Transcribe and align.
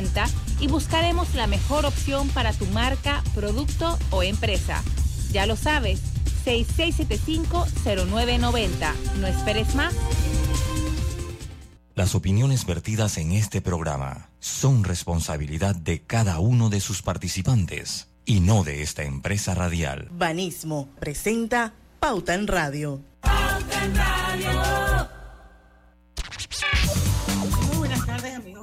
90 0.00 0.26
y 0.60 0.68
buscaremos 0.68 1.34
la 1.34 1.46
mejor 1.46 1.84
opción 1.86 2.28
para 2.28 2.52
tu 2.52 2.66
marca, 2.66 3.24
producto 3.34 3.98
o 4.10 4.22
empresa. 4.22 4.84
Ya 5.32 5.46
lo 5.46 5.56
sabes, 5.56 6.00
6675-0990. 6.44 8.94
No 9.20 9.26
esperes 9.26 9.74
más. 9.74 9.94
Las 11.94 12.14
opiniones 12.14 12.66
vertidas 12.66 13.16
en 13.18 13.32
este 13.32 13.60
programa 13.60 14.30
son 14.38 14.84
responsabilidad 14.84 15.74
de 15.74 16.02
cada 16.02 16.38
uno 16.38 16.70
de 16.70 16.80
sus 16.80 17.02
participantes 17.02 18.06
y 18.24 18.38
no 18.40 18.64
de 18.64 18.80
esta 18.82 19.02
empresa 19.02 19.54
radial. 19.54 20.08
Banismo 20.10 20.88
presenta 20.98 21.74
Pauta 21.98 22.34
en 22.34 22.46
Radio. 22.46 23.02
Pauta 23.20 23.84
en 23.84 23.94
Radio. 23.94 24.79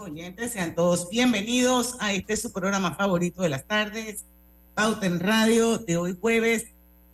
Oyentes, 0.08 0.54
sean 0.54 0.74
todos 0.74 1.10
bienvenidos 1.10 1.98
a 2.00 2.14
este 2.14 2.38
su 2.38 2.54
programa 2.54 2.96
favorito 2.96 3.42
de 3.42 3.50
las 3.50 3.66
tardes, 3.66 4.24
Pauta 4.74 5.06
en 5.06 5.20
Radio, 5.20 5.80
de 5.80 5.98
hoy 5.98 6.18
jueves 6.20 6.68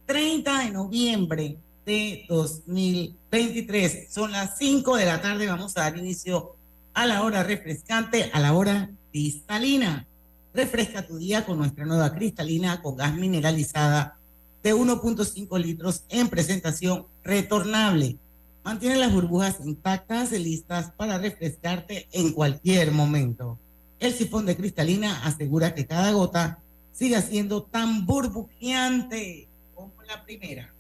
30 0.06 0.66
de 0.66 0.72
noviembre 0.72 1.58
de 1.88 2.26
2023. 2.30 4.14
Son 4.14 4.32
las 4.32 4.60
5 4.60 4.96
de 4.98 5.06
la 5.06 5.22
tarde, 5.22 5.48
vamos 5.48 5.76
a 5.76 5.82
dar 5.82 5.98
inicio 5.98 6.56
a 6.94 7.08
la 7.08 7.24
hora 7.24 7.42
refrescante, 7.42 8.30
a 8.32 8.40
la 8.40 8.54
hora 8.54 8.92
cristalina. 9.12 10.06
Refresca 10.54 11.08
tu 11.08 11.18
día 11.18 11.46
con 11.46 11.58
nuestra 11.58 11.86
nueva 11.86 12.14
cristalina 12.14 12.80
con 12.84 12.96
gas 12.96 13.16
mineralizada 13.16 14.18
de 14.62 14.76
1.5 14.76 15.60
litros 15.60 16.04
en 16.10 16.28
presentación 16.28 17.08
retornable. 17.24 18.18
Mantiene 18.64 18.96
las 18.96 19.12
burbujas 19.12 19.60
intactas 19.66 20.32
y 20.32 20.40
listas 20.40 20.92
para 20.92 21.18
refrescarte 21.18 22.08
en 22.14 22.32
cualquier 22.32 22.92
momento. 22.92 23.60
El 24.00 24.14
sifón 24.14 24.46
de 24.46 24.56
cristalina 24.56 25.26
asegura 25.26 25.76
que 25.76 25.86
cada 25.86 26.12
gota 26.12 26.60
siga 26.94 27.22
siendo 27.22 27.64
tan 27.64 28.06
burbujeante 28.06 29.48
como 29.76 29.92
la 30.04 30.24
primera. 30.24 30.74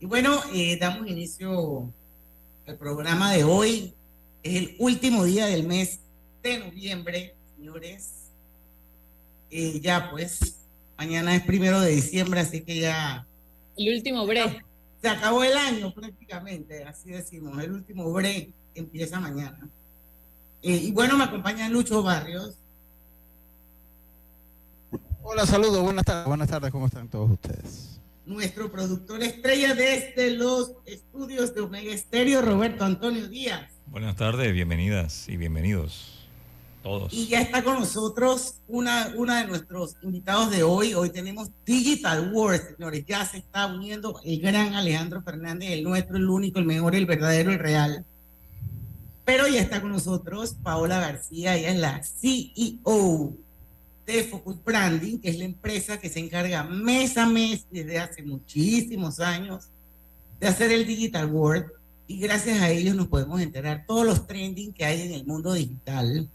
Y 0.00 0.06
bueno, 0.06 0.38
eh, 0.52 0.76
damos 0.78 1.08
inicio 1.08 1.90
al 2.66 2.76
programa 2.76 3.32
de 3.32 3.44
hoy. 3.44 3.94
Es 4.42 4.56
el 4.56 4.76
último 4.78 5.24
día 5.24 5.46
del 5.46 5.66
mes 5.66 6.00
de 6.42 6.58
noviembre, 6.58 7.34
señores. 7.56 8.12
Eh, 9.50 9.80
ya 9.82 10.10
pues, 10.10 10.58
mañana 10.98 11.34
es 11.34 11.42
primero 11.42 11.80
de 11.80 11.92
diciembre, 11.92 12.40
así 12.40 12.60
que 12.60 12.80
ya... 12.80 13.26
El 13.76 13.94
último 13.96 14.26
break. 14.26 14.67
Se 15.00 15.08
acabó 15.08 15.44
el 15.44 15.56
año 15.56 15.92
prácticamente, 15.94 16.84
así 16.84 17.10
decimos. 17.10 17.62
El 17.62 17.72
último 17.72 18.12
break 18.12 18.50
empieza 18.74 19.20
mañana. 19.20 19.68
Eh, 20.62 20.74
y 20.74 20.90
bueno, 20.90 21.16
me 21.16 21.24
acompaña 21.24 21.68
Lucho 21.68 22.02
Barrios. 22.02 22.56
Hola, 25.22 25.46
saludos, 25.46 25.82
buenas 25.82 26.04
tardes. 26.04 26.26
Buenas 26.26 26.48
tardes, 26.48 26.72
¿cómo 26.72 26.86
están 26.86 27.08
todos 27.08 27.30
ustedes? 27.30 27.98
nuestro 28.28 28.70
productor 28.70 29.22
estrella 29.22 29.74
desde 29.74 30.32
los 30.32 30.72
estudios 30.84 31.54
de 31.54 31.62
Omega 31.62 31.92
Estéreo, 31.92 32.42
Roberto 32.42 32.84
Antonio 32.84 33.26
Díaz. 33.26 33.72
Buenas 33.86 34.16
tardes, 34.16 34.52
bienvenidas 34.52 35.30
y 35.30 35.38
bienvenidos 35.38 36.17
todos. 36.88 37.12
Y 37.12 37.26
ya 37.26 37.40
está 37.40 37.62
con 37.62 37.78
nosotros 37.78 38.54
una, 38.66 39.12
una 39.16 39.42
de 39.42 39.46
nuestros 39.46 39.96
invitados 40.02 40.50
de 40.50 40.62
hoy. 40.62 40.94
Hoy 40.94 41.10
tenemos 41.10 41.50
Digital 41.66 42.32
World, 42.32 42.76
señores. 42.76 43.04
Ya 43.06 43.24
se 43.26 43.38
está 43.38 43.66
uniendo 43.66 44.20
el 44.24 44.40
gran 44.40 44.74
Alejandro 44.74 45.22
Fernández, 45.22 45.70
el 45.70 45.84
nuestro, 45.84 46.16
el 46.16 46.28
único, 46.28 46.58
el 46.58 46.64
mejor, 46.64 46.94
el 46.94 47.06
verdadero, 47.06 47.52
el 47.52 47.58
real. 47.58 48.04
Pero 49.24 49.46
ya 49.46 49.60
está 49.60 49.82
con 49.82 49.92
nosotros 49.92 50.56
Paola 50.62 50.98
García, 51.00 51.56
ella 51.56 51.70
es 51.70 51.78
la 51.78 52.02
CEO 52.02 53.34
de 54.06 54.24
Focus 54.24 54.64
Branding, 54.64 55.18
que 55.18 55.28
es 55.28 55.38
la 55.38 55.44
empresa 55.44 56.00
que 56.00 56.08
se 56.08 56.20
encarga 56.20 56.64
mes 56.64 57.18
a 57.18 57.26
mes 57.26 57.66
desde 57.70 57.98
hace 57.98 58.22
muchísimos 58.22 59.20
años 59.20 59.68
de 60.40 60.46
hacer 60.46 60.72
el 60.72 60.86
Digital 60.86 61.30
World 61.30 61.66
y 62.06 62.18
gracias 62.20 62.62
a 62.62 62.70
ellos 62.70 62.96
nos 62.96 63.08
podemos 63.08 63.38
enterar 63.38 63.84
todos 63.86 64.06
los 64.06 64.26
trending 64.26 64.72
que 64.72 64.86
hay 64.86 65.02
en 65.02 65.12
el 65.12 65.26
mundo 65.26 65.52
digital, 65.52 66.26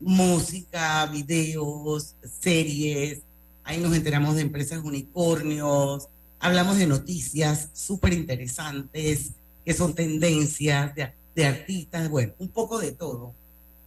música, 0.00 1.06
videos, 1.06 2.14
series, 2.40 3.22
ahí 3.64 3.78
nos 3.78 3.94
enteramos 3.94 4.36
de 4.36 4.42
empresas 4.42 4.82
unicornios, 4.82 6.08
hablamos 6.40 6.78
de 6.78 6.86
noticias 6.86 7.70
súper 7.72 8.12
interesantes, 8.12 9.32
que 9.64 9.74
son 9.74 9.94
tendencias 9.94 10.94
de, 10.94 11.12
de, 11.34 11.46
artistas, 11.46 12.08
bueno, 12.08 12.32
un 12.38 12.48
poco 12.48 12.78
de 12.78 12.92
todo. 12.92 13.34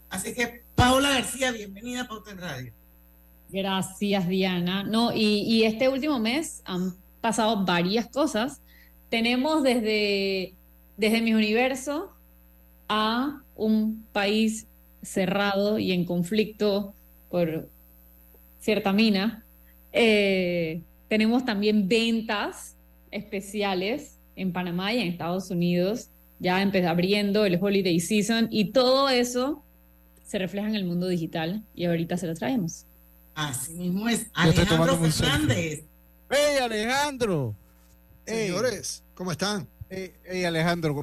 Así 0.10 0.34
que 0.34 0.64
Paola 0.76 1.12
García, 1.12 1.52
bienvenida 1.52 2.02
a 2.02 2.08
Pauta 2.08 2.32
en 2.32 2.38
Radio. 2.38 2.74
Gracias, 3.52 4.28
Diana. 4.28 4.84
No, 4.84 5.12
y, 5.14 5.64
este 5.64 5.90
último 5.90 6.20
mes 6.20 6.62
han 6.66 6.96
pasado 7.20 7.66
varias 7.66 8.08
cosas. 8.08 8.62
Tenemos 9.10 9.62
desde, 9.62 10.56
desde 10.96 11.22
mi 11.22 11.34
universo 11.34 12.12
a 12.88 13.42
un 13.56 14.06
país 14.14 14.68
cerrado 15.02 15.80
y 15.80 15.92
en 15.92 16.06
conflicto 16.06 16.94
por 17.30 17.68
cierta 18.60 18.94
mina. 18.94 19.44
Eh, 19.94 20.82
tenemos 21.08 21.46
también 21.46 21.88
ventas 21.88 22.76
especiales 23.12 24.18
en 24.36 24.54
Panamá 24.54 24.94
y 24.94 25.00
en 25.00 25.08
Estados 25.08 25.52
Unidos, 25.52 26.10
ya 26.40 26.62
empezó 26.62 26.90
abriendo 26.90 27.46
el 27.46 27.60
holiday 27.62 28.00
season 28.00 28.48
y 28.50 28.72
todo 28.72 29.10
eso 29.10 29.64
se 30.26 30.40
refleja 30.40 30.68
en 30.68 30.76
el 30.76 30.86
mundo 30.86 31.08
digital 31.08 31.62
y 31.76 31.86
ahorita 31.86 32.18
se 32.18 32.28
lo 32.28 32.34
traemos. 32.34 32.86
Así 33.36 33.74
mismo 33.74 34.08
es. 34.08 34.28
Alejandro 34.34 34.98
Fernández. 34.98 35.84
¡Hey, 36.30 36.58
Alejandro! 36.62 37.54
Señores, 38.26 39.04
¿cómo 39.14 39.32
están? 39.32 39.68
Hey, 39.94 40.46
Alejandro, 40.46 41.02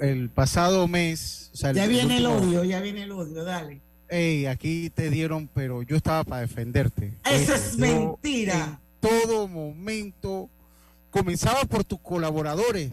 el, 0.00 0.30
pasado 0.30 0.88
mes. 0.88 1.50
ya 1.52 1.86
viene 1.86 2.16
el 2.16 2.26
odio, 2.26 2.64
ya 2.64 2.80
viene 2.80 3.02
el 3.02 3.12
odio, 3.12 3.44
dale. 3.44 3.82
Hey, 4.08 4.46
aquí 4.46 4.88
te 4.88 5.10
dieron, 5.10 5.46
pero 5.52 5.82
yo 5.82 5.96
estaba 5.96 6.24
para 6.24 6.40
defenderte. 6.40 7.12
Eso 7.30 7.54
es 7.54 7.76
mentira. 7.76 8.80
En 9.02 9.08
todo 9.10 9.46
momento, 9.46 10.48
comenzaba 11.10 11.64
por 11.66 11.84
tus 11.84 12.00
colaboradores, 12.00 12.92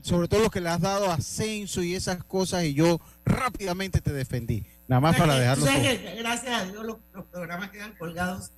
sobre 0.00 0.26
todo 0.26 0.40
los 0.40 0.50
que 0.50 0.62
le 0.62 0.70
has 0.70 0.80
dado 0.80 1.10
ascenso 1.10 1.82
y 1.82 1.94
esas 1.94 2.24
cosas, 2.24 2.64
y 2.64 2.72
yo 2.72 3.02
rápidamente 3.26 4.00
te 4.00 4.14
defendí. 4.14 4.64
Nada 4.88 5.00
más 5.00 5.16
para 5.16 5.38
dejarlo. 5.38 5.66
gracias 5.66 6.62
a 6.62 6.64
Dios 6.64 6.82
los, 6.86 6.96
programas 7.30 7.70
quedan 7.70 7.94
colgados 7.96 8.52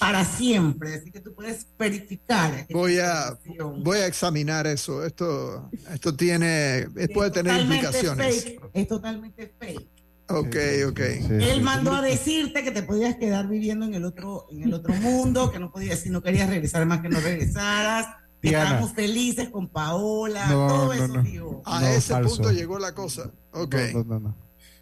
para 0.00 0.24
siempre, 0.24 0.94
así 0.94 1.12
que 1.12 1.20
tú 1.20 1.34
puedes 1.34 1.66
verificar. 1.78 2.66
Voy 2.70 2.98
a, 2.98 3.38
voy 3.84 3.98
a 3.98 4.06
examinar 4.06 4.66
eso. 4.66 5.04
Esto, 5.04 5.70
esto 5.92 6.16
tiene, 6.16 6.88
puede 7.12 7.30
tener 7.30 7.60
implicaciones. 7.60 8.56
es 8.72 8.88
totalmente 8.88 9.54
fake. 9.60 9.88
Ok, 10.30 10.56
ok. 10.88 11.00
Él 11.40 11.60
mandó 11.60 11.92
a 11.92 12.00
decirte 12.00 12.64
que 12.64 12.70
te 12.70 12.82
podías 12.82 13.16
quedar 13.16 13.46
viviendo 13.46 13.84
en 13.84 13.94
el 13.94 14.04
otro, 14.04 14.46
en 14.50 14.62
el 14.62 14.72
otro 14.72 14.94
mundo, 14.94 15.50
que 15.50 15.58
no 15.58 15.70
podías, 15.70 16.00
si 16.00 16.08
no 16.08 16.22
querías 16.22 16.48
regresar 16.48 16.86
más 16.86 17.00
que 17.02 17.10
no 17.10 17.20
regresaras. 17.20 18.06
Estamos 18.42 18.94
felices 18.94 19.50
con 19.50 19.68
Paola, 19.68 20.46
todo 20.48 20.94
eso, 20.94 21.62
A 21.66 21.90
ese 21.90 22.16
punto 22.16 22.50
llegó 22.50 22.78
la 22.78 22.94
cosa. 22.94 23.30
Ok. 23.52 23.74
no, 24.06 24.18
no. 24.18 24.34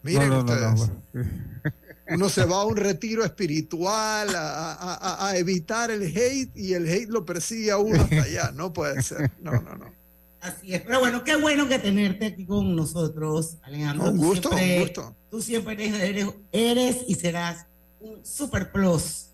Miren 0.03 0.33
ustedes. 0.33 0.93
Uno 2.11 2.29
se 2.29 2.45
va 2.45 2.63
a 2.63 2.65
un 2.65 2.77
retiro 2.77 3.25
espiritual 3.25 4.29
a, 4.35 5.33
evitar 5.37 5.91
el 5.91 6.03
hate 6.03 6.57
y 6.57 6.75
el 6.75 6.89
hate 6.89 7.09
lo 7.09 7.25
persigue 7.25 7.71
a 7.71 7.79
uno 7.79 8.03
hasta 8.03 8.23
allá. 8.23 8.53
No 8.55 8.73
puede 8.73 9.03
ser. 9.03 9.31
No, 9.41 9.53
no, 9.53 9.77
no. 9.77 9.93
Así 10.41 10.75
es. 10.75 10.83
Pero 10.83 11.01
bueno, 11.01 11.25
qué 11.25 11.37
bueno 11.37 11.69
que 11.69 11.79
tenerte 11.79 12.27
aquí 12.27 12.47
con 12.47 12.75
nosotros, 12.75 13.57
Alejandro. 13.63 14.11
Un 14.11 14.17
gusto, 14.17 14.51
un 14.51 14.81
gusto. 14.81 15.17
Tú 15.31 15.43
siempre 15.43 15.75
eres, 15.75 16.29
eres, 16.53 16.97
y 17.07 17.15
serás 17.15 17.67
un 18.01 18.25
super 18.25 18.71
plus. 18.71 19.27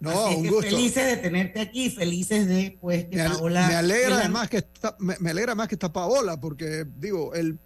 No, 0.00 0.28
un 0.28 0.46
gusto. 0.46 0.62
Felices 0.62 1.06
de 1.06 1.16
tenerte 1.16 1.60
aquí, 1.60 1.90
felices 1.90 2.46
de 2.46 2.76
pues 2.80 3.06
que 3.06 3.16
me, 3.16 3.28
Paola. 3.28 3.68
Me 3.68 3.76
alegra 3.76 4.18
además 4.18 4.48
que 4.50 4.58
está, 4.58 4.96
me, 4.98 5.30
alegra 5.30 5.54
más 5.54 5.68
que 5.68 5.76
está 5.76 5.92
Paola, 5.92 6.38
porque 6.38 6.84
digo, 6.98 7.34
el 7.34 7.58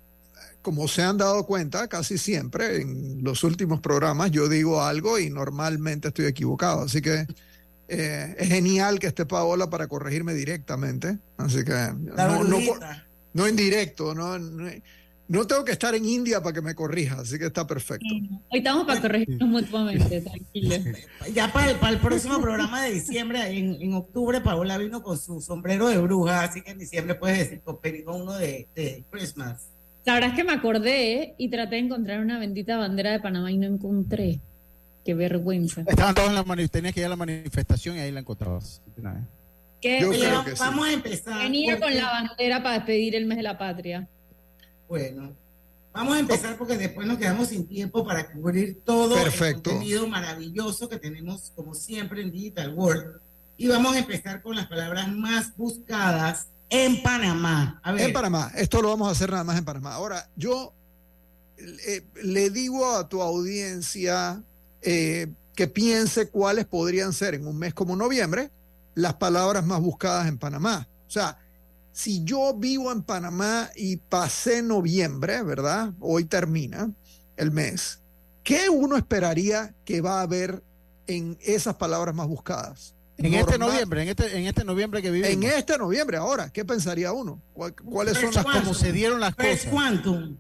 como 0.62 0.88
se 0.88 1.02
han 1.02 1.18
dado 1.18 1.46
cuenta, 1.46 1.88
casi 1.88 2.18
siempre 2.18 2.82
en 2.82 3.22
los 3.22 3.44
últimos 3.44 3.80
programas 3.80 4.30
yo 4.30 4.48
digo 4.48 4.82
algo 4.82 5.18
y 5.18 5.30
normalmente 5.30 6.08
estoy 6.08 6.26
equivocado. 6.26 6.82
Así 6.82 7.00
que 7.00 7.26
eh, 7.88 8.36
es 8.38 8.48
genial 8.48 8.98
que 8.98 9.08
esté 9.08 9.26
Paola 9.26 9.68
para 9.68 9.88
corregirme 9.88 10.32
directamente. 10.34 11.18
Así 11.36 11.64
que 11.64 11.72
no, 11.72 12.44
no, 12.44 12.58
no, 13.32 13.46
en 13.46 13.56
directo, 13.56 14.14
no, 14.14 14.38
no, 14.38 15.46
tengo 15.46 15.64
que 15.64 15.72
estar 15.72 15.94
en 15.94 16.04
India 16.04 16.42
para 16.42 16.52
que 16.52 16.62
me 16.62 16.74
corrija, 16.74 17.20
así 17.20 17.38
que 17.38 17.46
está 17.46 17.66
perfecto. 17.66 18.06
Hoy 18.50 18.58
estamos 18.58 18.86
para 18.86 19.00
corregirnos 19.00 19.48
mutuamente, 19.48 20.20
tranquilo. 20.20 20.76
Ya 21.34 21.52
para 21.52 21.70
el, 21.70 21.78
para 21.78 21.92
el, 21.92 22.00
próximo 22.00 22.40
programa 22.40 22.82
de 22.82 22.92
diciembre, 22.92 23.48
en, 23.48 23.80
en, 23.80 23.94
octubre, 23.94 24.40
Paola 24.40 24.78
vino 24.78 25.02
con 25.02 25.18
su 25.18 25.40
sombrero 25.40 25.88
de 25.88 25.98
bruja, 25.98 26.44
así 26.44 26.62
que 26.62 26.72
en 26.72 26.78
diciembre 26.78 27.14
puedes 27.16 27.38
decir 27.38 27.62
con 27.62 28.20
uno 28.20 28.34
de, 28.34 28.68
de 28.74 29.04
Christmas. 29.10 29.70
Sabrás 30.04 30.34
que 30.34 30.44
me 30.44 30.52
acordé 30.52 31.34
y 31.38 31.48
traté 31.50 31.76
de 31.76 31.82
encontrar 31.82 32.20
una 32.20 32.38
bendita 32.38 32.76
bandera 32.78 33.12
de 33.12 33.20
Panamá 33.20 33.52
y 33.52 33.58
no 33.58 33.66
encontré. 33.66 34.40
Qué 35.04 35.14
vergüenza. 35.14 35.82
Estaban 35.86 36.14
todos 36.14 36.28
en 36.28 36.34
la 36.34 36.42
manifestación, 36.44 36.82
tenías 36.82 36.94
que 36.94 37.00
ir 37.00 37.06
a 37.06 37.08
la 37.10 37.16
manifestación 37.16 37.96
y 37.96 38.00
ahí 38.00 38.10
la 38.12 38.20
encontrabas. 38.20 38.82
¿Qué? 39.80 40.00
Yo 40.00 40.10
creo 40.10 40.44
que 40.44 40.50
sí. 40.52 40.56
vamos 40.58 40.86
a 40.86 40.92
empezar. 40.92 41.38
Venía 41.42 41.72
con 41.74 41.80
porque- 41.82 41.94
la 41.96 42.10
bandera 42.10 42.62
para 42.62 42.74
despedir 42.76 43.14
el 43.14 43.26
mes 43.26 43.38
de 43.38 43.42
la 43.42 43.56
patria. 43.58 44.08
Bueno, 44.88 45.32
vamos 45.92 46.16
a 46.16 46.20
empezar 46.20 46.56
porque 46.58 46.76
después 46.76 47.06
nos 47.06 47.16
quedamos 47.18 47.48
sin 47.48 47.66
tiempo 47.66 48.04
para 48.04 48.30
cubrir 48.30 48.80
todo 48.84 49.14
Perfecto. 49.14 49.70
el 49.70 49.76
contenido 49.76 50.06
maravilloso 50.06 50.88
que 50.88 50.98
tenemos, 50.98 51.52
como 51.54 51.74
siempre, 51.74 52.22
en 52.22 52.30
Digital 52.30 52.74
World. 52.74 53.20
Y 53.56 53.68
vamos 53.68 53.94
a 53.94 53.98
empezar 54.00 54.42
con 54.42 54.56
las 54.56 54.66
palabras 54.66 55.08
más 55.12 55.56
buscadas 55.56 56.48
en 56.70 57.02
Panamá. 57.02 57.80
En 57.84 58.12
Panamá, 58.12 58.52
esto 58.56 58.80
lo 58.80 58.88
vamos 58.88 59.08
a 59.08 59.10
hacer 59.10 59.30
nada 59.30 59.44
más 59.44 59.58
en 59.58 59.64
Panamá. 59.64 59.94
Ahora, 59.94 60.28
yo 60.36 60.72
eh, 61.58 62.06
le 62.22 62.50
digo 62.50 62.96
a 62.96 63.08
tu 63.08 63.20
audiencia 63.20 64.42
eh, 64.80 65.26
que 65.54 65.66
piense 65.66 66.30
cuáles 66.30 66.64
podrían 66.64 67.12
ser 67.12 67.34
en 67.34 67.46
un 67.46 67.58
mes 67.58 67.74
como 67.74 67.96
noviembre 67.96 68.50
las 68.94 69.14
palabras 69.14 69.66
más 69.66 69.80
buscadas 69.80 70.28
en 70.28 70.38
Panamá. 70.38 70.88
O 71.06 71.10
sea, 71.10 71.38
si 71.92 72.24
yo 72.24 72.54
vivo 72.54 72.92
en 72.92 73.02
Panamá 73.02 73.70
y 73.74 73.96
pasé 73.96 74.62
noviembre, 74.62 75.42
¿verdad? 75.42 75.92
Hoy 76.00 76.24
termina 76.24 76.90
el 77.36 77.50
mes. 77.50 78.00
¿Qué 78.44 78.70
uno 78.70 78.96
esperaría 78.96 79.74
que 79.84 80.00
va 80.00 80.20
a 80.20 80.22
haber 80.22 80.62
en 81.06 81.36
esas 81.40 81.74
palabras 81.76 82.14
más 82.14 82.28
buscadas? 82.28 82.94
En 83.26 83.34
este 83.34 83.58
noviembre, 83.58 84.02
en 84.02 84.08
este, 84.08 84.38
en 84.38 84.46
este 84.46 84.64
noviembre 84.64 85.02
que 85.02 85.10
vivimos. 85.10 85.30
En 85.32 85.42
este 85.44 85.76
noviembre, 85.78 86.16
ahora, 86.16 86.50
¿qué 86.50 86.64
pensaría 86.64 87.12
uno? 87.12 87.40
¿Cuál- 87.52 87.74
¿Cuáles 87.74 88.18
son 88.18 88.32
las 88.34 88.44
como 88.44 88.74
se 88.74 88.92
dieron 88.92 89.20
las 89.20 89.34
cosas. 89.34 89.66
Quantum. 89.70 90.36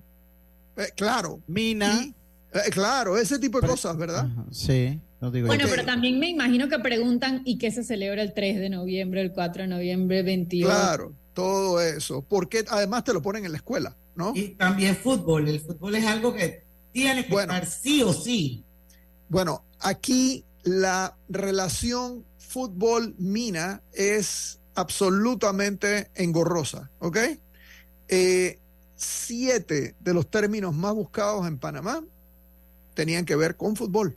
Eh, 0.76 0.88
claro. 0.96 1.40
Mina. 1.46 2.00
Y, 2.02 2.14
eh, 2.52 2.70
claro, 2.70 3.18
ese 3.18 3.38
tipo 3.38 3.58
de 3.58 3.62
Pero- 3.62 3.74
cosas, 3.74 3.96
¿verdad? 3.96 4.26
Ajá, 4.32 4.44
sí, 4.50 4.98
no 5.20 5.30
digo 5.30 5.46
Bueno, 5.46 5.64
yo. 5.64 5.70
Pero 5.70 5.84
también 5.84 6.18
me 6.18 6.28
imagino 6.30 6.68
que 6.68 6.78
preguntan 6.78 7.42
¿y 7.44 7.58
qué 7.58 7.70
se 7.70 7.84
celebra 7.84 8.22
el 8.22 8.32
3 8.32 8.58
de 8.58 8.70
noviembre, 8.70 9.20
el 9.20 9.32
4 9.32 9.62
de 9.62 9.68
noviembre, 9.68 10.22
28? 10.22 10.66
Claro, 10.66 11.12
todo 11.34 11.80
eso. 11.80 12.22
Porque 12.26 12.64
además 12.68 13.04
te 13.04 13.12
lo 13.12 13.20
ponen 13.20 13.44
en 13.44 13.52
la 13.52 13.58
escuela, 13.58 13.94
¿no? 14.14 14.32
Y 14.34 14.50
también 14.50 14.96
fútbol. 14.96 15.48
El 15.48 15.60
fútbol 15.60 15.94
es 15.96 16.06
algo 16.06 16.32
que 16.34 16.64
tiene 16.92 17.26
que 17.26 17.30
Bueno. 17.32 17.52
estar 17.52 17.68
sí 17.68 18.02
o 18.02 18.12
sí. 18.12 18.64
Bueno, 19.28 19.64
aquí 19.80 20.44
la 20.64 21.16
relación 21.28 22.24
fútbol-mina 22.38 23.82
es 23.92 24.58
absolutamente 24.74 26.10
engorrosa, 26.14 26.90
¿ok? 26.98 27.18
Eh, 28.08 28.58
siete 28.96 29.94
de 30.00 30.14
los 30.14 30.28
términos 30.30 30.74
más 30.74 30.94
buscados 30.94 31.46
en 31.46 31.58
Panamá 31.58 32.02
tenían 32.94 33.24
que 33.24 33.36
ver 33.36 33.56
con 33.56 33.76
fútbol. 33.76 34.16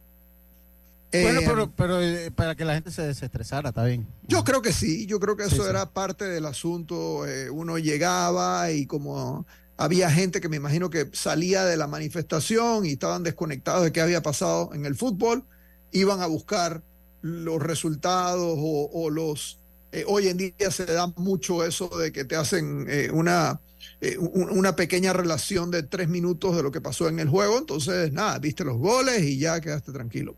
Bueno, 1.11 1.39
Eh, 1.41 1.43
pero, 1.45 1.71
pero 1.71 2.01
eh, 2.01 2.31
para 2.31 2.55
que 2.55 2.65
la 2.65 2.73
gente 2.73 2.89
se 2.91 3.03
desestresara, 3.03 3.69
está 3.69 3.83
bien. 3.85 4.07
Yo 4.27 4.43
creo 4.43 4.61
que 4.63 4.73
sí, 4.73 5.05
yo 5.05 5.19
creo 5.19 5.37
que 5.37 5.43
Sí, 5.47 5.53
eso 5.53 5.63
sí. 5.63 5.69
era 5.69 5.91
parte 5.91 6.25
del 6.25 6.45
asunto. 6.47 7.27
eh, 7.27 7.49
uno 7.51 7.77
llegaba 7.77 8.71
y 8.71 8.87
como 8.87 9.45
había 9.77 10.09
gente 10.09 10.41
que 10.41 10.49
me 10.49 10.57
imagino 10.57 10.89
que 10.89 11.09
salía 11.13 11.65
de 11.65 11.77
la 11.77 11.85
manifestación 11.87 12.85
y 12.85 12.93
estaban 12.93 13.21
desconectados 13.23 13.83
de 13.83 13.91
qué 13.91 14.01
había 14.01 14.21
pasado 14.23 14.71
en 14.73 14.85
el 14.85 14.95
fútbol, 14.95 15.45
iban 15.93 16.21
a 16.21 16.27
buscar 16.27 16.83
los 17.21 17.61
resultados 17.61 18.57
o, 18.59 19.09
los... 19.09 19.59
eh, 19.93 20.03
hoy 20.07 20.27
en 20.27 20.37
día 20.37 20.71
se 20.71 20.85
da 20.85 21.07
mucho 21.17 21.65
eso 21.65 21.87
de 21.97 22.11
que 22.11 22.25
te 22.25 22.35
hacen 22.35 22.85
eh, 22.89 23.09
una, 23.13 23.61
eh, 24.01 24.17
un- 24.17 24.49
una 24.57 24.75
pequeña 24.75 25.13
relación 25.13 25.71
de 25.71 25.83
tres 25.83 26.09
minutos 26.09 26.55
de 26.55 26.63
lo 26.63 26.71
que 26.71 26.81
pasó 26.81 27.07
en 27.09 27.19
el 27.19 27.29
juego, 27.29 27.57
entonces 27.59 28.11
nada, 28.11 28.39
viste 28.39 28.65
los 28.65 28.77
goles 28.77 29.23
y 29.23 29.39
ya 29.39 29.61
quedaste 29.61 29.91
tranquilo. 29.93 30.35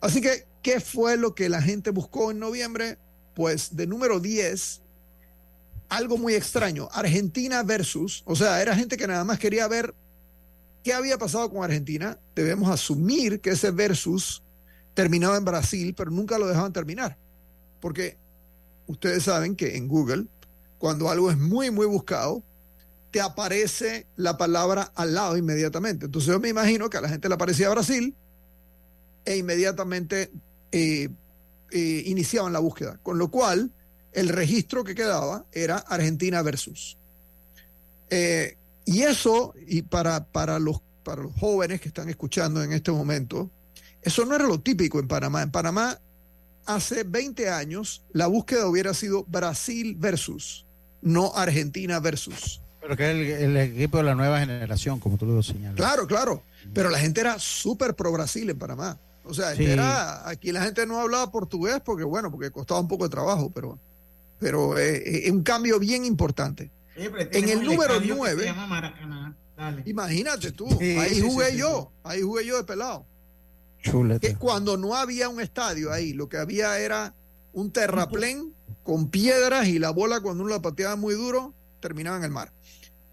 Así 0.00 0.20
que, 0.20 0.46
¿qué 0.62 0.80
fue 0.80 1.16
lo 1.16 1.34
que 1.34 1.48
la 1.48 1.62
gente 1.62 1.90
buscó 1.90 2.30
en 2.30 2.38
noviembre? 2.38 2.98
Pues 3.34 3.74
de 3.76 3.86
número 3.88 4.20
10, 4.20 4.82
algo 5.88 6.18
muy 6.18 6.34
extraño, 6.34 6.88
Argentina 6.92 7.62
versus, 7.64 8.22
o 8.26 8.36
sea, 8.36 8.62
era 8.62 8.76
gente 8.76 8.96
que 8.96 9.06
nada 9.08 9.24
más 9.24 9.38
quería 9.38 9.68
ver 9.68 9.94
qué 10.84 10.94
había 10.94 11.18
pasado 11.18 11.50
con 11.50 11.64
Argentina. 11.64 12.20
Debemos 12.36 12.70
asumir 12.70 13.40
que 13.42 13.52
ese 13.52 13.72
versus 13.72 14.43
terminaba 14.94 15.36
en 15.36 15.44
Brasil, 15.44 15.94
pero 15.96 16.10
nunca 16.10 16.38
lo 16.38 16.46
dejaban 16.46 16.72
terminar. 16.72 17.16
Porque 17.80 18.16
ustedes 18.86 19.24
saben 19.24 19.56
que 19.56 19.76
en 19.76 19.88
Google, 19.88 20.26
cuando 20.78 21.10
algo 21.10 21.30
es 21.30 21.38
muy, 21.38 21.70
muy 21.70 21.86
buscado, 21.86 22.42
te 23.10 23.20
aparece 23.20 24.06
la 24.16 24.36
palabra 24.36 24.90
al 24.94 25.14
lado 25.14 25.36
inmediatamente. 25.36 26.06
Entonces 26.06 26.32
yo 26.32 26.40
me 26.40 26.48
imagino 26.48 26.90
que 26.90 26.96
a 26.96 27.00
la 27.00 27.08
gente 27.08 27.28
le 27.28 27.34
aparecía 27.34 27.70
Brasil 27.70 28.14
e 29.24 29.36
inmediatamente 29.36 30.32
eh, 30.72 31.08
eh, 31.70 32.02
iniciaban 32.06 32.52
la 32.52 32.58
búsqueda. 32.58 32.98
Con 33.02 33.18
lo 33.18 33.30
cual, 33.30 33.70
el 34.12 34.28
registro 34.28 34.84
que 34.84 34.94
quedaba 34.94 35.44
era 35.52 35.76
Argentina 35.76 36.42
versus. 36.42 36.98
Eh, 38.10 38.56
y 38.84 39.02
eso, 39.02 39.54
y 39.66 39.82
para, 39.82 40.24
para, 40.24 40.58
los, 40.58 40.80
para 41.04 41.22
los 41.22 41.34
jóvenes 41.34 41.80
que 41.80 41.88
están 41.88 42.08
escuchando 42.08 42.62
en 42.62 42.72
este 42.72 42.92
momento, 42.92 43.50
eso 44.04 44.24
no 44.24 44.34
era 44.34 44.44
lo 44.46 44.60
típico 44.60 45.00
en 45.00 45.08
Panamá. 45.08 45.42
En 45.42 45.50
Panamá, 45.50 45.98
hace 46.66 47.04
20 47.04 47.48
años, 47.50 48.02
la 48.12 48.26
búsqueda 48.26 48.66
hubiera 48.68 48.94
sido 48.94 49.24
Brasil 49.24 49.96
versus, 49.98 50.64
no 51.02 51.32
Argentina 51.34 52.00
versus. 52.00 52.60
Pero 52.80 52.96
que 52.96 53.04
es 53.10 53.40
el, 53.42 53.56
el 53.56 53.56
equipo 53.56 53.96
de 53.98 54.04
la 54.04 54.14
nueva 54.14 54.38
generación, 54.40 55.00
como 55.00 55.16
tú 55.16 55.24
lo 55.26 55.42
señalas. 55.42 55.76
Claro, 55.76 56.06
claro. 56.06 56.42
Pero 56.72 56.90
la 56.90 56.98
gente 56.98 57.20
era 57.20 57.38
súper 57.38 57.94
pro 57.94 58.12
Brasil 58.12 58.48
en 58.50 58.58
Panamá. 58.58 58.98
O 59.24 59.32
sea, 59.32 59.54
Sí. 59.54 59.64
era, 59.64 60.28
aquí 60.28 60.52
la 60.52 60.62
gente 60.62 60.86
no 60.86 61.00
hablaba 61.00 61.30
portugués 61.30 61.80
porque, 61.82 62.04
bueno, 62.04 62.30
porque 62.30 62.50
costaba 62.50 62.80
un 62.80 62.88
poco 62.88 63.04
de 63.04 63.10
trabajo, 63.10 63.50
pero, 63.54 63.78
pero 64.38 64.78
eh, 64.78 65.26
eh, 65.26 65.30
un 65.30 65.42
cambio 65.42 65.78
bien 65.78 66.04
importante. 66.04 66.70
En 66.94 67.48
el 67.48 67.64
número 67.64 67.94
estadio 67.94 68.14
que 68.14 68.18
nueve- 68.20 68.42
Se 68.42 68.48
llama 68.48 68.66
Maracaná. 68.66 69.34
Dale. 69.56 69.82
Imagínate 69.86 70.52
tú, 70.52 70.68
Sí, 70.78 70.96
ahí 70.98 71.20
jugué 71.20 71.52
sí, 71.52 71.56
yo, 71.58 71.90
ahí 72.02 72.20
jugué 72.22 72.44
yo 72.44 72.56
de 72.58 72.64
pelado. 72.64 73.06
Chulete. 73.84 74.28
Que 74.28 74.36
cuando 74.36 74.76
no 74.76 74.94
había 74.94 75.28
un 75.28 75.40
estadio 75.40 75.92
ahí, 75.92 76.12
lo 76.12 76.28
que 76.28 76.38
había 76.38 76.78
era 76.78 77.14
un 77.52 77.70
terraplén 77.70 78.52
con 78.82 79.08
piedras 79.10 79.68
y 79.68 79.78
la 79.78 79.90
bola 79.90 80.20
cuando 80.20 80.42
uno 80.42 80.52
la 80.52 80.62
pateaba 80.62 80.96
muy 80.96 81.14
duro, 81.14 81.54
terminaba 81.80 82.16
en 82.16 82.24
el 82.24 82.30
mar. 82.30 82.52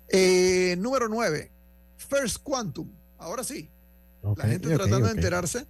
Eh, 0.08 0.76
número 0.80 1.08
9, 1.08 1.52
First 1.98 2.38
Quantum. 2.44 2.90
Ahora 3.18 3.44
sí, 3.44 3.70
la 4.36 4.46
gente 4.46 4.70
tratando 4.76 5.08
de 5.08 5.12
enterarse 5.12 5.68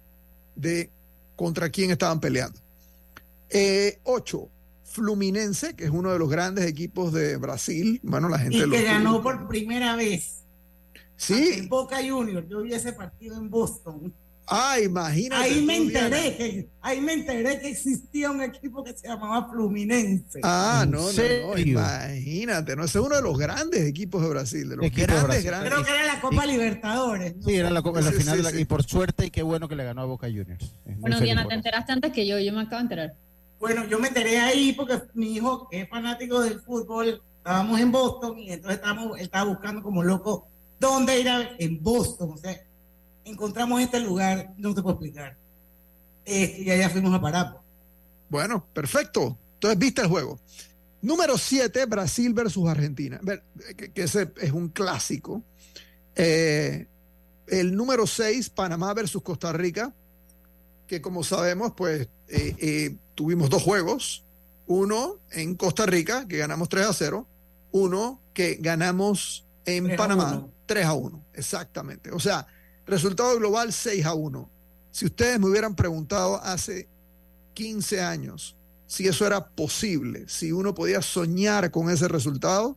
de 0.54 0.90
contra 1.36 1.68
quién 1.70 1.90
estaban 1.90 2.20
peleando. 2.20 2.58
Eh, 3.50 3.98
ocho, 4.04 4.48
Fluminense, 4.84 5.74
que 5.74 5.84
es 5.84 5.90
uno 5.90 6.12
de 6.12 6.18
los 6.18 6.28
grandes 6.28 6.66
equipos 6.66 7.12
de 7.12 7.36
Brasil. 7.36 8.00
Bueno, 8.02 8.28
la 8.28 8.38
gente 8.38 8.56
Y 8.58 8.60
lo 8.60 8.70
que 8.70 8.82
ganó 8.82 9.12
tuvo. 9.12 9.22
por 9.22 9.48
primera 9.48 9.96
vez. 9.96 10.44
Sí, 11.16 11.50
En 11.54 11.68
Boca 11.68 11.98
Juniors. 12.06 12.48
Yo 12.48 12.62
vi 12.62 12.74
ese 12.74 12.92
partido 12.92 13.36
en 13.36 13.48
Boston. 13.48 14.12
Ah, 14.48 14.78
imagínate. 14.80 15.42
Ahí 15.42 15.62
me 15.64 15.76
enteré 15.76 16.36
que, 16.36 16.68
ahí 16.80 17.00
me 17.00 17.12
enteré 17.14 17.60
que 17.60 17.68
existía 17.70 18.30
un 18.30 18.42
equipo 18.42 18.82
que 18.84 18.92
se 18.96 19.08
llamaba 19.08 19.48
Fluminense. 19.50 20.40
Ah, 20.42 20.82
¿En 20.84 20.90
no, 20.90 21.00
no, 21.00 21.52
no, 21.52 21.58
imagínate, 21.58 22.76
no, 22.76 22.84
ese 22.84 22.98
es 22.98 23.04
uno 23.04 23.16
de 23.16 23.22
los 23.22 23.38
grandes 23.38 23.82
equipos 23.86 24.22
de 24.22 24.28
Brasil, 24.28 24.68
de 24.68 24.76
los 24.76 24.86
Equipo 24.86 25.12
de 25.28 25.42
grandes. 25.42 25.70
Creo 25.72 25.84
que 25.84 25.90
era 25.90 26.04
la 26.06 26.20
Copa 26.20 26.46
Libertadores. 26.46 27.36
¿no? 27.36 27.42
Sí, 27.42 27.54
era 27.54 27.70
la, 27.70 27.82
copa- 27.82 28.00
la 28.00 28.10
Sí, 28.10 28.16
final 28.18 28.32
sí, 28.32 28.36
de 28.38 28.42
la- 28.42 28.50
sí. 28.50 28.60
y 28.60 28.64
por 28.64 28.82
suerte 28.84 29.26
y 29.26 29.30
qué 29.30 29.42
bueno 29.42 29.68
que 29.68 29.76
le 29.76 29.84
ganó 29.84 30.02
a 30.02 30.06
Boca 30.06 30.26
Juniors. 30.26 30.72
Es 30.86 30.98
Bueno, 31.00 31.20
Diana, 31.20 31.46
te 31.48 31.54
enteraste 31.54 31.92
antes 31.92 32.12
que 32.12 32.26
yo, 32.26 32.38
yo 32.38 32.52
me 32.52 32.60
acabo 32.62 32.76
de 32.76 32.82
enterar. 32.82 33.14
Bueno, 33.60 33.86
yo 33.88 33.98
me 34.00 34.08
enteré 34.08 34.38
ahí 34.40 34.72
porque 34.72 35.00
mi 35.14 35.34
hijo, 35.36 35.68
que 35.70 35.82
es 35.82 35.88
fanático 35.88 36.40
del 36.40 36.60
fútbol, 36.60 37.22
estábamos 37.38 37.80
en 37.80 37.92
Boston 37.92 38.38
y 38.38 38.50
entonces 38.52 38.78
estábamos, 38.78 39.16
él 39.18 39.24
estaba 39.24 39.44
buscando 39.50 39.82
como 39.82 40.02
loco 40.02 40.48
dónde 40.80 41.20
ir 41.20 41.28
a 41.28 41.38
ver 41.38 41.56
en 41.60 41.80
Boston. 41.80 42.30
O 42.34 42.36
sea, 42.36 42.60
encontramos 43.24 43.80
este 43.80 44.00
lugar, 44.00 44.52
no 44.56 44.74
te 44.74 44.82
puedo 44.82 44.94
explicar. 44.94 45.36
Este, 46.24 46.62
y 46.62 46.70
allá 46.70 46.90
fuimos 46.90 47.14
a 47.14 47.20
parar. 47.20 47.52
pues. 47.52 47.62
Bueno, 48.28 48.66
perfecto. 48.72 49.38
Entonces, 49.54 49.78
viste 49.78 50.02
el 50.02 50.08
juego. 50.08 50.40
Número 51.02 51.36
7, 51.36 51.84
Brasil 51.86 52.32
versus 52.32 52.68
Argentina. 52.68 53.20
Que, 53.76 53.90
ese 53.94 54.32
es 54.40 54.52
un 54.52 54.68
clásico. 54.68 55.42
Eh, 56.14 56.86
el 57.48 57.74
número 57.74 58.06
6, 58.06 58.50
Panamá 58.50 58.94
versus 58.94 59.22
Costa 59.22 59.52
Rica, 59.52 59.92
que 60.86 61.02
como 61.02 61.24
sabemos, 61.24 61.72
pues 61.76 62.08
eh, 62.28 62.56
eh, 62.58 62.96
tuvimos 63.14 63.50
dos 63.50 63.62
juegos. 63.62 64.24
Uno 64.66 65.18
en 65.32 65.56
Costa 65.56 65.86
Rica, 65.86 66.26
que 66.28 66.38
ganamos 66.38 66.68
3 66.68 66.86
a 66.86 66.92
0. 66.92 67.26
Uno 67.72 68.20
que 68.32 68.58
ganamos 68.60 69.44
en 69.64 69.84
3 69.84 69.94
a 69.94 69.96
Panamá 69.96 70.32
1. 70.34 70.52
3 70.66 70.86
a 70.86 70.92
1. 70.94 71.24
Exactamente. 71.34 72.10
O 72.12 72.20
sea, 72.20 72.46
resultado 72.86 73.36
global 73.38 73.72
6 73.72 74.04
a 74.06 74.14
1. 74.14 74.50
Si 74.90 75.06
ustedes 75.06 75.38
me 75.40 75.48
hubieran 75.48 75.74
preguntado 75.74 76.40
hace 76.42 76.88
15 77.54 78.00
años 78.02 78.56
si 78.86 79.08
eso 79.08 79.26
era 79.26 79.46
posible, 79.46 80.24
si 80.28 80.52
uno 80.52 80.74
podía 80.74 81.00
soñar 81.00 81.70
con 81.70 81.90
ese 81.90 82.08
resultado, 82.08 82.76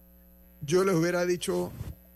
yo 0.62 0.86
les 0.86 0.96
hubiera 0.96 1.26
dicho 1.26 1.74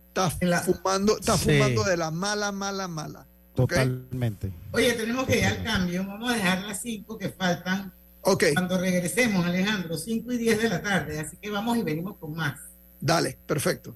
Estás 0.09 0.65
fumando, 0.65 1.17
estás 1.17 1.41
fumando 1.41 1.83
de 1.83 1.97
la 1.97 2.11
mala, 2.11 2.51
mala, 2.51 2.87
mala. 2.87 3.25
Totalmente. 3.55 4.51
Oye, 4.71 4.93
tenemos 4.93 5.25
que 5.25 5.39
ir 5.39 5.45
al 5.45 5.63
cambio. 5.63 6.05
Vamos 6.05 6.31
a 6.31 6.35
dejar 6.35 6.61
las 6.63 6.81
cinco 6.81 7.17
que 7.17 7.29
faltan. 7.29 7.93
Ok. 8.21 8.45
Cuando 8.53 8.79
regresemos, 8.79 9.45
Alejandro, 9.45 9.97
5 9.97 10.31
y 10.33 10.37
10 10.37 10.61
de 10.63 10.69
la 10.69 10.81
tarde. 10.81 11.19
Así 11.19 11.37
que 11.37 11.49
vamos 11.49 11.77
y 11.77 11.83
venimos 11.83 12.17
con 12.17 12.35
más. 12.35 12.59
Dale, 12.99 13.37
perfecto. 13.45 13.95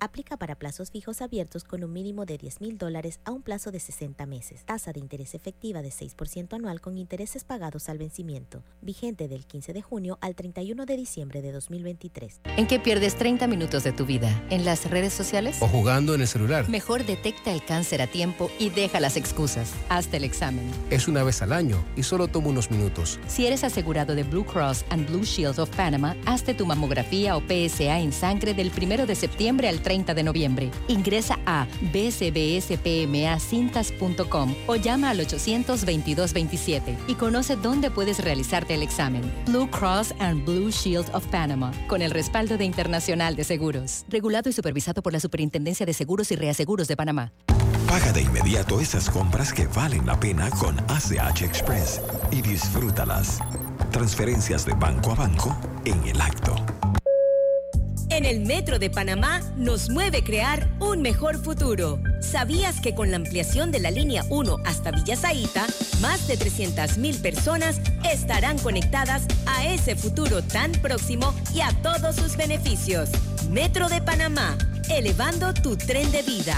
Aplica 0.00 0.36
para 0.36 0.54
plazos 0.56 0.90
fijos 0.90 1.22
abiertos 1.22 1.64
con 1.64 1.82
un 1.82 1.92
mínimo 1.92 2.26
de 2.26 2.36
10 2.36 2.60
mil 2.60 2.76
dólares 2.76 3.20
a 3.24 3.30
un 3.30 3.42
plazo 3.42 3.70
de 3.70 3.80
60 3.80 4.26
meses. 4.26 4.64
Tasa 4.64 4.92
de 4.92 5.00
interés 5.00 5.34
efectiva 5.34 5.82
de 5.82 5.90
6% 5.90 6.52
anual 6.54 6.80
con 6.80 6.98
intereses 6.98 7.44
pagados 7.44 7.88
al 7.88 7.98
vencimiento. 7.98 8.62
Vigente 8.82 9.28
del 9.28 9.46
15 9.46 9.72
de 9.72 9.82
junio 9.82 10.18
al 10.20 10.34
31 10.34 10.84
de 10.84 10.96
diciembre 10.96 11.42
de 11.42 11.52
2023. 11.52 12.40
¿En 12.56 12.66
qué 12.66 12.78
pierdes 12.78 13.16
30 13.16 13.46
minutos 13.46 13.84
de 13.84 13.92
tu 13.92 14.04
vida? 14.04 14.28
¿En 14.50 14.64
las 14.64 14.90
redes 14.90 15.12
sociales? 15.12 15.56
¿O 15.60 15.68
jugando 15.68 16.14
en 16.14 16.20
el 16.20 16.28
celular? 16.28 16.68
Mejor 16.68 17.06
detecta 17.06 17.52
el 17.52 17.64
cáncer 17.64 18.02
a 18.02 18.06
tiempo 18.06 18.50
y 18.58 18.70
deja 18.70 19.00
las 19.00 19.16
excusas. 19.16 19.72
Hazte 19.88 20.18
el 20.18 20.24
examen. 20.24 20.70
Es 20.90 21.08
una 21.08 21.22
vez 21.22 21.40
al 21.40 21.52
año 21.52 21.82
y 21.96 22.02
solo 22.02 22.28
toma 22.28 22.48
unos 22.48 22.70
minutos. 22.70 23.18
Si 23.26 23.46
eres 23.46 23.64
asegurado 23.64 24.14
de 24.14 24.22
Blue 24.22 24.44
Cross 24.44 24.84
and 24.90 25.08
Blue 25.08 25.24
Shield 25.24 25.58
of 25.58 25.70
Panama, 25.70 26.16
hazte 26.26 26.52
tu 26.52 26.66
mamografía 26.66 27.36
o 27.36 27.40
PSA 27.40 28.00
en 28.00 28.12
sangre 28.12 28.52
del 28.54 28.70
1 28.70 29.06
de 29.06 29.14
septiembre 29.14 29.68
al 29.68 29.80
30 29.80 29.83
30 29.84 30.14
de 30.14 30.24
noviembre. 30.24 30.72
Ingresa 30.88 31.38
a 31.46 31.68
bcbspmacintas.com 31.92 34.54
o 34.66 34.74
llama 34.74 35.10
al 35.10 35.20
822-27 35.20 36.96
y 37.06 37.14
conoce 37.14 37.54
dónde 37.54 37.92
puedes 37.92 38.18
realizarte 38.18 38.74
el 38.74 38.82
examen. 38.82 39.22
Blue 39.46 39.70
Cross 39.70 40.12
and 40.18 40.44
Blue 40.44 40.70
Shield 40.70 41.14
of 41.14 41.24
Panama, 41.28 41.70
con 41.86 42.02
el 42.02 42.10
respaldo 42.10 42.58
de 42.58 42.64
Internacional 42.64 43.36
de 43.36 43.44
Seguros. 43.44 44.04
Regulado 44.08 44.50
y 44.50 44.52
supervisado 44.52 45.02
por 45.02 45.12
la 45.12 45.20
Superintendencia 45.20 45.86
de 45.86 45.92
Seguros 45.92 46.32
y 46.32 46.36
Reaseguros 46.36 46.88
de 46.88 46.96
Panamá. 46.96 47.32
Paga 47.86 48.12
de 48.12 48.22
inmediato 48.22 48.80
esas 48.80 49.08
compras 49.08 49.52
que 49.52 49.68
valen 49.68 50.06
la 50.06 50.18
pena 50.18 50.50
con 50.50 50.76
ACH 50.90 51.42
Express 51.42 52.00
y 52.30 52.42
disfrútalas. 52.42 53.38
Transferencias 53.92 54.66
de 54.66 54.72
banco 54.72 55.12
a 55.12 55.14
banco 55.14 55.56
en 55.84 56.02
el 56.04 56.20
acto. 56.20 56.56
En 58.14 58.24
el 58.24 58.46
Metro 58.46 58.78
de 58.78 58.90
Panamá 58.90 59.40
nos 59.56 59.90
mueve 59.90 60.22
crear 60.22 60.68
un 60.78 61.02
mejor 61.02 61.36
futuro. 61.36 61.98
¿Sabías 62.20 62.80
que 62.80 62.94
con 62.94 63.10
la 63.10 63.16
ampliación 63.16 63.72
de 63.72 63.80
la 63.80 63.90
línea 63.90 64.24
1 64.30 64.58
hasta 64.64 64.92
Villa 64.92 65.16
más 66.00 66.28
de 66.28 66.38
300.000 66.38 67.20
personas 67.20 67.80
estarán 68.08 68.60
conectadas 68.60 69.26
a 69.46 69.66
ese 69.66 69.96
futuro 69.96 70.44
tan 70.44 70.70
próximo 70.70 71.34
y 71.52 71.62
a 71.62 71.72
todos 71.82 72.14
sus 72.14 72.36
beneficios? 72.36 73.10
Metro 73.50 73.88
de 73.88 74.00
Panamá, 74.00 74.56
elevando 74.88 75.52
tu 75.52 75.76
tren 75.76 76.12
de 76.12 76.22
vida. 76.22 76.56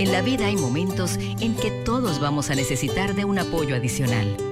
En 0.00 0.10
la 0.10 0.20
vida 0.20 0.46
hay 0.46 0.56
momentos 0.56 1.16
en 1.38 1.54
que 1.54 1.70
todos 1.84 2.18
vamos 2.18 2.50
a 2.50 2.56
necesitar 2.56 3.14
de 3.14 3.24
un 3.24 3.38
apoyo 3.38 3.76
adicional. 3.76 4.51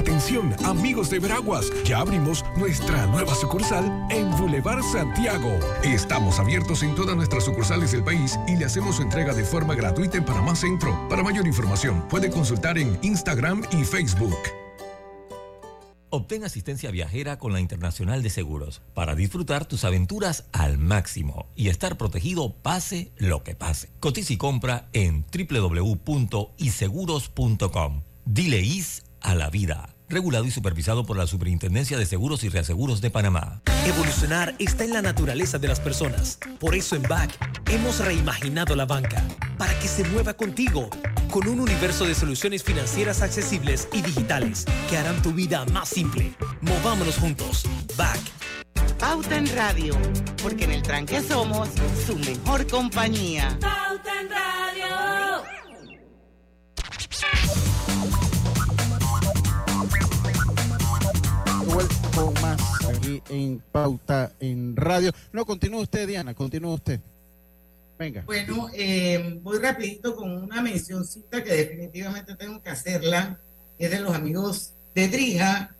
Atención, 0.00 0.56
amigos 0.64 1.10
de 1.10 1.18
Veraguas, 1.18 1.70
ya 1.84 1.98
abrimos 1.98 2.42
nuestra 2.56 3.06
nueva 3.08 3.34
sucursal 3.34 3.84
en 4.08 4.30
Boulevard 4.30 4.82
Santiago. 4.82 5.58
Estamos 5.82 6.38
abiertos 6.38 6.82
en 6.82 6.94
todas 6.94 7.14
nuestras 7.14 7.44
sucursales 7.44 7.92
del 7.92 8.02
país 8.02 8.38
y 8.48 8.56
le 8.56 8.64
hacemos 8.64 8.96
su 8.96 9.02
entrega 9.02 9.34
de 9.34 9.44
forma 9.44 9.74
gratuita 9.74 10.16
en 10.16 10.24
Panamá 10.24 10.56
Centro. 10.56 11.06
Para 11.10 11.22
mayor 11.22 11.46
información, 11.46 12.08
puede 12.08 12.30
consultar 12.30 12.78
en 12.78 12.98
Instagram 13.02 13.62
y 13.72 13.84
Facebook. 13.84 14.38
Obtén 16.08 16.44
asistencia 16.44 16.90
viajera 16.90 17.38
con 17.38 17.52
la 17.52 17.60
Internacional 17.60 18.22
de 18.22 18.30
Seguros 18.30 18.80
para 18.94 19.14
disfrutar 19.14 19.66
tus 19.66 19.84
aventuras 19.84 20.46
al 20.52 20.78
máximo 20.78 21.44
y 21.56 21.68
estar 21.68 21.98
protegido 21.98 22.54
pase 22.62 23.12
lo 23.18 23.44
que 23.44 23.54
pase. 23.54 23.90
Cotiza 24.00 24.32
y 24.32 24.38
compra 24.38 24.88
en 24.94 25.26
www.iseguros.com. 25.30 28.00
Dile 28.24 28.60
IS 28.60 29.02
a 29.20 29.34
la 29.34 29.50
vida. 29.50 29.94
Regulado 30.08 30.44
y 30.44 30.50
supervisado 30.50 31.04
por 31.06 31.16
la 31.16 31.26
Superintendencia 31.26 31.96
de 31.96 32.04
Seguros 32.04 32.42
y 32.42 32.48
Reaseguros 32.48 33.00
de 33.00 33.10
Panamá. 33.10 33.62
Evolucionar 33.86 34.56
está 34.58 34.84
en 34.84 34.92
la 34.92 35.02
naturaleza 35.02 35.58
de 35.58 35.68
las 35.68 35.78
personas. 35.78 36.38
Por 36.58 36.74
eso 36.74 36.96
en 36.96 37.02
BAC 37.02 37.38
hemos 37.70 38.00
reimaginado 38.00 38.74
la 38.74 38.86
banca 38.86 39.22
para 39.56 39.78
que 39.78 39.86
se 39.86 40.02
mueva 40.04 40.34
contigo 40.34 40.90
con 41.30 41.46
un 41.46 41.60
universo 41.60 42.06
de 42.06 42.14
soluciones 42.14 42.64
financieras 42.64 43.22
accesibles 43.22 43.88
y 43.92 44.02
digitales 44.02 44.64
que 44.88 44.98
harán 44.98 45.22
tu 45.22 45.32
vida 45.32 45.64
más 45.66 45.88
simple. 45.88 46.34
Movámonos 46.60 47.16
juntos. 47.16 47.64
BAC. 47.96 48.18
Pauta 48.98 49.36
en 49.36 49.46
Radio, 49.56 49.96
porque 50.42 50.64
en 50.64 50.72
el 50.72 50.82
tranque 50.82 51.22
somos 51.22 51.68
su 52.06 52.18
mejor 52.18 52.66
compañía. 52.66 53.56
Pauta 53.60 54.20
en 54.20 54.28
Radio. 54.28 54.50
Más 62.40 62.60
aquí 62.88 63.22
en 63.30 63.62
Pauta 63.72 64.32
en 64.40 64.74
Radio. 64.76 65.12
No, 65.32 65.44
continúa 65.44 65.82
usted, 65.82 66.08
Diana, 66.08 66.34
continúa 66.34 66.74
usted. 66.74 67.00
Venga. 67.98 68.22
Bueno, 68.26 68.68
eh, 68.74 69.38
voy 69.42 69.58
rapidito 69.58 70.16
con 70.16 70.30
una 70.30 70.60
mencióncita 70.62 71.44
que 71.44 71.52
definitivamente 71.52 72.34
tengo 72.34 72.60
que 72.62 72.70
hacerla. 72.70 73.38
Es 73.78 73.90
de 73.90 74.00
los 74.00 74.14
amigos 74.14 74.72
de 74.94 75.08
Drija. 75.08 75.74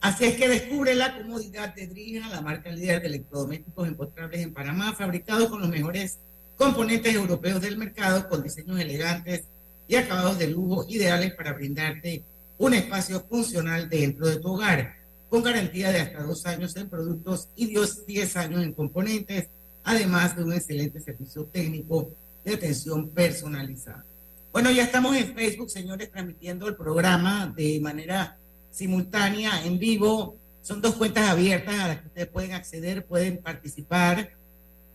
Así 0.00 0.24
es 0.24 0.36
que 0.36 0.48
descubre 0.48 0.94
la 0.94 1.16
comodidad 1.16 1.74
de 1.74 1.86
Drija, 1.86 2.28
la 2.28 2.40
marca 2.40 2.70
líder 2.70 3.00
de 3.00 3.08
electrodomésticos 3.08 3.88
empotrables 3.88 4.40
en 4.40 4.52
Panamá, 4.52 4.94
fabricados 4.94 5.48
con 5.48 5.60
los 5.60 5.70
mejores 5.70 6.18
componentes 6.56 7.14
europeos 7.14 7.60
del 7.60 7.78
mercado, 7.78 8.28
con 8.28 8.42
diseños 8.42 8.78
elegantes 8.78 9.44
y 9.88 9.96
acabados 9.96 10.38
de 10.38 10.48
lujo, 10.48 10.84
ideales 10.88 11.34
para 11.34 11.52
brindarte 11.52 12.22
un 12.58 12.74
espacio 12.74 13.24
funcional 13.28 13.88
dentro 13.88 14.26
de 14.26 14.36
tu 14.36 14.52
hogar 14.52 15.03
con 15.34 15.42
garantía 15.42 15.90
de 15.90 15.98
hasta 15.98 16.22
dos 16.22 16.46
años 16.46 16.76
en 16.76 16.88
productos 16.88 17.48
y 17.56 17.66
10 17.66 18.36
años 18.36 18.62
en 18.62 18.72
componentes, 18.72 19.48
además 19.82 20.36
de 20.36 20.44
un 20.44 20.52
excelente 20.52 21.00
servicio 21.00 21.42
técnico 21.46 22.08
de 22.44 22.54
atención 22.54 23.08
personalizada. 23.08 24.04
Bueno, 24.52 24.70
ya 24.70 24.84
estamos 24.84 25.16
en 25.16 25.34
Facebook, 25.34 25.70
señores, 25.70 26.12
transmitiendo 26.12 26.68
el 26.68 26.76
programa 26.76 27.52
de 27.56 27.80
manera 27.80 28.38
simultánea, 28.70 29.66
en 29.66 29.76
vivo. 29.76 30.36
Son 30.62 30.80
dos 30.80 30.94
cuentas 30.94 31.28
abiertas 31.28 31.80
a 31.80 31.88
las 31.88 32.00
que 32.02 32.06
ustedes 32.06 32.28
pueden 32.28 32.52
acceder, 32.52 33.04
pueden 33.04 33.38
participar. 33.38 34.30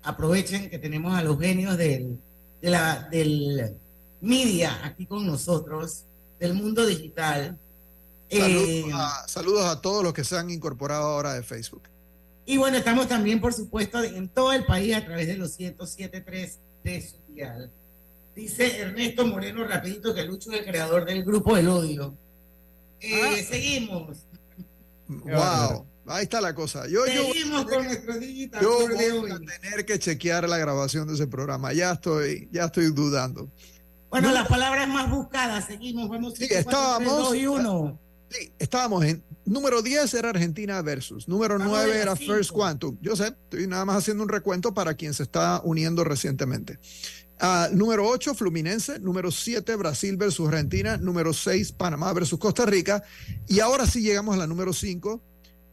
Aprovechen 0.04 0.70
que 0.70 0.80
tenemos 0.80 1.14
a 1.18 1.22
los 1.22 1.38
genios 1.38 1.76
del, 1.76 2.18
de 2.62 2.70
la, 2.70 3.10
del 3.12 3.76
media 4.22 4.86
aquí 4.86 5.06
con 5.06 5.28
nosotros, 5.28 6.06
del 6.40 6.54
mundo 6.54 6.86
digital 6.86 7.58
eh, 8.30 8.86
saludos, 9.28 9.66
a, 9.66 9.82
todos 9.82 10.04
los 10.04 10.14
que 10.14 10.24
se 10.24 10.38
han 10.38 10.50
incorporado 10.50 11.04
ahora 11.04 11.34
de 11.34 11.44
Facebook. 11.44 11.84
Y 12.46 12.58
bueno, 12.58 12.78
estamos 12.78 13.08
también, 13.08 13.40
por 13.40 13.54
supuesto, 13.54 14.04
en 14.04 14.30
todo 14.30 14.54
el 14.54 14.66
país 14.66 14.96
a 14.96 15.06
través 15.06 15.28
de 15.28 15.38
los 15.38 15.60
107.3 15.60 16.58
de 16.84 17.02
su 17.02 17.18
Dice 18.36 18.80
Ernesto 18.80 19.26
Moreno 19.26 19.66
rapidito 19.66 20.14
que 20.14 20.24
Lucho 20.24 20.52
es 20.52 20.60
el 20.60 20.66
creador 20.66 21.06
del 21.06 21.24
grupo 21.24 21.58
El 21.58 21.68
Odio. 21.68 22.16
Eh, 23.02 23.22
ah. 23.22 23.36
Seguimos. 23.50 24.18
Wow, 25.08 25.86
ahí 26.08 26.24
está 26.24 26.40
la 26.40 26.54
cosa. 26.54 26.88
Yo, 26.88 27.06
Seguimos 27.06 27.66
con 27.66 27.84
nuestro 27.84 28.18
digital. 28.18 28.62
Yo 28.62 28.88
voy 28.88 29.32
a 29.32 29.40
tener 29.40 29.86
que 29.86 30.00
chequear 30.00 30.48
la 30.48 30.58
grabación 30.58 31.08
de 31.08 31.16
ese 31.16 31.28
programa. 31.28 31.74
Ya 31.74 31.92
estoy, 31.92 32.48
ya 32.52 32.66
estoy 32.66 32.92
dudando. 32.92 33.50
Bueno, 34.10 34.32
las 34.32 34.48
palabras 34.48 34.88
más 34.88 35.10
buscadas, 35.10 35.66
seguimos, 35.66 36.10
vamos. 36.10 36.36
Sí, 36.36 36.48
estábamos. 36.50 37.36
y 37.36 37.46
uno. 37.46 38.00
Sí, 38.30 38.52
estábamos 38.60 39.04
en 39.06 39.24
número 39.46 39.82
10 39.82 40.14
era 40.14 40.30
Argentina 40.30 40.82
versus, 40.82 41.28
número 41.28 41.58
9 41.58 42.00
era 42.00 42.16
First 42.16 42.52
Quantum. 42.52 42.98
Yo 43.02 43.16
sé, 43.16 43.28
estoy 43.28 43.68
nada 43.68 43.86
más 43.86 43.98
haciendo 43.98 44.24
un 44.24 44.30
recuento 44.30 44.74
para 44.74 44.94
quien 44.94 45.14
se 45.14 45.24
está 45.24 45.62
uniendo 45.64 46.04
recientemente. 46.04 46.80
Uh, 47.42 47.74
número 47.74 48.06
8, 48.08 48.36
Fluminense. 48.36 49.00
Número 49.00 49.32
7, 49.32 49.76
Brasil 49.78 50.18
versus 50.18 50.48
Argentina. 50.48 50.98
Número 50.98 51.34
6, 51.34 51.72
Panamá 51.72 52.12
versus 52.14 52.38
Costa 52.38 52.66
Rica. 52.66 53.02
Y 53.48 53.62
ahora 53.62 53.88
sí 53.88 54.02
llegamos 54.02 54.36
a 54.36 54.40
la 54.40 54.48
número 54.48 54.74
5, 54.74 55.22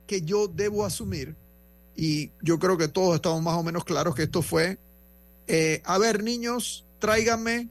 que 0.07 0.23
yo 0.23 0.47
debo 0.47 0.85
asumir, 0.85 1.35
y 1.97 2.31
yo 2.43 2.59
creo 2.59 2.79
que 2.79 2.89
todos 2.89 3.17
estamos 3.17 3.43
más 3.43 3.55
o 3.55 3.63
menos 3.63 3.85
claros 3.85 4.15
que 4.15 4.25
esto 4.25 4.43
fue, 4.43 4.79
eh, 5.49 5.83
a 5.85 5.99
ver, 5.99 6.23
niños, 6.23 6.85
tráiganme 6.99 7.69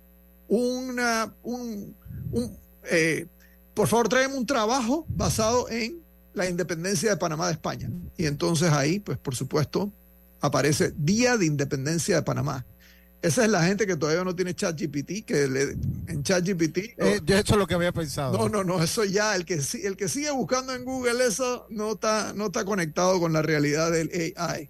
una, 0.47 1.33
un, 1.43 1.95
un 2.31 2.57
eh, 2.89 3.27
por 3.75 3.87
favor, 3.87 4.09
tráiganme 4.09 4.37
un 4.37 4.45
trabajo 4.45 5.05
basado 5.09 5.69
en 5.69 6.01
la 6.33 6.49
independencia 6.49 7.11
de 7.11 7.17
Panamá 7.17 7.47
de 7.47 7.53
España. 7.53 7.89
Y 8.17 8.25
entonces 8.25 8.71
ahí, 8.71 8.99
pues 8.99 9.17
por 9.17 9.35
supuesto, 9.35 9.91
aparece 10.41 10.93
Día 10.97 11.37
de 11.37 11.45
Independencia 11.45 12.15
de 12.15 12.23
Panamá. 12.23 12.65
Esa 13.21 13.43
es 13.43 13.49
la 13.49 13.63
gente 13.63 13.87
que 13.87 13.95
todavía 13.95 14.23
no 14.23 14.35
tiene 14.35 14.53
ChatGPT, 14.53 15.25
que 15.25 15.47
le, 15.47 15.71
en 16.07 16.23
ChatGPT. 16.23 16.77
Eh, 16.97 17.21
yo 17.25 17.35
eso 17.35 17.53
es 17.53 17.59
lo 17.59 17.65
que 17.65 17.73
había 17.73 17.91
pensado. 17.91 18.37
No, 18.37 18.49
no, 18.49 18.63
no, 18.63 18.83
eso 18.83 19.03
ya, 19.03 19.35
el 19.35 19.45
que, 19.45 19.59
el 19.83 19.97
que 19.97 20.07
sigue 20.07 20.29
buscando 20.31 20.73
en 20.73 20.85
Google 20.85 21.25
eso 21.25 21.65
no 21.69 21.93
está, 21.93 22.33
no 22.33 22.47
está 22.47 22.63
conectado 22.65 23.19
con 23.19 23.33
la 23.33 23.41
realidad 23.41 23.91
del 23.91 24.33
AI. 24.37 24.69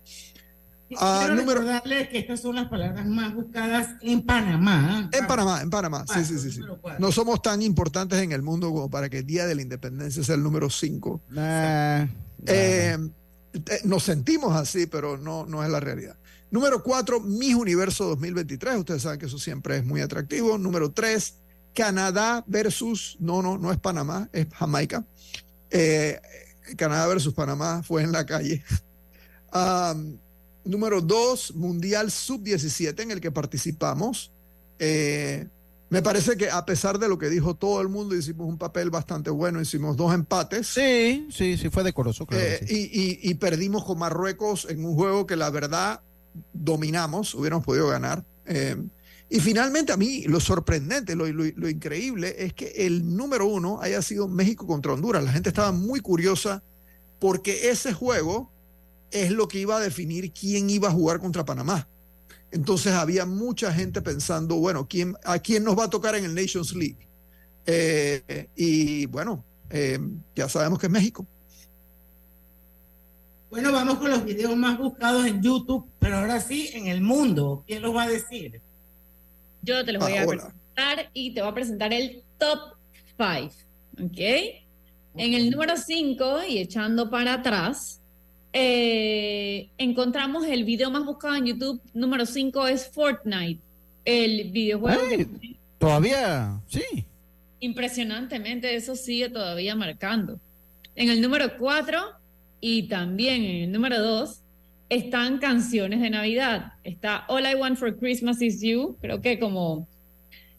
Ah, 0.98 1.24
Quiero 1.26 1.36
número... 1.36 1.62
recordarle 1.62 2.10
que 2.10 2.20
estas 2.20 2.42
son 2.42 2.56
las 2.56 2.68
palabras 2.68 3.06
más 3.06 3.34
buscadas 3.34 3.90
en 4.02 4.22
Panamá. 4.22 5.10
En 5.12 5.28
Panamá, 5.28 5.62
en 5.62 5.70
Panamá, 5.70 6.06
sí, 6.12 6.26
sí, 6.26 6.40
sí. 6.40 6.52
sí. 6.52 6.62
No 7.00 7.12
somos 7.12 7.42
tan 7.42 7.62
importantes 7.62 8.22
en 8.22 8.32
el 8.32 8.42
mundo 8.42 8.70
como 8.72 8.90
para 8.90 9.10
que 9.10 9.20
el 9.20 9.26
Día 9.26 9.46
de 9.46 9.56
la 9.56 9.62
Independencia 9.62 10.24
sea 10.24 10.36
el 10.36 10.44
número 10.44 10.70
5. 10.70 11.22
Eh, 12.48 12.98
nos 13.86 14.04
sentimos 14.04 14.56
así, 14.56 14.86
pero 14.86 15.18
no, 15.18 15.46
no 15.46 15.64
es 15.64 15.70
la 15.70 15.80
realidad. 15.80 16.18
Número 16.52 16.84
4, 16.84 17.20
Mis 17.22 17.56
Universo 17.56 18.06
2023. 18.06 18.78
Ustedes 18.78 19.02
saben 19.02 19.20
que 19.20 19.26
eso 19.26 19.40
siempre 19.40 19.78
es 19.78 19.86
muy 19.86 20.02
atractivo. 20.02 20.58
Número 20.58 20.92
3, 20.92 21.36
Canadá 21.74 22.44
versus, 22.48 23.18
no, 23.20 23.42
no, 23.42 23.58
no 23.58 23.72
es 23.72 23.78
Panamá, 23.78 24.30
es 24.32 24.48
Jamaica. 24.54 25.06
Eh, 25.70 26.20
Canadá 26.78 27.08
versus 27.08 27.34
Panamá 27.34 27.84
fue 27.84 28.04
en 28.04 28.12
la 28.12 28.26
calle. 28.26 28.64
Um, 29.54 30.18
Número 30.66 31.00
dos, 31.02 31.54
Mundial 31.56 32.12
Sub-17 32.12 33.00
en 33.02 33.12
el 33.12 33.22
que 33.22 33.32
participamos. 33.32 34.32
Eh, 34.80 35.48
me 35.90 36.02
parece 36.02 36.36
que 36.36 36.50
a 36.50 36.66
pesar 36.66 36.98
de 36.98 37.08
lo 37.08 37.20
que 37.20 37.30
dijo 37.30 37.54
todo 37.54 37.80
el 37.82 37.88
mundo, 37.88 38.16
hicimos 38.16 38.48
un 38.48 38.58
papel 38.58 38.90
bastante 38.90 39.30
bueno, 39.30 39.62
hicimos 39.62 39.96
dos 39.96 40.14
empates. 40.14 40.68
Sí, 40.68 41.28
sí, 41.32 41.58
sí, 41.58 41.70
fue 41.70 41.84
decoroso. 41.84 42.28
Eh, 42.32 42.66
y, 42.68 43.34
perdimos 43.36 43.86
con 43.86 44.00
Marruecos 44.00 44.68
en 44.70 44.84
un 44.84 44.96
juego 44.96 45.28
que 45.28 45.36
la 45.36 45.52
verdad 45.52 46.02
dominamos, 46.52 47.36
hubiéramos 47.36 47.64
podido 47.64 47.88
ganar. 47.88 48.26
Eh, 48.48 48.76
y 49.30 49.40
finalmente 49.40 49.94
a 49.94 49.98
mí 49.98 50.24
lo 50.24 50.40
sorprendente, 50.40 51.16
lo, 51.16 51.28
lo, 51.28 51.70
increíble 51.70 52.36
es 52.40 52.54
que 52.54 52.74
el 52.86 53.16
número 53.16 53.46
uno 53.46 53.80
haya 53.82 54.02
sido 54.02 54.28
México 54.28 54.66
contra 54.66 54.94
Honduras. 54.94 55.24
La 55.24 55.32
gente 55.32 55.50
estaba 55.50 55.72
muy 55.72 56.00
curiosa 56.00 56.64
porque 57.20 57.70
ese 57.70 57.94
juego 57.94 58.52
es 59.16 59.32
lo 59.32 59.48
que 59.48 59.60
iba 59.60 59.78
a 59.78 59.80
definir 59.80 60.32
quién 60.34 60.70
iba 60.70 60.90
a 60.90 60.92
jugar 60.92 61.20
contra 61.20 61.46
Panamá. 61.46 61.88
Entonces 62.52 62.94
había 62.94 63.26
mucha 63.26 63.74
gente 63.74 64.02
pensando, 64.02 64.56
bueno, 64.56 64.88
¿quién, 64.88 65.16
¿a 65.24 65.40
quién 65.40 65.64
nos 65.64 65.78
va 65.78 65.86
a 65.86 65.90
tocar 65.90 66.16
en 66.16 66.26
el 66.26 66.36
Nations 66.36 66.74
League? 66.74 67.08
Eh, 67.66 68.50
y 68.56 69.06
bueno, 69.08 69.44
eh, 69.70 70.00
ya 70.36 70.48
sabemos 70.48 70.80
que 70.80 70.86
es 70.86 70.92
México. 70.92 71.26
Bueno, 73.50 73.72
vamos 73.72 74.00
con 74.00 74.12
los 74.12 74.24
videos 74.26 74.56
más 74.56 74.78
buscados 74.78 75.26
en 75.26 75.42
YouTube, 75.42 75.90
pero 76.00 76.18
ahora 76.18 76.42
sí, 76.42 76.70
en 76.74 76.88
el 76.88 77.02
mundo. 77.02 77.64
¿Quién 77.66 77.82
los 77.82 77.96
va 77.96 78.04
a 78.04 78.10
decir? 78.10 78.62
Yo 79.62 79.84
te 79.86 79.94
los 79.94 80.04
voy 80.04 80.18
a 80.18 80.28
presentar 80.28 81.10
y 81.14 81.34
te 81.34 81.42
voy 81.42 81.52
a 81.52 81.54
presentar 81.54 81.94
el 81.94 82.24
top 82.38 82.76
5. 83.18 83.54
¿Ok? 84.04 84.20
En 85.18 85.34
el 85.34 85.50
número 85.50 85.78
5 85.78 86.44
y 86.50 86.58
echando 86.58 87.10
para 87.10 87.36
atrás, 87.36 88.02
eh, 88.58 89.68
encontramos 89.78 90.46
el 90.46 90.64
video 90.64 90.90
más 90.90 91.04
buscado 91.04 91.36
en 91.36 91.46
YouTube, 91.48 91.82
número 91.94 92.26
5 92.26 92.68
es 92.68 92.88
Fortnite, 92.88 93.60
el 94.06 94.50
videojuego. 94.50 95.02
todavía, 95.78 96.62
sí. 96.66 97.06
Impresionantemente, 97.60 98.74
eso 98.74 98.96
sigue 98.96 99.28
todavía 99.28 99.76
marcando. 99.76 100.40
En 100.96 101.10
el 101.10 101.20
número 101.20 101.58
4 101.58 102.00
y 102.62 102.84
también 102.84 103.44
en 103.44 103.64
el 103.64 103.72
número 103.74 104.02
2 104.02 104.40
están 104.88 105.40
canciones 105.40 106.00
de 106.00 106.10
Navidad. 106.10 106.76
Está 106.86 107.26
All 107.28 107.46
I 107.46 107.56
Want 107.56 107.78
for 107.78 107.98
Christmas 107.98 108.42
Is 108.42 108.62
You, 108.62 108.96
creo 109.02 109.20
que 109.20 109.38
como 109.38 109.86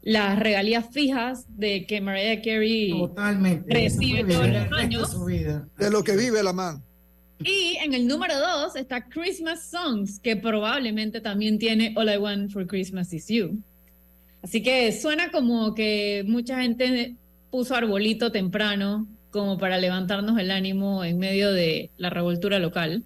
las 0.02 0.38
regalías 0.38 0.84
fijas 0.92 1.46
de 1.48 1.86
que 1.86 2.02
Mariah 2.02 2.42
Carey 2.42 2.92
recibe 3.66 4.22
todos 4.24 4.48
los 4.48 4.72
años. 4.72 5.26
De 5.78 5.90
lo 5.90 6.04
que 6.04 6.14
vive 6.14 6.42
la 6.42 6.52
man. 6.52 6.82
Y 7.44 7.76
en 7.82 7.94
el 7.94 8.06
número 8.06 8.38
dos 8.38 8.76
está 8.76 9.02
Christmas 9.08 9.68
Songs, 9.70 10.18
que 10.20 10.36
probablemente 10.36 11.20
también 11.20 11.58
tiene 11.58 11.92
All 11.96 12.12
I 12.12 12.16
Want 12.16 12.50
for 12.50 12.66
Christmas 12.66 13.12
Is 13.12 13.28
You. 13.28 13.60
Así 14.42 14.62
que 14.62 14.92
suena 14.92 15.30
como 15.30 15.74
que 15.74 16.24
mucha 16.26 16.60
gente 16.60 17.16
puso 17.50 17.74
arbolito 17.74 18.32
temprano 18.32 19.06
como 19.30 19.58
para 19.58 19.76
levantarnos 19.78 20.38
el 20.38 20.50
ánimo 20.50 21.04
en 21.04 21.18
medio 21.18 21.52
de 21.52 21.90
la 21.98 22.10
revoltura 22.10 22.58
local. 22.58 23.04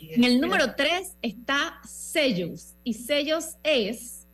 En 0.00 0.24
el 0.24 0.40
número 0.40 0.74
tres 0.74 1.16
está 1.20 1.80
Sellos, 1.86 2.74
y 2.82 2.94
Sellos 2.94 3.56
es 3.62 4.26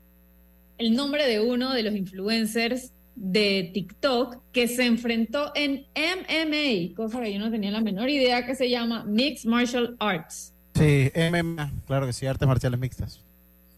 el 0.79 0.95
nombre 0.95 1.27
de 1.27 1.41
uno 1.41 1.73
de 1.73 1.83
los 1.83 1.95
influencers 1.95 2.93
de 3.15 3.71
TikTok 3.73 4.39
que 4.53 4.69
se 4.69 4.87
enfrentó 4.87 5.53
en 5.55 5.87
MMA, 5.95 6.95
cosa 6.97 7.21
que 7.21 7.33
yo 7.33 7.39
no 7.39 7.51
tenía 7.51 7.71
la 7.71 7.81
menor 7.81 8.09
idea 8.09 8.47
que 8.47 8.55
se 8.55 8.71
llama 8.71 9.05
Mixed 9.05 9.49
Martial 9.49 9.97
Arts. 9.99 10.53
Sí, 10.75 11.11
MMA, 11.15 11.73
claro 11.87 12.07
que 12.07 12.13
sí, 12.13 12.27
artes 12.27 12.49
marciales 12.49 12.81
mixtas. 12.81 13.21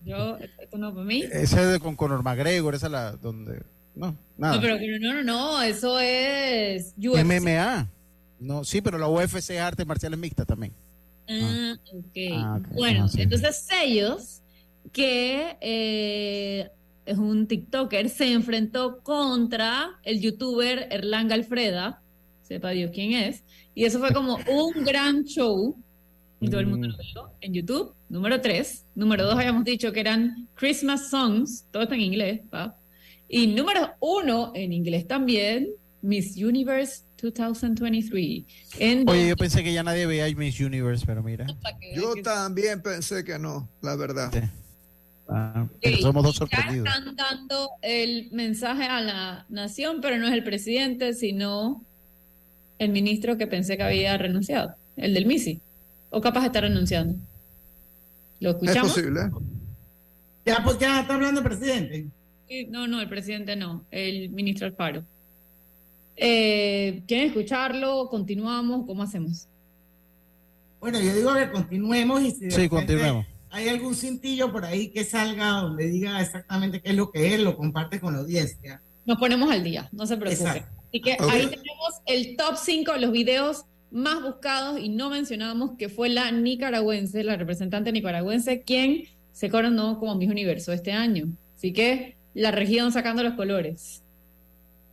Yo, 0.05 0.37
esto 0.39 0.77
no 0.79 0.93
para 0.93 1.05
mí. 1.05 1.25
Ese 1.33 1.65
de 1.65 1.81
con 1.81 1.97
Conor 1.97 2.23
McGregor, 2.23 2.75
esa 2.75 2.87
es 2.87 2.93
la 2.93 3.13
donde. 3.13 3.63
No, 3.95 4.17
nada. 4.37 4.57
No, 4.57 4.61
pero, 4.61 4.79
no, 5.01 5.15
no, 5.15 5.23
no, 5.23 5.63
eso 5.63 5.99
es 5.99 6.95
UFC. 6.99 7.25
MMA. 7.25 7.89
No, 8.41 8.65
sí, 8.65 8.81
pero 8.81 8.99
la 8.99 9.09
UFC 9.09 9.51
es 9.51 9.61
artes 9.61 9.87
marciales 9.87 10.19
mixtas 10.19 10.47
también. 10.47 10.73
Ah, 11.29 11.75
okay. 11.93 12.33
Ah, 12.35 12.59
ok. 12.61 12.75
Bueno, 12.75 13.07
ah, 13.07 13.17
entonces 13.17 13.57
sellos 13.57 14.43
que 14.93 15.57
eh, 15.61 16.71
es 17.07 17.19
un 17.19 17.47
TikToker, 17.47 18.09
se 18.09 18.33
enfrentó 18.33 19.01
contra 19.03 19.99
el 20.03 20.21
youtuber 20.21 20.89
Erlang 20.91 21.33
Alfreda, 21.33 22.03
sepa 22.43 22.71
Dios 22.71 22.91
quién 22.95 23.13
es, 23.13 23.45
y 23.75 23.85
eso 23.85 23.99
fue 23.99 24.13
como 24.13 24.37
un 24.51 24.85
gran 24.85 25.25
show, 25.25 25.77
y 26.41 26.49
todo 26.49 26.61
el 26.61 26.67
mundo 26.67 26.89
lo 26.89 26.97
vio 26.97 27.31
en 27.41 27.55
YouTube, 27.55 27.95
número 28.09 28.41
3. 28.41 28.87
Número 28.95 29.25
2 29.25 29.35
habíamos 29.35 29.65
dicho 29.65 29.93
que 29.93 30.01
eran 30.01 30.49
Christmas 30.55 31.09
Songs, 31.09 31.67
todo 31.71 31.85
está 31.85 31.95
en 31.95 32.03
inglés, 32.03 32.41
¿va? 32.53 32.77
Y 33.29 33.47
número 33.47 33.93
1 34.01 34.53
en 34.55 34.73
inglés 34.73 35.07
también, 35.07 35.69
Miss 36.03 36.37
Universe 36.37 37.05
2023. 37.21 38.45
Oye, 39.07 39.29
yo 39.29 39.37
pensé 39.37 39.65
que 39.65 39.73
ya 39.73 39.83
nadie 39.83 40.05
veía 40.07 40.29
Miss 40.37 40.61
Universe, 40.61 41.05
pero 41.07 41.23
mira. 41.23 41.47
Yo 41.97 42.15
también 42.23 42.83
pensé 42.83 43.25
que 43.25 43.39
no, 43.39 43.71
la 43.81 43.97
verdad. 43.97 44.31
Ah, 45.29 45.67
somos 46.01 46.23
dos 46.23 46.37
sorprendidos. 46.37 46.87
Ya 46.87 46.99
están 46.99 47.17
dando 47.17 47.71
el 47.83 48.29
mensaje 48.33 48.85
a 48.85 49.01
la 49.01 49.47
nación, 49.49 50.01
pero 50.03 50.19
no 50.19 50.27
es 50.27 50.35
el 50.35 50.45
presidente, 50.45 51.15
sino 51.15 51.83
el 52.79 52.91
ministro 52.91 53.39
que 53.39 53.47
pensé 53.47 53.77
que 53.77 53.83
había 53.83 54.17
renunciado, 54.19 54.75
el 54.97 55.15
del 55.15 55.27
MISI. 55.27 55.61
O 56.11 56.21
capaz 56.21 56.47
está 56.47 56.61
renunciando. 56.61 57.17
¿Lo 58.41 58.51
escuchamos? 58.51 58.97
Es 58.97 59.03
posible. 59.03 59.21
Ya, 60.45 60.63
pues 60.63 60.79
ya 60.79 61.01
está 61.01 61.15
hablando 61.15 61.41
el 61.41 61.47
presidente. 61.47 62.07
no, 62.69 62.87
no, 62.87 63.01
el 63.01 63.09
presidente 63.09 63.57
no, 63.57 63.85
el 63.91 64.29
ministro 64.31 64.67
Alfaro. 64.67 65.05
Eh, 66.17 67.03
¿Quieren 67.09 67.29
escucharlo? 67.29 68.09
¿Continuamos? 68.09 68.87
¿Cómo 68.87 69.03
hacemos? 69.03 69.49
Bueno, 70.81 71.01
yo 71.01 71.15
digo 71.15 71.35
que 71.35 71.51
continuemos 71.51 72.23
y 72.23 72.31
si 72.31 72.51
Sí, 72.51 72.69
continuemos 72.69 73.27
hay 73.55 73.69
algún 73.69 73.95
cintillo 73.95 74.51
por 74.51 74.65
ahí 74.65 74.89
que 74.89 75.05
salga 75.05 75.61
donde 75.61 75.87
diga 75.87 76.21
exactamente 76.21 76.83
qué 76.83 76.91
es 76.91 76.97
lo 76.97 77.13
que 77.13 77.35
es, 77.35 77.41
lo 77.41 77.57
comparte 77.57 78.01
con 78.01 78.15
la 78.15 78.21
audiencia. 78.21 78.83
Nos 79.07 79.17
ponemos 79.19 79.49
al 79.51 79.63
día, 79.63 79.89
no 79.93 80.07
se 80.07 80.17
preocupe. 80.17 80.65
Así 80.89 81.01
que 81.01 81.13
ahí 81.13 81.47
tenemos 81.47 81.95
el 82.07 82.37
top 82.37 82.57
5 82.57 82.93
de 82.95 83.01
los 83.01 83.13
videos 83.13 83.65
más 83.93 84.21
buscados 84.23 84.81
y 84.81 84.89
no 84.89 85.09
mencionamos 85.09 85.77
que 85.79 85.89
fue 85.89 86.09
la 86.09 86.33
nicaragüense, 86.33 87.23
la 87.23 87.37
representante 87.37 87.93
nicaragüense, 87.93 88.63
quien 88.63 89.05
se 89.33 89.49
coronó 89.51 90.01
como 90.01 90.17
Miss 90.17 90.31
Universo 90.31 90.73
este 90.73 90.93
año. 90.93 91.29
Así 91.57 91.73
que 91.73 92.17
la 92.35 92.51
región 92.51 92.91
sacando 92.91 93.23
los 93.23 93.35
colores. 93.35 94.03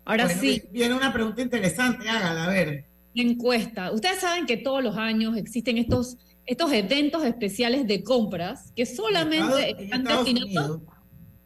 Ahora 0.05 0.25
Bueno, 0.25 0.39
sí. 0.39 0.61
Viene 0.71 0.93
una 0.93 1.11
pregunta 1.11 1.41
interesante, 1.41 2.07
hágala, 2.07 2.45
a 2.45 2.49
ver. 2.49 2.85
Encuesta. 3.15 3.91
Ustedes 3.91 4.19
saben 4.19 4.45
que 4.45 4.57
todos 4.57 4.83
los 4.83 4.97
años 4.97 5.35
existen 5.35 5.79
estos, 5.79 6.17
estos 6.45 6.71
eventos 6.73 7.23
especiales 7.23 7.87
de 7.87 8.03
compras 8.03 8.71
que 8.75 8.85
solamente 8.85 9.69
En 9.69 9.79
están 9.79 10.03
destinados 10.03 10.81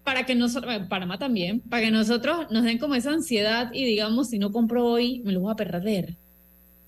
para 0.04 0.26
que 0.26 0.36
nosotros, 0.36 0.74
Panamá 0.88 1.18
también, 1.18 1.62
para 1.62 1.84
que 1.84 1.92
nosotros 1.92 2.46
nos 2.52 2.64
den 2.64 2.78
como 2.78 2.94
esa 2.94 3.12
ansiedad 3.12 3.72
y 3.74 3.86
digamos, 3.86 4.30
si 4.30 4.38
no 4.38 4.52
compro 4.52 4.86
hoy, 4.86 5.20
me 5.26 5.32
lo 5.32 5.42
voy 5.42 5.52
a 5.52 5.56
perder. 5.56 6.16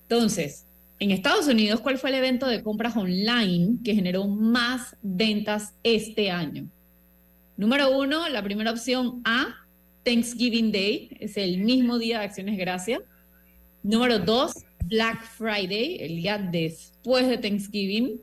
Entonces, 0.02 0.64
en 1.00 1.10
Estados 1.10 1.48
Unidos, 1.48 1.80
¿cuál 1.80 1.98
fue 1.98 2.10
el 2.10 2.16
evento 2.16 2.46
de 2.46 2.62
compras 2.62 2.96
online 2.96 3.78
que 3.84 3.94
generó 3.94 4.28
más 4.28 4.96
ventas 5.02 5.74
este 5.82 6.30
año? 6.30 6.68
Número 7.56 7.96
uno, 7.98 8.28
la 8.28 8.42
primera 8.42 8.70
opción 8.70 9.20
A, 9.24 9.48
Thanksgiving 10.04 10.70
Day, 10.70 11.10
es 11.18 11.36
el 11.36 11.58
mismo 11.58 11.98
día 11.98 12.20
de 12.20 12.24
Acciones 12.26 12.56
Gracias. 12.56 13.00
Número 13.82 14.20
dos, 14.20 14.52
Black 14.88 15.22
Friday, 15.24 15.98
el 16.00 16.16
día 16.16 16.38
después 16.38 17.26
de 17.28 17.38
Thanksgiving. 17.38 18.20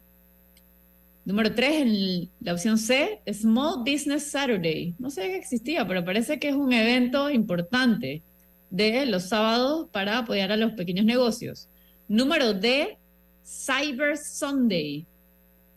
Número 1.26 1.54
tres, 1.56 1.82
en 1.82 2.30
la 2.42 2.54
opción 2.54 2.78
C, 2.78 3.20
Small 3.34 3.80
Business 3.80 4.30
Saturday. 4.30 4.94
No 5.00 5.10
sé 5.10 5.22
que 5.24 5.38
existía, 5.38 5.88
pero 5.88 6.06
parece 6.06 6.38
que 6.40 6.50
es 6.50 6.56
un 6.56 6.72
evento 6.72 7.30
importante 7.32 8.22
de 8.70 9.06
los 9.08 9.24
sábados 9.30 9.88
para 9.92 10.20
apoyar 10.20 10.52
a 10.52 10.58
los 10.58 10.74
pequeños 10.74 11.06
negocios. 11.06 11.68
Número 12.08 12.54
D, 12.54 12.98
Cyber 13.44 14.18
Sunday. 14.18 15.06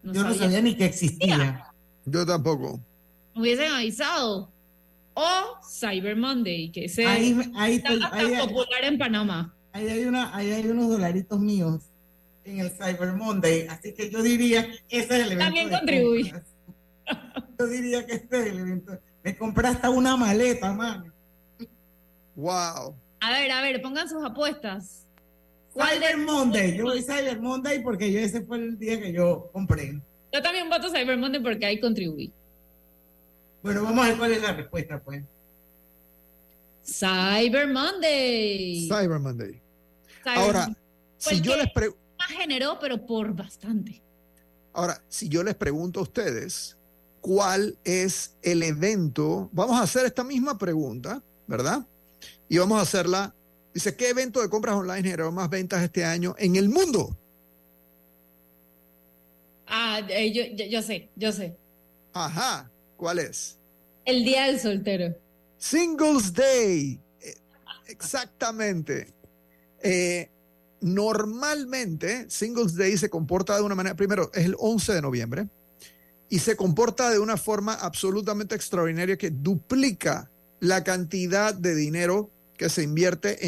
Yo 0.02 0.22
no 0.22 0.34
sabía 0.34 0.60
ni 0.60 0.74
que 0.74 0.84
existía. 0.86 1.64
Yo 2.04 2.26
tampoco. 2.26 2.80
Me 3.34 3.42
hubiesen 3.42 3.70
avisado. 3.72 4.50
O 5.14 5.30
Cyber 5.68 6.14
Monday, 6.16 6.70
que 6.70 6.84
ese 6.84 7.04
Ahí- 7.06 7.36
ahí 7.56 7.74
está 7.84 8.14
ahí- 8.14 8.36
popular 8.38 8.84
en 8.84 8.98
Panamá. 8.98 9.54
Ahí 9.78 9.88
hay, 9.88 10.04
una, 10.06 10.36
ahí 10.36 10.50
hay 10.50 10.66
unos 10.66 10.88
dolaritos 10.88 11.38
míos 11.38 11.84
en 12.44 12.58
el 12.58 12.70
Cyber 12.72 13.12
Monday, 13.12 13.68
así 13.68 13.94
que 13.94 14.10
yo 14.10 14.24
diría 14.24 14.68
que 14.88 14.98
ese 14.98 15.20
es 15.20 15.26
el 15.26 15.32
evento. 15.32 15.44
También 15.44 15.70
compras. 15.70 16.42
Yo 17.56 17.66
diría 17.68 18.04
que 18.04 18.14
este 18.14 18.40
es 18.40 18.46
el 18.46 18.58
evento. 18.58 18.98
Me 19.22 19.36
compré 19.36 19.68
hasta 19.68 19.88
una 19.90 20.16
maleta, 20.16 20.72
mano. 20.72 21.12
Wow. 22.34 22.96
A 23.20 23.30
ver, 23.30 23.52
a 23.52 23.62
ver, 23.62 23.80
pongan 23.80 24.08
sus 24.08 24.24
apuestas. 24.24 25.06
¿Cuál 25.72 25.90
Cyber 25.98 26.16
de- 26.16 26.24
Monday. 26.24 26.76
Yo 26.76 26.84
voy 26.84 27.00
Cyber 27.00 27.40
Monday 27.40 27.80
porque 27.80 28.10
yo 28.10 28.18
ese 28.18 28.40
fue 28.42 28.58
el 28.58 28.76
día 28.80 29.00
que 29.00 29.12
yo 29.12 29.48
compré. 29.52 30.00
Yo 30.32 30.42
también 30.42 30.68
voto 30.68 30.88
Cyber 30.90 31.16
Monday 31.16 31.40
porque 31.40 31.66
ahí 31.66 31.78
contribuí. 31.78 32.32
Bueno, 33.62 33.84
vamos 33.84 34.04
a 34.04 34.08
ver 34.08 34.18
cuál 34.18 34.32
es 34.32 34.42
la 34.42 34.54
respuesta, 34.54 35.00
pues. 35.00 35.22
Cyber 36.84 37.68
Monday. 37.68 38.88
Cyber 38.88 39.20
Monday. 39.20 39.67
Ahora, 40.24 40.76
si 41.16 41.40
yo 41.40 41.56
les 41.56 41.70
pre- 41.72 41.90
más 42.18 42.28
generó, 42.30 42.78
pero 42.80 43.04
por 43.04 43.32
bastante. 43.34 44.02
Ahora, 44.72 45.02
si 45.08 45.28
yo 45.28 45.42
les 45.42 45.54
pregunto 45.54 46.00
a 46.00 46.02
ustedes 46.04 46.76
cuál 47.20 47.76
es 47.84 48.36
el 48.42 48.62
evento, 48.62 49.48
vamos 49.52 49.78
a 49.80 49.82
hacer 49.82 50.06
esta 50.06 50.22
misma 50.24 50.56
pregunta, 50.58 51.22
¿verdad? 51.46 51.84
Y 52.48 52.58
vamos 52.58 52.78
a 52.78 52.82
hacerla. 52.82 53.34
Dice, 53.74 53.96
¿qué 53.96 54.08
evento 54.10 54.40
de 54.40 54.48
compras 54.48 54.74
online 54.76 55.02
generó 55.02 55.30
más 55.32 55.48
ventas 55.50 55.82
este 55.82 56.04
año 56.04 56.34
en 56.38 56.56
el 56.56 56.68
mundo? 56.68 57.16
Ah, 59.66 60.00
eh, 60.08 60.32
yo, 60.32 60.44
yo, 60.56 60.64
yo 60.66 60.82
sé, 60.82 61.10
yo 61.16 61.30
sé. 61.32 61.56
Ajá, 62.12 62.70
¿cuál 62.96 63.18
es? 63.18 63.58
El 64.04 64.24
día 64.24 64.44
del 64.46 64.58
soltero. 64.58 65.14
Singles 65.58 66.32
Day. 66.32 66.98
Eh, 67.20 67.34
Exactamente. 67.88 69.12
Eh, 69.82 70.30
normalmente, 70.80 72.26
Singles 72.28 72.74
Day 72.74 72.96
se 72.96 73.10
comporta 73.10 73.56
de 73.56 73.62
una 73.62 73.74
manera, 73.74 73.96
primero, 73.96 74.30
es 74.34 74.44
el 74.44 74.56
11 74.58 74.94
de 74.94 75.02
noviembre, 75.02 75.48
y 76.28 76.40
se 76.40 76.56
comporta 76.56 77.10
de 77.10 77.18
una 77.18 77.36
forma 77.36 77.74
absolutamente 77.74 78.54
extraordinaria 78.54 79.16
que 79.16 79.30
duplica 79.30 80.30
la 80.60 80.84
cantidad 80.84 81.54
de 81.54 81.74
dinero 81.74 82.30
que 82.56 82.68
se 82.68 82.82
invierte 82.82 83.38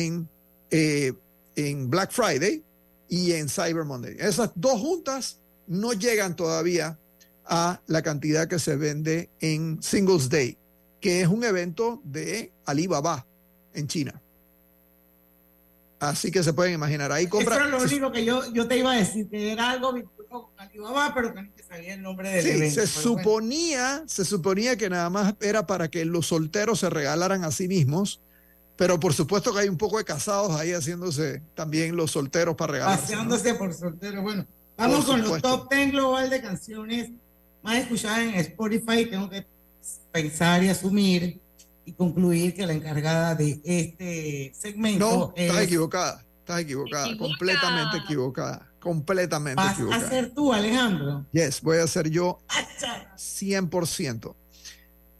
eh, 0.70 1.12
en 1.56 1.90
Black 1.90 2.12
Friday 2.12 2.64
y 3.08 3.32
en 3.32 3.48
Cyber 3.48 3.84
Monday. 3.84 4.16
Esas 4.18 4.52
dos 4.54 4.80
juntas 4.80 5.40
no 5.66 5.92
llegan 5.92 6.36
todavía 6.36 6.98
a 7.44 7.82
la 7.86 8.02
cantidad 8.02 8.48
que 8.48 8.58
se 8.58 8.76
vende 8.76 9.28
en 9.40 9.82
Singles 9.82 10.28
Day, 10.28 10.56
que 11.00 11.20
es 11.20 11.28
un 11.28 11.44
evento 11.44 12.00
de 12.04 12.52
Alibaba 12.64 13.26
en 13.74 13.88
China. 13.88 14.19
Así 16.00 16.30
que 16.30 16.42
se 16.42 16.52
pueden 16.54 16.72
imaginar, 16.74 17.12
ahí 17.12 17.26
compra. 17.26 17.56
Eso 17.56 17.64
es 17.66 17.70
lo 17.70 17.82
único 17.82 18.10
que 18.10 18.24
yo, 18.24 18.50
yo 18.54 18.66
te 18.66 18.78
iba 18.78 18.92
a 18.92 18.96
decir, 18.96 19.28
que 19.28 19.52
era 19.52 19.70
algo 19.70 19.92
vinculado 19.92 20.46
con 20.46 20.58
Alibaba, 20.58 21.12
pero 21.14 21.34
que 21.34 21.42
no 21.42 21.50
sabía 21.68 21.92
el 21.94 22.00
nombre 22.02 22.30
del 22.30 22.42
Sí, 22.42 22.48
evento. 22.50 22.74
se 22.74 22.80
pero 22.86 23.10
bueno. 23.12 23.22
suponía, 23.22 24.02
se 24.06 24.24
suponía 24.24 24.76
que 24.78 24.88
nada 24.88 25.10
más 25.10 25.34
era 25.42 25.66
para 25.66 25.88
que 25.88 26.06
los 26.06 26.26
solteros 26.26 26.80
se 26.80 26.88
regalaran 26.88 27.44
a 27.44 27.50
sí 27.50 27.68
mismos, 27.68 28.22
pero 28.76 28.98
por 28.98 29.12
supuesto 29.12 29.52
que 29.52 29.60
hay 29.60 29.68
un 29.68 29.76
poco 29.76 29.98
de 29.98 30.04
casados 30.04 30.58
ahí 30.58 30.72
haciéndose 30.72 31.42
también 31.54 31.94
los 31.94 32.12
solteros 32.12 32.56
para 32.56 32.72
regalarse. 32.72 33.02
¿no? 33.02 33.08
Paseándose 33.28 33.54
por 33.54 33.74
soltero. 33.74 34.22
Bueno, 34.22 34.46
vamos 34.78 35.04
con 35.04 35.20
los 35.20 35.42
top 35.42 35.70
10 35.70 35.92
global 35.92 36.30
de 36.30 36.40
canciones 36.40 37.10
más 37.62 37.76
escuchadas 37.76 38.20
en 38.20 38.36
Spotify. 38.36 39.04
Tengo 39.04 39.28
que 39.28 39.46
pensar 40.10 40.62
y 40.64 40.70
asumir 40.70 41.39
y 41.90 41.92
concluir 41.94 42.54
que 42.54 42.66
la 42.66 42.72
encargada 42.72 43.34
de 43.34 43.60
este 43.64 44.52
segmento 44.54 45.10
No, 45.10 45.32
es. 45.36 45.48
estás 45.48 45.64
equivocada, 45.64 46.24
estás 46.38 46.60
equivocada, 46.60 47.16
completamente 47.16 47.96
equivocada, 47.98 48.72
completamente 48.78 49.56
Vas 49.56 49.70
a 49.70 49.72
equivocada. 49.72 50.08
ser 50.08 50.30
tú, 50.32 50.52
Alejandro. 50.52 51.26
Yes, 51.32 51.60
voy 51.60 51.78
a 51.78 51.86
ser 51.86 52.08
yo 52.10 52.38
100%. 53.16 54.34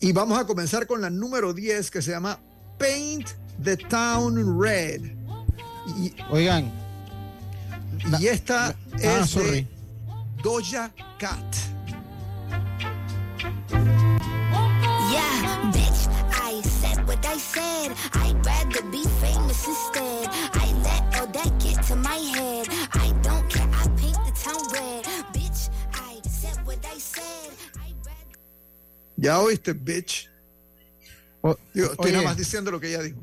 Y 0.01 0.13
vamos 0.13 0.39
a 0.39 0.47
comenzar 0.47 0.87
con 0.87 1.01
la 1.01 1.11
número 1.11 1.53
10 1.53 1.91
que 1.91 2.01
se 2.03 2.13
llama 2.13 2.39
Paint 2.79 3.29
the 3.63 3.77
Town 3.77 4.61
Red. 4.61 5.03
Y, 5.99 6.15
Oigan. 6.31 6.71
y 8.19 8.27
esta 8.29 8.69
ah, 8.69 8.75
es 9.23 9.35
de 9.35 9.67
Doja 10.43 10.93
Cat. 11.19 11.45
Instead. 19.71 20.29
I 20.55 20.67
let 20.83 21.21
all 21.21 21.27
that 21.33 21.51
get 21.63 21.83
to 21.89 21.97
my 21.97 22.19
head. 22.35 22.67
I 22.95 23.13
don't 23.23 23.49
care, 23.49 23.69
I 23.73 23.87
paint 23.97 24.19
the 24.27 24.33
town 24.45 24.63
red. 24.73 25.05
Bitch, 25.33 25.71
I 25.95 26.21
said 26.29 26.59
what 26.67 26.79
I 26.85 26.99
said. 26.99 27.53
Ya 29.17 29.39
oíste, 29.41 29.73
bitch. 29.75 30.29
Digo, 31.75 31.91
estoy 31.93 32.07
oye. 32.07 32.13
nada 32.13 32.25
más 32.25 32.37
diciendo 32.37 32.71
lo 32.71 32.81
que 32.81 32.89
ella 32.89 33.03
dijo. 33.03 33.19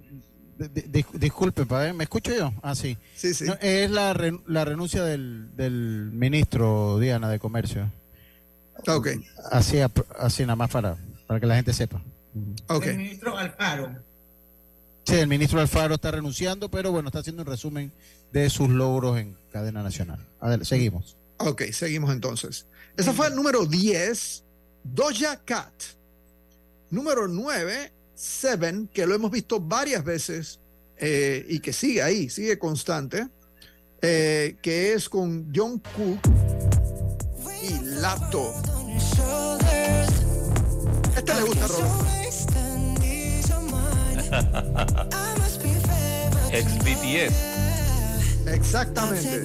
Di- 0.57 0.81
di- 0.87 1.05
disculpe, 1.13 1.65
padre, 1.67 1.93
¿me 1.93 2.05
escucho 2.05 2.33
yo? 2.35 2.51
Ah, 2.63 2.73
sí. 2.73 2.97
Sí, 3.15 3.33
sí. 3.35 3.45
No, 3.45 3.55
es 3.61 3.91
la, 3.91 4.13
re- 4.13 4.39
la 4.47 4.65
renuncia 4.65 5.03
del, 5.03 5.55
del 5.55 6.09
ministro 6.11 6.97
Diana 6.99 7.29
de 7.29 7.37
Comercio. 7.37 7.91
Ok. 8.87 9.09
Así, 9.51 9.77
así 10.17 10.43
nada 10.43 10.55
más 10.55 10.71
para, 10.71 10.97
para 11.27 11.39
que 11.39 11.45
la 11.45 11.55
gente 11.55 11.73
sepa. 11.73 12.01
El 12.69 12.97
ministro 12.97 13.37
Alfaro. 13.37 13.95
Sí, 15.07 15.15
el 15.15 15.27
ministro 15.27 15.61
Alfaro 15.61 15.95
está 15.95 16.11
renunciando, 16.11 16.69
pero 16.69 16.91
bueno, 16.91 17.07
está 17.07 17.19
haciendo 17.19 17.43
un 17.43 17.47
resumen 17.47 17.93
de 18.33 18.49
sus 18.49 18.67
logros 18.67 19.17
en 19.17 19.37
cadena 19.53 19.81
nacional. 19.81 20.19
Adelante, 20.41 20.65
seguimos. 20.65 21.15
Ok, 21.37 21.61
seguimos 21.71 22.11
entonces. 22.11 22.65
Esa 22.97 23.13
fue 23.13 23.27
el 23.27 23.35
número 23.35 23.65
10, 23.65 24.43
Doja 24.83 25.37
Cat. 25.45 25.71
Número 26.89 27.29
9, 27.29 27.93
Seven, 28.15 28.89
que 28.93 29.07
lo 29.07 29.15
hemos 29.15 29.31
visto 29.31 29.61
varias 29.61 30.03
veces 30.03 30.59
eh, 30.97 31.45
y 31.47 31.59
que 31.59 31.71
sigue 31.71 32.01
ahí, 32.03 32.29
sigue 32.29 32.59
constante, 32.59 33.29
eh, 34.01 34.57
que 34.61 34.91
es 34.91 35.07
con 35.07 35.53
John 35.55 35.81
Cook 35.95 36.19
y 37.63 37.79
Lato. 38.01 38.53
Este 41.15 41.33
le 41.33 41.41
gusta, 41.43 41.67
Roberto. 41.67 42.26
Ex 46.51 46.77
BTS. 46.79 47.33
Exactamente. 48.47 49.41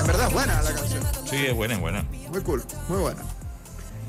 En 0.00 0.06
verdad 0.06 0.28
es 0.28 0.32
buena 0.34 0.62
la 0.62 0.72
canción. 0.72 1.02
Sí, 1.28 1.36
es 1.46 1.54
buena, 1.54 1.74
es 1.74 1.80
buena. 1.80 2.02
Muy 2.30 2.42
cool, 2.42 2.64
muy 2.88 2.98
buena. 3.00 3.22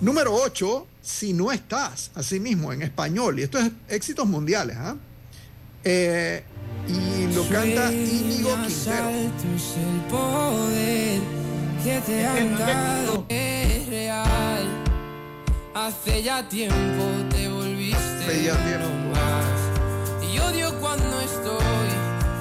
Número 0.01 0.33
8, 0.33 0.87
Si 1.01 1.33
no 1.33 1.51
estás, 1.51 2.11
así 2.15 2.39
mismo, 2.39 2.71
en 2.71 2.81
español. 2.83 3.39
Y 3.39 3.43
esto 3.43 3.57
es 3.57 3.71
éxitos 3.89 4.27
mundiales, 4.27 4.77
¿ah? 4.77 4.95
Eh, 5.83 6.43
y 6.87 7.33
lo 7.33 7.47
canta 7.49 7.91
Íñigo 7.91 8.55
Quintero. 8.65 9.09
Que 11.83 12.01
te 12.01 12.25
han 12.25 12.57
dado 12.57 13.25
es 13.29 13.87
real. 13.87 14.67
hace 15.73 16.23
ya 16.23 16.47
tiempo 16.47 17.03
te 17.29 17.47
volviste 17.47 17.97
Hace 17.97 18.43
ya 18.43 18.55
tiempo. 18.65 18.87
más. 19.13 19.45
Y 20.31 20.39
odio 20.39 20.73
cuando 20.79 21.19
estoy 21.21 21.89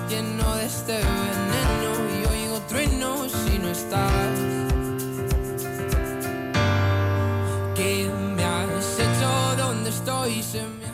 lleno 0.08 0.56
de 0.56 0.66
este 0.66 0.92
veneno 0.92 1.92
y 2.14 2.26
oigo 2.26 2.60
truenos 2.68 3.32
si 3.32 3.58
no 3.58 3.68
estás. 3.68 4.38
¿Qué 7.76 8.10
me 8.36 8.44
has 8.44 8.98
hecho? 8.98 9.56
¿Dónde 9.56 9.90
estoy? 9.90 10.42
Se 10.42 10.62
me 10.62 10.88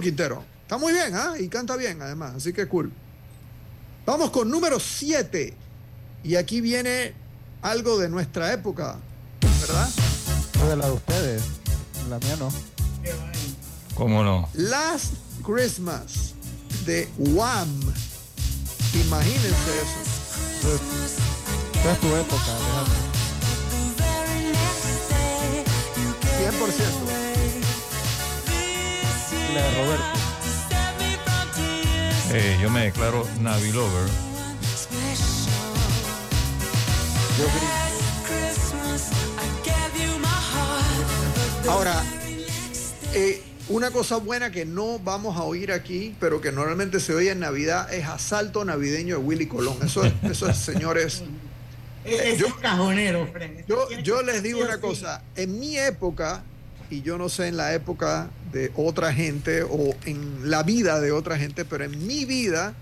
Quintero. 0.00 0.44
Está 0.62 0.76
muy 0.76 0.92
bien, 0.92 1.14
¿ah? 1.14 1.34
Y 1.38 1.48
canta 1.48 1.76
bien, 1.76 2.02
además. 2.02 2.34
Así 2.36 2.52
que 2.52 2.66
cool. 2.66 2.92
Vamos 4.04 4.30
con 4.30 4.50
número 4.50 4.78
7. 4.78 5.54
Y 6.24 6.36
aquí 6.36 6.62
viene 6.62 7.12
algo 7.60 7.98
de 7.98 8.08
nuestra 8.08 8.52
época, 8.52 8.96
¿verdad? 9.60 9.88
de 10.68 10.76
la 10.76 10.86
de 10.86 10.92
ustedes. 10.92 11.42
La 12.08 12.18
mía 12.18 12.36
no. 12.38 12.50
¿Cómo 13.94 14.24
no? 14.24 14.48
Last 14.54 15.12
Christmas 15.44 16.34
de 16.86 17.06
Wham. 17.18 17.68
Imagínense 18.94 19.50
eso. 19.50 20.78
Esa 21.78 21.92
es 21.92 22.00
tu 22.00 22.06
época, 22.16 22.52
déjame. 22.64 23.14
100%. 26.40 26.74
La 29.54 29.62
de 29.62 29.70
Roberto. 29.84 30.04
Eh, 32.32 32.58
yo 32.62 32.70
me 32.70 32.84
declaro 32.84 33.28
Navi 33.40 33.70
Lover. 33.72 34.33
Yo 37.38 37.46
Ahora, 41.70 42.02
eh, 43.14 43.42
una 43.68 43.90
cosa 43.90 44.16
buena 44.16 44.50
que 44.50 44.64
no 44.66 44.98
vamos 44.98 45.36
a 45.36 45.42
oír 45.42 45.72
aquí, 45.72 46.14
pero 46.20 46.40
que 46.40 46.52
normalmente 46.52 47.00
se 47.00 47.14
oye 47.14 47.30
en 47.30 47.40
Navidad, 47.40 47.92
es 47.92 48.06
Asalto 48.06 48.64
Navideño 48.64 49.18
de 49.18 49.24
Willy 49.24 49.46
Colón. 49.46 49.76
Eso 49.84 50.04
es, 50.04 50.12
eso 50.22 50.48
es 50.48 50.58
señores. 50.58 51.22
Ese 52.04 52.36
yo- 52.36 52.46
es 52.46 52.54
cajonero. 52.54 53.28
Yo, 53.66 53.88
yo 54.02 54.22
les 54.22 54.42
digo 54.42 54.60
una 54.60 54.78
cosa, 54.78 55.22
en 55.36 55.58
mi 55.58 55.76
época, 55.78 56.42
y 56.90 57.00
yo 57.02 57.16
no 57.18 57.28
sé 57.30 57.48
en 57.48 57.56
la 57.56 57.72
época 57.74 58.28
de 58.52 58.70
otra 58.76 59.12
gente 59.12 59.62
o 59.62 59.94
en 60.04 60.50
la 60.50 60.62
vida 60.62 61.00
de 61.00 61.10
otra 61.12 61.38
gente, 61.38 61.64
pero 61.64 61.84
en 61.84 62.06
mi 62.06 62.26
vida, 62.26 62.74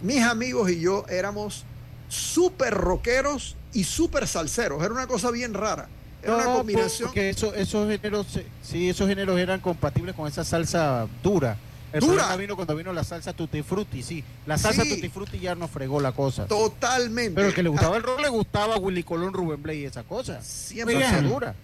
mis 0.00 0.22
amigos 0.22 0.70
y 0.70 0.80
yo 0.80 1.04
éramos 1.10 1.64
súper 2.08 2.74
rockeros 2.74 3.56
y 3.72 3.84
súper 3.84 4.26
salseros. 4.26 4.82
Era 4.82 4.92
una 4.92 5.06
cosa 5.06 5.30
bien 5.30 5.54
rara. 5.54 5.88
Era 6.22 6.34
una 6.36 6.44
No, 6.44 6.54
combinación. 6.58 7.08
Porque 7.08 7.30
eso, 7.30 7.54
esos 7.54 7.88
géneros, 7.88 8.26
sí, 8.62 8.88
esos 8.88 9.06
géneros 9.08 9.38
eran 9.38 9.60
compatibles 9.60 10.14
con 10.16 10.26
esa 10.26 10.44
salsa 10.44 11.06
dura. 11.22 11.56
El 11.90 12.00
Dura. 12.00 12.36
vino 12.36 12.54
cuando 12.54 12.76
vino 12.76 12.92
la 12.92 13.02
salsa 13.02 13.32
tutti 13.32 13.62
frutti, 13.62 14.02
sí. 14.02 14.22
La 14.44 14.58
salsa 14.58 14.82
Sí. 14.82 14.90
tutti 14.96 15.08
frutti 15.08 15.38
ya 15.38 15.54
nos 15.54 15.70
fregó 15.70 16.00
la 16.02 16.12
cosa. 16.12 16.46
Totalmente. 16.46 17.32
Pero 17.34 17.48
el 17.48 17.54
que 17.54 17.62
le 17.62 17.70
gustaba 17.70 17.96
el 17.96 18.02
rock 18.02 18.20
le 18.20 18.28
gustaba 18.28 18.76
Willy 18.76 19.02
Colón, 19.04 19.32
Rubén 19.32 19.62
Blay 19.62 19.80
y 19.82 19.84
esa 19.86 20.02
cosa. 20.02 20.42
Siempre 20.42 20.96
Salsa 21.00 21.16
Oigan. 21.16 21.28
dura. 21.30 21.54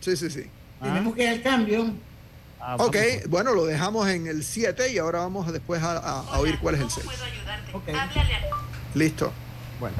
Sí, 0.00 0.16
sí, 0.16 0.30
sí. 0.30 0.44
Tenemos 0.80 1.14
que 1.14 1.24
ir 1.24 1.28
al 1.28 1.42
cambio. 1.42 1.90
Ah, 2.58 2.76
Ok, 2.78 2.96
bueno, 3.28 3.52
lo 3.52 3.66
dejamos 3.66 4.08
en 4.08 4.26
el 4.26 4.44
7 4.44 4.90
y 4.92 4.98
ahora 4.98 5.18
vamos 5.20 5.52
después 5.52 5.82
a, 5.82 5.92
a- 5.98 6.20
a 6.20 6.38
oír 6.40 6.58
cuál 6.58 6.76
es 6.76 6.80
el 6.80 6.90
6. 6.90 7.06
Listo. 8.94 9.32
Bueno. 9.80 9.96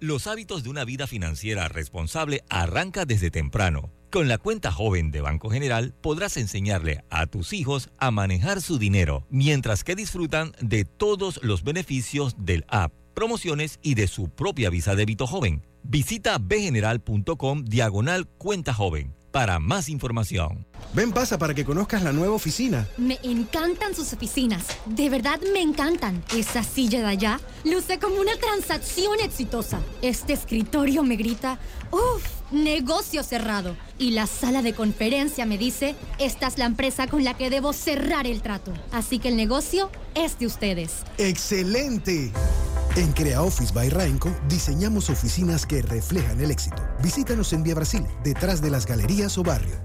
Los 0.00 0.26
hábitos 0.26 0.62
de 0.62 0.70
una 0.70 0.84
vida 0.84 1.06
financiera 1.06 1.68
responsable 1.68 2.42
arranca 2.48 3.04
desde 3.04 3.30
temprano. 3.30 3.90
Con 4.10 4.28
la 4.28 4.38
cuenta 4.38 4.72
joven 4.72 5.10
de 5.10 5.20
Banco 5.20 5.50
General 5.50 5.94
podrás 6.00 6.36
enseñarle 6.36 7.04
a 7.10 7.26
tus 7.26 7.52
hijos 7.52 7.90
a 7.98 8.10
manejar 8.10 8.60
su 8.60 8.78
dinero, 8.78 9.26
mientras 9.30 9.84
que 9.84 9.94
disfrutan 9.94 10.52
de 10.60 10.84
todos 10.84 11.40
los 11.44 11.62
beneficios 11.62 12.34
del 12.38 12.64
app, 12.68 12.92
promociones 13.14 13.78
y 13.82 13.94
de 13.94 14.08
su 14.08 14.28
propia 14.28 14.70
visa 14.70 14.96
débito 14.96 15.26
joven. 15.26 15.62
Visita 15.82 16.38
bgeneral.com 16.38 17.64
diagonal 17.64 18.26
cuenta 18.26 18.74
joven 18.74 19.14
para 19.30 19.58
más 19.58 19.88
información. 19.88 20.66
Ven, 20.92 21.12
pasa 21.12 21.38
para 21.38 21.54
que 21.54 21.64
conozcas 21.64 22.02
la 22.02 22.12
nueva 22.12 22.34
oficina. 22.34 22.88
Me 22.96 23.18
encantan 23.22 23.94
sus 23.94 24.12
oficinas. 24.12 24.66
De 24.86 25.08
verdad 25.08 25.40
me 25.52 25.60
encantan. 25.60 26.22
Esa 26.34 26.62
silla 26.62 27.00
de 27.00 27.06
allá 27.06 27.40
luce 27.64 27.98
como 27.98 28.16
una 28.20 28.36
transacción 28.36 29.20
exitosa. 29.20 29.80
Este 30.02 30.32
escritorio 30.32 31.02
me 31.02 31.16
grita, 31.16 31.58
uff, 31.90 32.39
negocio 32.52 33.22
cerrado. 33.22 33.76
Y 33.98 34.12
la 34.12 34.26
sala 34.26 34.62
de 34.62 34.74
conferencia 34.74 35.46
me 35.46 35.58
dice, 35.58 35.94
esta 36.18 36.46
es 36.46 36.58
la 36.58 36.66
empresa 36.66 37.06
con 37.06 37.24
la 37.24 37.36
que 37.36 37.50
debo 37.50 37.72
cerrar 37.72 38.26
el 38.26 38.42
trato. 38.42 38.72
Así 38.92 39.18
que 39.18 39.28
el 39.28 39.36
negocio 39.36 39.90
es 40.14 40.38
de 40.38 40.46
ustedes. 40.46 41.04
¡Excelente! 41.18 42.32
En 42.96 43.12
Crea 43.12 43.42
Office 43.42 43.72
by 43.72 43.88
Rainco 43.90 44.34
diseñamos 44.48 45.10
oficinas 45.10 45.64
que 45.64 45.82
reflejan 45.82 46.40
el 46.40 46.50
éxito. 46.50 46.82
Visítanos 47.02 47.52
en 47.52 47.62
Vía 47.62 47.74
Brasil, 47.74 48.04
detrás 48.24 48.60
de 48.60 48.70
las 48.70 48.86
galerías 48.86 49.38
o 49.38 49.42
barrio. 49.42 49.76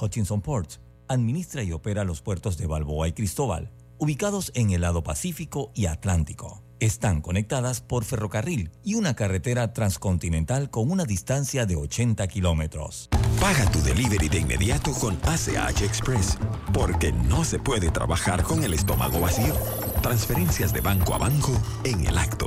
Hutchinson 0.00 0.40
Ports 0.40 0.80
administra 1.08 1.62
y 1.62 1.72
opera 1.72 2.04
los 2.04 2.22
puertos 2.22 2.56
de 2.58 2.66
Balboa 2.66 3.08
y 3.08 3.12
Cristóbal, 3.12 3.70
ubicados 3.98 4.52
en 4.54 4.70
el 4.70 4.82
lado 4.82 5.02
Pacífico 5.02 5.72
y 5.74 5.86
Atlántico. 5.86 6.67
Están 6.80 7.22
conectadas 7.22 7.80
por 7.80 8.04
ferrocarril 8.04 8.70
y 8.84 8.94
una 8.94 9.14
carretera 9.16 9.72
transcontinental 9.72 10.70
con 10.70 10.92
una 10.92 11.04
distancia 11.04 11.66
de 11.66 11.74
80 11.74 12.28
kilómetros. 12.28 13.08
Paga 13.40 13.68
tu 13.72 13.82
delivery 13.82 14.28
de 14.28 14.38
inmediato 14.38 14.92
con 14.92 15.18
ACH 15.24 15.82
Express, 15.82 16.38
porque 16.72 17.10
no 17.10 17.42
se 17.42 17.58
puede 17.58 17.90
trabajar 17.90 18.44
con 18.44 18.62
el 18.62 18.74
estómago 18.74 19.20
vacío. 19.20 19.54
Transferencias 20.02 20.72
de 20.72 20.80
banco 20.80 21.14
a 21.14 21.18
banco 21.18 21.50
en 21.82 22.06
el 22.06 22.16
acto. 22.16 22.46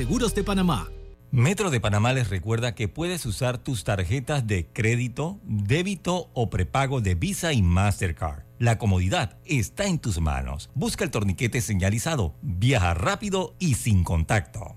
de 0.05 0.43
Panamá. 0.43 0.89
Metro 1.29 1.69
de 1.69 1.79
Panamá 1.79 2.11
les 2.11 2.27
recuerda 2.27 2.73
que 2.73 2.87
puedes 2.87 3.23
usar 3.27 3.59
tus 3.59 3.83
tarjetas 3.83 4.47
de 4.47 4.65
crédito, 4.65 5.39
débito 5.43 6.31
o 6.33 6.49
prepago 6.49 7.01
de 7.01 7.13
Visa 7.13 7.53
y 7.53 7.61
Mastercard. 7.61 8.43
La 8.57 8.79
comodidad 8.79 9.37
está 9.45 9.85
en 9.85 9.99
tus 9.99 10.19
manos. 10.19 10.71
Busca 10.73 11.03
el 11.03 11.11
torniquete 11.11 11.61
señalizado. 11.61 12.33
Viaja 12.41 12.95
rápido 12.95 13.55
y 13.59 13.75
sin 13.75 14.03
contacto. 14.03 14.75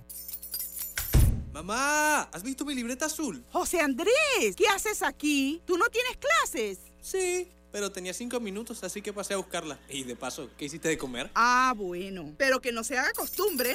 Mamá, 1.54 2.22
¿has 2.24 2.42
visto 2.42 2.66
mi 2.66 2.74
libreta 2.74 3.06
azul? 3.06 3.42
José 3.50 3.80
Andrés, 3.80 4.54
¿qué 4.56 4.68
haces 4.68 5.02
aquí? 5.02 5.62
¿Tú 5.64 5.78
no 5.78 5.86
tienes 5.86 6.18
clases? 6.18 6.80
Sí, 7.00 7.48
pero 7.72 7.90
tenía 7.90 8.12
cinco 8.12 8.40
minutos, 8.40 8.84
así 8.84 9.00
que 9.00 9.12
pasé 9.12 9.32
a 9.32 9.38
buscarla. 9.38 9.80
Y 9.88 10.04
de 10.04 10.16
paso, 10.16 10.50
¿qué 10.58 10.66
hiciste 10.66 10.88
de 10.88 10.98
comer? 10.98 11.30
Ah, 11.34 11.72
bueno. 11.74 12.34
Pero 12.36 12.60
que 12.60 12.72
no 12.72 12.84
se 12.84 12.98
haga 12.98 13.12
costumbre. 13.12 13.74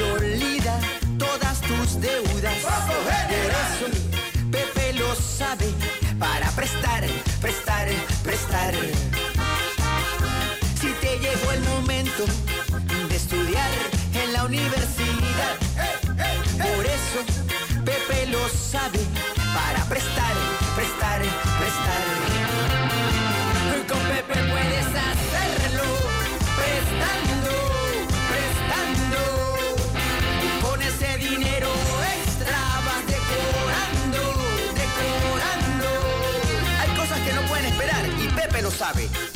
consolida 0.00 0.80
todas 1.18 1.60
tus 1.60 2.00
deudas. 2.00 2.54
Por 2.64 3.52
eso, 3.52 3.98
Pepe 4.50 4.92
lo 4.94 5.14
sabe 5.14 5.66
para 6.18 6.50
prestar, 6.52 7.04
prestar, 7.40 7.88
prestar. 8.22 9.09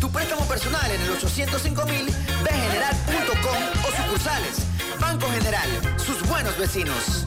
Tu 0.01 0.11
préstamo 0.11 0.43
personal 0.47 0.91
en 0.91 1.03
el 1.03 1.11
805 1.11 1.85
mil, 1.85 2.07
bgeneral.com 2.07 3.63
o 3.87 3.93
sucursales. 3.95 4.67
Banco 4.99 5.27
General, 5.27 5.69
sus 5.99 6.27
buenos 6.27 6.57
vecinos. 6.57 7.27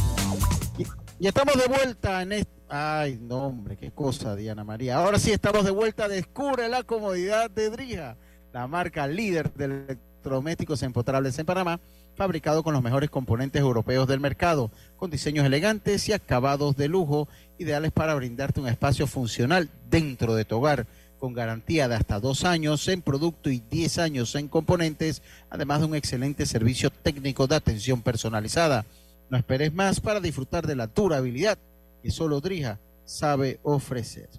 Y, 1.19 1.27
estamos 1.27 1.55
de 1.55 1.67
vuelta 1.67 2.21
en 2.21 2.31
este... 2.31 2.55
Ay, 2.69 3.19
no, 3.21 3.47
hombre, 3.47 3.77
qué 3.77 3.91
cosa, 3.91 4.35
Diana 4.35 4.63
María. 4.63 4.97
Ahora 4.97 5.19
sí 5.19 5.31
estamos 5.31 5.65
de 5.65 5.71
vuelta. 5.71 6.07
Descubre 6.07 6.69
la 6.69 6.83
comodidad 6.83 7.49
de 7.51 7.69
Drija, 7.69 8.17
la 8.53 8.67
marca 8.67 9.05
líder 9.05 9.53
de 9.53 9.65
electrodomésticos 9.65 10.81
empotrables 10.83 11.37
en 11.37 11.45
Panamá, 11.45 11.79
fabricado 12.15 12.63
con 12.63 12.73
los 12.73 12.83
mejores 12.83 13.09
componentes 13.09 13.61
europeos 13.61 14.07
del 14.07 14.19
mercado, 14.19 14.71
con 14.97 15.11
diseños 15.11 15.45
elegantes 15.45 16.07
y 16.09 16.13
acabados 16.13 16.75
de 16.75 16.87
lujo, 16.87 17.27
ideales 17.57 17.91
para 17.91 18.15
brindarte 18.15 18.61
un 18.61 18.67
espacio 18.67 19.07
funcional 19.07 19.69
dentro 19.89 20.35
de 20.35 20.45
tu 20.45 20.57
hogar, 20.57 20.87
con 21.19 21.33
garantía 21.33 21.87
de 21.87 21.95
hasta 21.95 22.19
dos 22.19 22.43
años 22.43 22.87
en 22.87 23.01
producto 23.01 23.49
y 23.49 23.59
10 23.69 23.97
años 23.99 24.35
en 24.35 24.47
componentes, 24.47 25.21
además 25.49 25.79
de 25.79 25.85
un 25.85 25.95
excelente 25.95 26.45
servicio 26.45 26.89
técnico 26.89 27.47
de 27.47 27.55
atención 27.55 28.01
personalizada. 28.01 28.85
No 29.29 29.37
esperes 29.37 29.73
más 29.73 29.99
para 29.99 30.19
disfrutar 30.19 30.67
de 30.67 30.75
la 30.75 30.87
durabilidad 30.87 31.57
que 32.03 32.11
solo 32.11 32.41
Drija 32.41 32.79
sabe 33.05 33.59
ofrecer. 33.63 34.29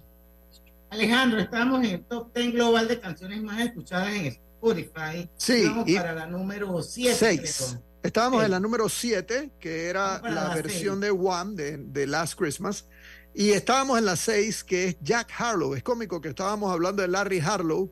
Alejandro, 0.89 1.39
estamos 1.39 1.83
en 1.83 1.95
el 1.95 2.03
top 2.05 2.33
10 2.33 2.53
global 2.53 2.87
de 2.87 2.99
canciones 2.99 3.41
más 3.41 3.59
escuchadas 3.59 4.13
en 4.15 4.25
Spotify. 4.71 5.29
Sí, 5.37 5.65
Vamos 5.65 5.87
y- 5.87 5.95
para 5.95 6.13
la 6.13 6.25
número 6.27 6.81
7. 6.81 7.15
Seis. 7.15 7.77
Estábamos 8.03 8.43
en 8.45 8.51
la 8.51 8.59
número 8.59 8.87
7, 8.87 9.51
que 9.59 9.87
era 9.87 10.21
la 10.23 10.29
la 10.31 10.55
versión 10.55 10.99
de 11.01 11.09
One 11.11 11.55
de, 11.55 11.77
de 11.77 12.07
Last 12.07 12.35
Christmas. 12.37 12.85
Y 13.33 13.51
estábamos 13.51 13.97
en 13.97 14.05
la 14.05 14.15
6, 14.15 14.63
que 14.63 14.85
es 14.89 14.97
Jack 15.01 15.29
Harlow. 15.37 15.75
Es 15.75 15.83
cómico 15.83 16.21
que 16.21 16.29
estábamos 16.29 16.71
hablando 16.71 17.01
de 17.01 17.07
Larry 17.09 17.39
Harlow, 17.39 17.91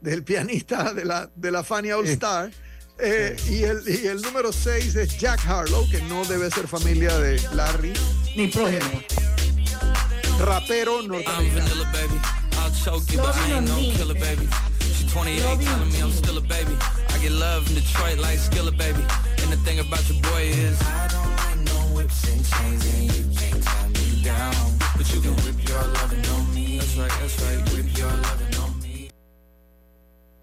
del 0.00 0.22
pianista 0.24 0.94
de 0.94 1.04
la, 1.04 1.30
de 1.34 1.50
la 1.50 1.64
Fania 1.64 1.98
All 1.98 2.06
Star. 2.06 2.50
Eh, 3.00 3.36
y, 3.48 3.62
el, 3.64 3.82
y 3.86 4.06
el 4.06 4.20
número 4.22 4.52
6 4.52 4.94
es 4.96 5.18
Jack 5.18 5.44
Harlow, 5.46 5.88
que 5.90 6.00
no 6.02 6.24
debe 6.24 6.50
ser 6.50 6.66
familia 6.68 7.18
de 7.18 7.40
Larry. 7.54 7.92
Ni 8.36 8.48
prójimo. 8.48 9.02
Rapero 10.38 11.02
norteamericano. 11.02 11.66
Vanilla, 15.08 15.56
baby. 15.56 15.58
I'll 15.58 15.58
choke 15.58 15.58
you, 15.58 15.58
but 15.58 15.58
I 15.58 15.58
ain't 15.58 15.58
no 15.58 15.58
killer, 15.58 15.58
baby. 15.58 15.58
She's 15.58 15.58
28, 15.58 15.66
telling 15.66 15.92
me 15.92 16.00
I'm 16.00 16.10
still 16.10 16.38
a 16.38 16.40
baby. 16.40 16.76
I 17.08 17.18
get 17.18 17.32
love 17.32 17.68
in 17.68 17.74
Detroit 17.74 18.18
like 18.18 18.38
Skilla, 18.38 18.76
baby. 18.76 19.02
And 19.42 19.52
the 19.52 19.56
thing 19.64 19.78
about 19.80 20.08
your 20.08 20.22
boy 20.22 20.42
is 20.42 20.80
I 20.82 21.08
don't 21.08 21.36
like 21.36 21.58
no 21.72 21.78
whips 21.94 22.24
and 22.28 22.44
chains, 22.44 22.94
and 22.94 23.02
you 23.04 23.24
can't 23.36 23.62
tie 23.64 23.88
me 23.88 24.22
down. 24.22 24.54
But 24.96 25.12
you 25.12 25.20
can 25.20 25.34
whip 25.44 25.68
your 25.68 25.82
loving 25.82 26.26
on 26.26 26.54
me. 26.54 26.78
That's 26.78 26.96
right, 26.96 27.12
that's 27.20 27.42
right. 27.42 27.72
Whip 27.72 27.98
your 27.98 28.08
loving. 28.08 28.48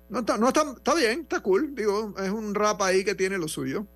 No 0.08 0.20
está, 0.20 0.38
no 0.38 0.48
está, 0.48 0.62
está 0.62 0.94
bien, 0.94 1.22
está 1.22 1.42
cool. 1.42 1.76
Digo, 1.76 2.14
es 2.18 2.30
un 2.30 2.54
rap 2.54 2.82
ahí 2.82 3.04
que 3.04 3.16
tiene 3.16 3.38
lo 3.38 3.48
suyo. 3.48 3.88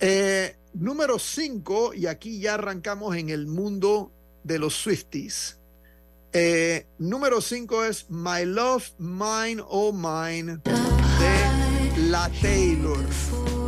Eh, 0.00 0.56
número 0.74 1.18
5, 1.18 1.94
y 1.94 2.06
aquí 2.06 2.40
ya 2.40 2.54
arrancamos 2.54 3.16
en 3.16 3.28
el 3.28 3.46
mundo 3.46 4.12
de 4.44 4.58
los 4.58 4.74
Swifties. 4.74 5.55
Eh, 6.32 6.86
número 6.98 7.40
5 7.40 7.84
es 7.84 8.06
My 8.10 8.44
Love, 8.44 8.92
Mine, 8.98 9.62
Oh 9.66 9.92
Mine 9.92 10.58
de 10.64 12.08
La 12.08 12.30
Taylor. 12.40 13.65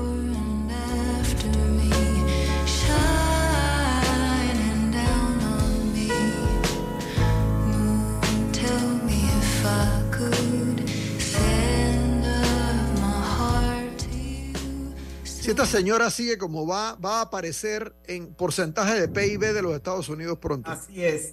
Si 15.49 15.53
esta 15.53 15.65
señora 15.65 16.11
sigue 16.11 16.37
como 16.37 16.67
va, 16.67 16.95
va 16.97 17.21
a 17.21 17.23
aparecer 17.23 17.95
en 18.07 18.35
porcentaje 18.35 19.01
de 19.01 19.09
PIB 19.09 19.41
de 19.55 19.63
los 19.63 19.75
Estados 19.75 20.11
Unidos 20.11 20.37
pronto. 20.39 20.71
Así 20.71 21.03
es. 21.03 21.33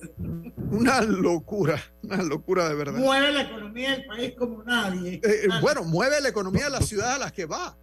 Una 0.72 1.02
locura, 1.02 1.84
una 2.02 2.24
locura 2.24 2.70
de 2.70 2.76
verdad. 2.76 2.98
Mueve 2.98 3.34
la 3.34 3.42
economía 3.42 3.92
del 3.92 4.06
país 4.06 4.34
como 4.38 4.64
nadie. 4.64 5.20
Eh, 5.22 5.50
bueno, 5.60 5.84
mueve 5.84 6.22
la 6.22 6.30
economía 6.30 6.64
de 6.64 6.70
las 6.70 6.86
ciudades 6.88 7.16
a 7.18 7.20
las 7.20 7.34
que 7.34 7.46
va. 7.46 7.78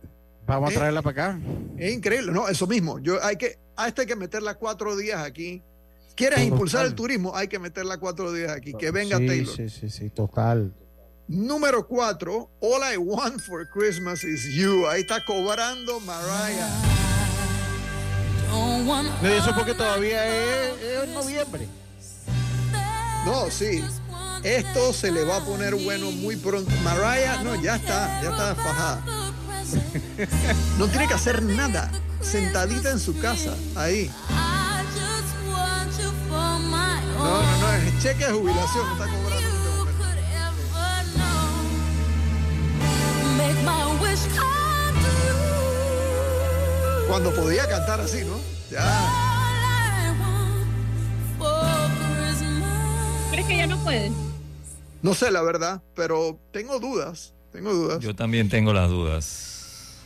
Vamos 0.47 0.71
Eh, 0.71 0.75
a 0.75 0.79
traerla 0.79 1.03
para 1.03 1.33
acá. 1.35 1.40
Es 1.77 1.92
increíble, 1.92 2.33
no, 2.33 2.49
eso 2.49 2.66
mismo. 2.66 2.99
Yo 2.99 3.23
hay 3.23 3.37
que, 3.37 3.59
a 3.77 3.88
esta 3.88 4.01
hay 4.01 4.09
que 4.09 4.16
meterla 4.16 4.55
cuatro 4.55 4.97
días 4.97 5.23
aquí. 5.23 5.62
¿Quieres 6.16 6.38
Total. 6.38 6.49
impulsar 6.51 6.87
el 6.87 6.95
turismo? 6.95 7.37
Hay 7.37 7.49
que 7.49 7.59
meterla 7.59 7.99
cuatro 7.99 8.33
días 8.33 8.53
aquí. 8.53 8.73
Que 8.73 8.90
venga 8.90 9.18
sí, 9.18 9.27
Taylor. 9.27 9.55
Sí, 9.55 9.68
sí, 9.68 9.90
sí, 9.90 10.09
total. 10.09 10.73
Número 11.33 11.87
cuatro, 11.87 12.51
All 12.61 12.83
I 12.83 12.99
Want 12.99 13.40
for 13.40 13.66
Christmas 13.66 14.23
is 14.23 14.45
You. 14.55 14.87
Ahí 14.87 15.01
está 15.01 15.25
cobrando 15.25 15.99
Mariah. 16.01 16.68
No, 18.51 19.03
eso 19.27 19.55
porque 19.55 19.73
todavía 19.73 20.27
es, 20.27 20.75
es 20.83 21.09
noviembre. 21.09 21.66
No, 23.25 23.51
sí. 23.51 23.83
Esto 24.42 24.92
se 24.92 25.11
le 25.11 25.25
va 25.25 25.38
a 25.38 25.40
poner 25.40 25.75
bueno 25.75 26.11
muy 26.11 26.37
pronto. 26.37 26.71
Mariah, 26.85 27.42
no, 27.42 27.55
ya 27.55 27.77
está, 27.77 28.21
ya 28.23 28.31
está 28.31 28.55
fajada. 28.55 29.03
No 30.77 30.87
tiene 30.87 31.09
que 31.09 31.14
hacer 31.14 31.42
nada. 31.42 31.90
Sentadita 32.21 32.90
en 32.90 33.01
su 33.01 33.18
casa, 33.18 33.57
ahí. 33.75 34.11
No, 37.16 37.42
no, 37.42 37.59
no, 37.59 37.73
es 37.73 38.03
cheque 38.03 38.27
de 38.27 38.33
jubilación, 38.33 38.92
está 38.92 39.07
cobrando. 39.07 39.41
Cuando 47.12 47.31
podía 47.35 47.68
cantar 47.68 48.01
así, 48.01 48.25
¿no? 48.25 48.40
Ya. 48.70 48.83
¿Crees 53.31 53.46
que 53.46 53.57
ya 53.59 53.66
no 53.66 53.77
puede? 53.85 54.11
No 55.03 55.12
sé 55.12 55.31
la 55.31 55.42
verdad, 55.42 55.83
pero 55.94 56.40
tengo 56.53 56.81
dudas. 56.81 57.35
Tengo 57.53 57.75
dudas. 57.75 57.98
Yo 58.01 58.16
también 58.16 58.48
tengo 58.48 58.72
las 58.72 58.88
dudas. 58.88 59.98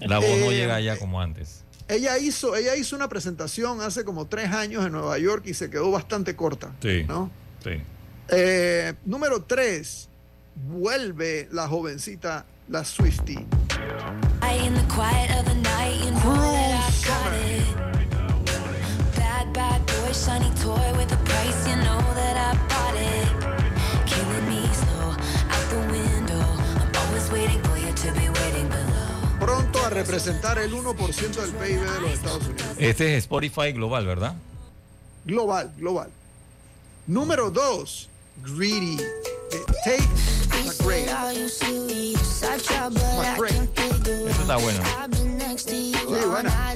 La 0.00 0.16
voz 0.18 0.30
no 0.38 0.50
Eh, 0.50 0.56
llega 0.56 0.80
ya 0.80 0.98
como 0.98 1.20
antes. 1.20 1.62
Ella 1.88 2.16
hizo, 2.16 2.56
ella 2.56 2.74
hizo 2.74 2.96
una 2.96 3.10
presentación 3.10 3.82
hace 3.82 4.06
como 4.06 4.26
tres 4.26 4.50
años 4.50 4.86
en 4.86 4.92
Nueva 4.92 5.18
York 5.18 5.42
y 5.44 5.52
se 5.52 5.68
quedó 5.68 5.90
bastante 5.90 6.36
corta. 6.36 6.72
Sí. 6.80 7.04
¿no? 7.06 7.30
Sí. 7.62 7.82
Eh, 8.30 8.94
número 9.04 9.42
tres, 9.42 10.08
vuelve 10.54 11.50
la 11.52 11.68
jovencita, 11.68 12.46
la 12.66 12.82
Swiftie. 12.86 13.44
Pronto 29.38 29.84
a 29.84 29.90
representar 29.90 30.58
el 30.58 30.72
1% 30.72 31.30
del 31.30 31.50
PIB 31.52 31.80
de 31.80 32.00
los 32.00 32.10
Estados 32.12 32.46
Unidos. 32.46 32.68
Este 32.78 33.16
es 33.16 33.24
Spotify 33.24 33.72
Global, 33.72 34.06
¿verdad? 34.06 34.34
Global, 35.24 35.72
global. 35.76 36.10
Número 37.06 37.50
dos, 37.50 38.08
Greedy. 38.44 38.98
Eh, 39.00 39.64
Take 39.84 40.39
McRae. 40.64 41.06
McRae. 43.16 43.68
Eso 44.28 44.42
está 44.42 44.56
bueno. 44.56 44.82
Sí, 45.56 45.94
buena. 46.26 46.74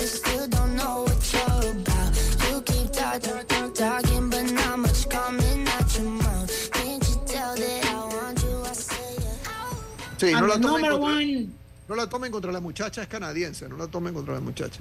Sí, 10.16 10.32
no 10.32 10.46
la, 10.46 10.54
tomen 10.54 10.60
number 10.62 10.90
contra, 10.92 11.08
one. 11.08 11.48
no 11.88 11.94
la 11.96 12.08
tomen 12.08 12.32
contra 12.32 12.52
la 12.52 12.60
muchacha, 12.60 13.02
es 13.02 13.08
canadiense, 13.08 13.68
no 13.68 13.76
la 13.76 13.88
tomen 13.88 14.14
contra 14.14 14.34
la 14.34 14.40
muchacha. 14.40 14.80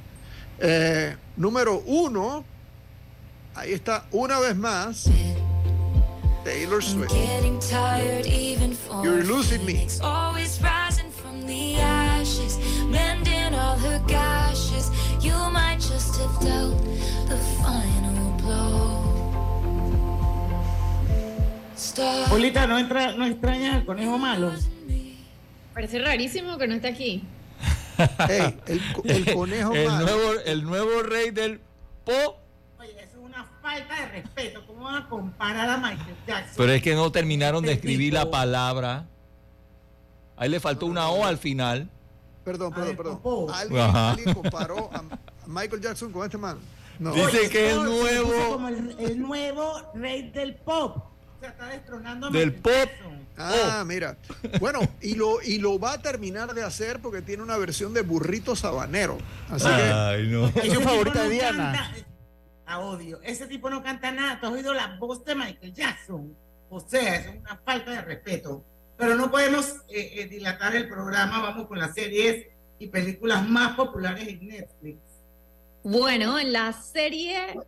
Eh, 0.59 1.17
número 1.35 1.81
uno, 1.85 2.45
ahí 3.55 3.73
está 3.73 4.05
una 4.11 4.39
vez 4.39 4.55
más. 4.55 5.09
Taylor 6.43 6.81
Swift. 6.81 7.11
Getting 7.13 7.59
tired 7.59 8.25
even 8.25 8.73
for 8.73 9.03
You're 9.03 9.23
losing 9.23 9.65
me. 9.65 9.87
Always 10.01 10.59
rising 10.61 11.09
from 11.11 11.45
the 11.47 11.75
ashes, 11.77 12.57
mending 12.87 13.53
all 13.55 13.77
her 13.77 13.99
gashes. 14.07 14.89
You 15.21 15.33
might 15.51 15.77
just 15.79 16.19
have 16.19 16.39
dealt 16.41 16.77
the 17.29 17.37
final 17.63 18.31
blow. 18.41 18.99
Polita, 22.29 22.65
¿no, 22.67 22.77
entra, 22.79 23.13
no 23.15 23.25
extraña 23.25 23.75
al 23.75 23.85
conejo 23.85 24.17
malo? 24.17 24.51
Parece 25.73 25.99
rarísimo 25.99 26.57
que 26.57 26.67
no 26.67 26.75
esté 26.75 26.87
aquí. 26.89 27.23
El, 28.67 28.81
co- 28.93 29.03
el 29.05 29.33
conejo 29.33 29.73
el 29.75 29.87
malo. 29.87 30.05
nuevo, 30.05 30.33
el 30.45 30.63
nuevo 30.63 31.03
rey 31.03 31.29
del 31.31 31.59
pop. 32.03 32.37
Oye, 32.79 32.91
eso 32.91 33.01
es 33.11 33.15
una 33.17 33.43
falta 33.63 33.95
de 34.01 34.07
respeto. 34.21 34.61
¿Cómo 34.67 34.83
van 34.83 34.95
a 35.03 35.09
comparar 35.09 35.69
a 35.69 35.77
Michael 35.77 36.15
Jackson? 36.27 36.53
Pero 36.57 36.71
es 36.73 36.81
que 36.83 36.93
no 36.93 37.11
terminaron 37.11 37.63
de 37.63 37.71
escribir 37.71 38.13
la 38.13 38.29
palabra. 38.29 39.07
Ahí 40.37 40.49
le 40.49 40.59
faltó 40.59 40.85
una 40.85 41.09
O 41.09 41.25
al 41.25 41.37
final. 41.37 41.89
Perdón, 42.43 42.73
perdón, 42.73 42.97
perdón. 42.97 43.19
¿Alguien, 43.53 44.33
comparó 44.33 44.89
a 44.93 45.01
Michael 45.47 45.81
Jackson 45.81 46.11
con 46.11 46.25
este 46.25 46.37
man? 46.37 46.59
No. 46.99 47.13
Dice 47.13 47.49
que 47.49 47.71
es 47.71 47.75
nuevo 47.77 48.33
Como 48.51 48.67
el, 48.67 48.95
el 48.99 49.19
nuevo 49.19 49.81
rey 49.95 50.29
del 50.31 50.55
pop. 50.55 50.97
O 50.97 51.39
sea, 51.39 51.49
está 51.49 51.67
destronando 51.67 52.27
a 52.27 52.29
del 52.31 52.51
Michael 52.51 52.61
pop. 52.61 52.91
Jackson. 52.93 53.23
Ah, 53.37 53.83
mira. 53.87 54.17
Bueno, 54.59 54.79
y 55.01 55.15
lo, 55.15 55.41
y 55.41 55.57
lo 55.57 55.79
va 55.79 55.93
a 55.93 56.01
terminar 56.01 56.53
de 56.53 56.63
hacer 56.63 56.99
porque 57.01 57.21
tiene 57.21 57.41
una 57.41 57.57
versión 57.57 57.93
de 57.93 58.01
burrito 58.01 58.55
sabanero. 58.55 59.17
Así 59.49 59.65
que 59.65 59.71
Ay, 59.71 60.27
no. 60.27 60.47
es 60.49 60.73
su 60.73 60.81
favorita 60.81 61.23
de 61.23 61.29
Diana. 61.29 61.71
canta- 61.73 62.07
a 62.73 62.79
odio. 62.79 63.21
Ese 63.23 63.47
tipo 63.47 63.69
no 63.69 63.81
canta 63.81 64.11
nada. 64.11 64.39
¿Tú 64.39 64.47
has 64.47 64.53
oído 64.53 64.73
la 64.73 64.97
voz 64.99 65.23
de 65.23 65.35
Michael 65.35 65.73
Jackson? 65.73 66.35
O 66.69 66.79
sea, 66.79 67.15
es 67.15 67.39
una 67.39 67.57
falta 67.57 67.91
de 67.91 68.01
respeto. 68.01 68.63
Pero 68.97 69.15
no 69.15 69.31
podemos 69.31 69.77
eh, 69.89 70.11
eh, 70.15 70.27
dilatar 70.27 70.75
el 70.75 70.87
programa. 70.87 71.41
Vamos 71.41 71.67
con 71.67 71.79
las 71.79 71.93
series 71.93 72.47
y 72.79 72.87
películas 72.87 73.47
más 73.47 73.75
populares 73.75 74.27
en 74.27 74.47
Netflix. 74.47 74.97
Bueno, 75.83 76.39
en 76.39 76.53
la 76.53 76.71
serie, 76.73 77.59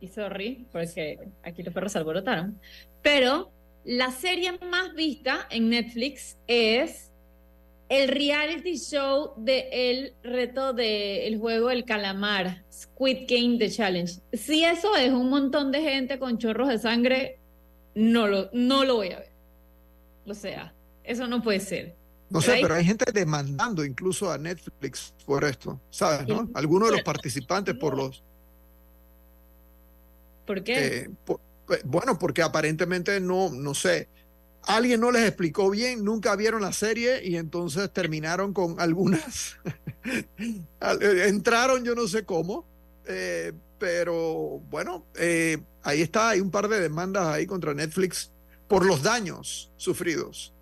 y 0.00 0.08
sorry, 0.08 0.66
porque 0.70 1.18
aquí 1.42 1.62
los 1.62 1.72
perros 1.72 1.92
se 1.92 1.98
alborotaron, 1.98 2.60
pero 3.02 3.50
la 3.84 4.10
serie 4.10 4.58
más 4.58 4.94
vista 4.94 5.46
en 5.50 5.70
Netflix 5.70 6.36
es 6.46 7.10
el 7.88 8.08
reality 8.08 8.76
show 8.78 9.34
de 9.36 9.68
el 9.72 10.14
reto 10.22 10.72
del 10.72 11.38
juego 11.38 11.68
del 11.68 11.84
calamar, 11.84 12.64
Squid 12.72 13.26
Game 13.28 13.58
The 13.58 13.70
Challenge. 13.70 14.12
Si 14.32 14.64
eso 14.64 14.96
es 14.96 15.12
un 15.12 15.28
montón 15.28 15.70
de 15.70 15.82
gente 15.82 16.18
con 16.18 16.38
chorros 16.38 16.68
de 16.68 16.78
sangre, 16.78 17.38
no 17.94 18.26
lo, 18.26 18.50
no 18.52 18.84
lo 18.84 18.96
voy 18.96 19.10
a 19.12 19.18
ver. 19.20 19.32
O 20.26 20.34
sea, 20.34 20.74
eso 21.04 21.26
no 21.26 21.42
puede 21.42 21.60
ser. 21.60 21.94
No 22.30 22.40
sé, 22.40 22.58
pero 22.62 22.74
hay 22.74 22.84
gente 22.84 23.04
demandando 23.12 23.84
incluso 23.84 24.32
a 24.32 24.38
Netflix 24.38 25.14
por 25.26 25.44
esto, 25.44 25.78
¿sabes? 25.90 26.26
¿no? 26.26 26.48
Algunos 26.54 26.88
de 26.88 26.96
los 26.96 27.02
participantes 27.04 27.74
por 27.76 27.96
los... 27.96 28.24
¿Por 30.46 30.64
qué? 30.64 30.86
eh, 30.96 31.10
por- 31.24 31.40
eh, 31.70 31.80
bueno, 31.84 32.18
porque 32.18 32.42
aparentemente 32.42 33.20
no, 33.20 33.50
no 33.50 33.72
sé, 33.74 34.08
alguien 34.66 35.00
no 35.00 35.10
les 35.10 35.22
explicó 35.26 35.70
bien, 35.70 36.04
nunca 36.04 36.36
vieron 36.36 36.62
la 36.62 36.72
serie 36.72 37.24
y 37.26 37.36
entonces 37.36 37.92
terminaron 37.92 38.52
con 38.52 38.80
algunas, 38.80 39.56
al- 40.80 41.02
eh, 41.02 41.28
entraron 41.28 41.84
yo 41.84 41.94
no 41.94 42.06
sé 42.08 42.24
cómo, 42.24 42.64
eh, 43.06 43.52
pero 43.78 44.60
bueno, 44.70 45.04
eh, 45.16 45.58
ahí 45.82 46.00
está, 46.02 46.30
hay 46.30 46.40
un 46.40 46.50
par 46.50 46.68
de 46.68 46.80
demandas 46.80 47.26
ahí 47.26 47.46
contra 47.46 47.74
Netflix 47.74 48.30
por 48.68 48.84
los 48.86 49.02
daños 49.02 49.70
sufridos. 49.76 50.52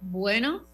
Bueno, 0.00 0.66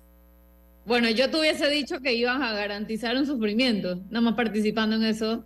bueno, 0.86 1.10
yo 1.10 1.30
te 1.30 1.38
hubiese 1.38 1.68
dicho 1.68 2.00
que 2.00 2.14
iban 2.14 2.42
a 2.42 2.52
garantizar 2.54 3.14
un 3.16 3.26
sufrimiento, 3.26 3.96
nada 4.08 4.22
más 4.22 4.34
participando 4.34 4.96
en 4.96 5.04
eso, 5.04 5.44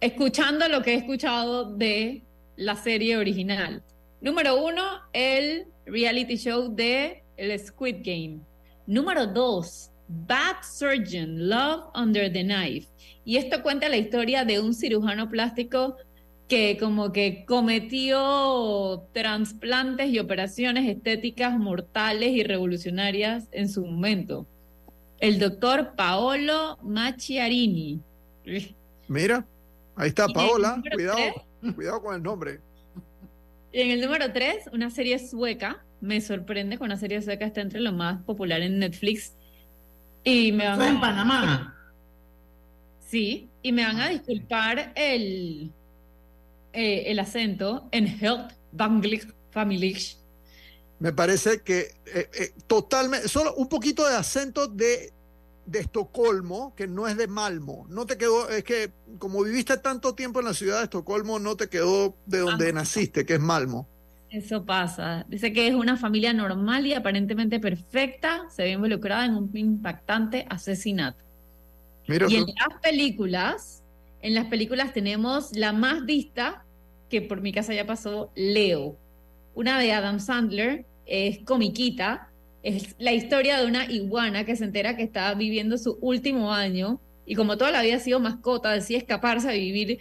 escuchando 0.00 0.68
lo 0.68 0.82
que 0.82 0.94
he 0.94 0.96
escuchado 0.98 1.74
de 1.76 2.22
la 2.56 2.76
serie 2.76 3.16
original. 3.16 3.82
Número 4.20 4.62
uno, 4.64 4.82
el 5.12 5.66
reality 5.86 6.36
show 6.36 6.74
de 6.74 7.22
el 7.36 7.58
Squid 7.58 7.96
Game. 8.04 8.40
Número 8.86 9.26
dos, 9.26 9.90
Bad 10.08 10.56
Surgeon, 10.62 11.48
Love 11.48 11.86
Under 11.94 12.32
the 12.32 12.42
Knife. 12.42 12.88
Y 13.24 13.36
esto 13.36 13.62
cuenta 13.62 13.88
la 13.88 13.96
historia 13.96 14.44
de 14.44 14.60
un 14.60 14.74
cirujano 14.74 15.28
plástico 15.30 15.96
que 16.48 16.76
como 16.78 17.10
que 17.12 17.44
cometió 17.46 19.08
trasplantes 19.12 20.08
y 20.10 20.18
operaciones 20.18 20.88
estéticas 20.88 21.58
mortales 21.58 22.30
y 22.30 22.42
revolucionarias 22.42 23.48
en 23.52 23.68
su 23.68 23.84
momento. 23.86 24.46
El 25.20 25.38
doctor 25.38 25.94
Paolo 25.96 26.78
Macchiarini. 26.82 28.00
Mira, 29.08 29.46
ahí 29.96 30.08
está 30.08 30.28
Paola, 30.28 30.82
cuidado, 30.92 31.18
cuidado 31.74 32.02
con 32.02 32.14
el 32.14 32.22
nombre. 32.22 32.60
Y 33.74 33.80
en 33.80 33.90
el 33.90 34.00
número 34.00 34.32
3, 34.32 34.68
una 34.72 34.88
serie 34.88 35.18
sueca. 35.18 35.84
Me 36.00 36.20
sorprende 36.20 36.78
que 36.78 36.84
una 36.84 36.96
serie 36.96 37.20
sueca 37.22 37.44
esté 37.44 37.60
entre 37.60 37.80
lo 37.80 37.90
más 37.92 38.22
popular 38.22 38.60
en 38.62 38.78
Netflix. 38.78 39.34
Y 40.22 40.52
me 40.52 40.64
van 40.68 40.80
es 40.80 40.88
en 40.90 40.96
a- 40.96 41.00
Panamá. 41.00 41.70
Sí, 43.00 43.48
y 43.62 43.72
me 43.72 43.84
van 43.84 44.00
a 44.00 44.08
disculpar 44.10 44.92
el, 44.94 45.72
eh, 46.72 47.02
el 47.06 47.18
acento 47.18 47.88
en 47.90 48.06
Health 48.06 48.52
Banglik 48.72 49.34
Family. 49.50 49.96
Me 51.00 51.12
parece 51.12 51.60
que 51.62 51.80
eh, 52.06 52.30
eh, 52.38 52.52
totalmente, 52.68 53.28
solo 53.28 53.54
un 53.56 53.68
poquito 53.68 54.08
de 54.08 54.14
acento 54.16 54.68
de, 54.68 55.12
de 55.66 55.80
Estocolmo, 55.80 56.74
que 56.74 56.86
no 56.86 57.08
es 57.08 57.16
de 57.16 57.26
Malmo. 57.26 57.86
No 57.88 58.06
te 58.06 58.18
quedó, 58.18 58.48
es 58.48 58.64
que 58.64 58.92
como 59.18 59.42
viviste 59.42 59.76
tanto 59.78 60.14
tiempo 60.14 60.40
en 60.40 60.46
la 60.46 60.54
ciudad 60.54 60.78
de 60.78 60.84
Estocolmo, 60.84 61.38
no 61.38 61.56
te 61.56 61.68
quedó 61.68 62.16
de 62.26 62.38
donde 62.38 62.72
naciste, 62.72 63.24
que 63.24 63.34
es 63.34 63.40
Malmo. 63.40 63.88
Eso 64.30 64.64
pasa. 64.64 65.24
Dice 65.28 65.52
que 65.52 65.68
es 65.68 65.74
una 65.74 65.96
familia 65.96 66.32
normal 66.32 66.86
y 66.86 66.94
aparentemente 66.94 67.60
perfecta. 67.60 68.48
Se 68.50 68.64
ve 68.64 68.72
involucrada 68.72 69.24
en 69.26 69.36
un 69.36 69.50
impactante 69.54 70.44
asesinato. 70.50 71.24
Mira 72.08 72.26
Y 72.28 72.36
en 72.36 72.46
las 72.46 72.80
películas, 72.82 73.84
en 74.22 74.34
las 74.34 74.46
películas 74.46 74.92
tenemos 74.92 75.56
la 75.56 75.72
más 75.72 76.04
vista, 76.04 76.64
que 77.08 77.22
por 77.22 77.42
mi 77.42 77.52
casa 77.52 77.74
ya 77.74 77.86
pasó, 77.86 78.32
Leo. 78.34 78.96
Una 79.54 79.78
de 79.78 79.92
Adam 79.92 80.18
Sandler, 80.18 80.84
es 81.06 81.38
comiquita, 81.44 82.28
es 82.64 82.96
la 82.98 83.12
historia 83.12 83.60
de 83.60 83.66
una 83.66 83.84
iguana 83.90 84.44
que 84.44 84.56
se 84.56 84.64
entera 84.64 84.96
que 84.96 85.02
está 85.04 85.32
viviendo 85.34 85.78
su 85.78 85.98
último 86.00 86.52
año 86.52 87.00
y 87.26 87.34
como 87.36 87.56
toda 87.56 87.70
la 87.70 87.82
vida 87.82 87.96
ha 87.96 88.00
sido 88.00 88.18
mascota, 88.20 88.72
decide 88.72 88.98
escaparse 88.98 89.48
a 89.48 89.52
vivir 89.52 89.98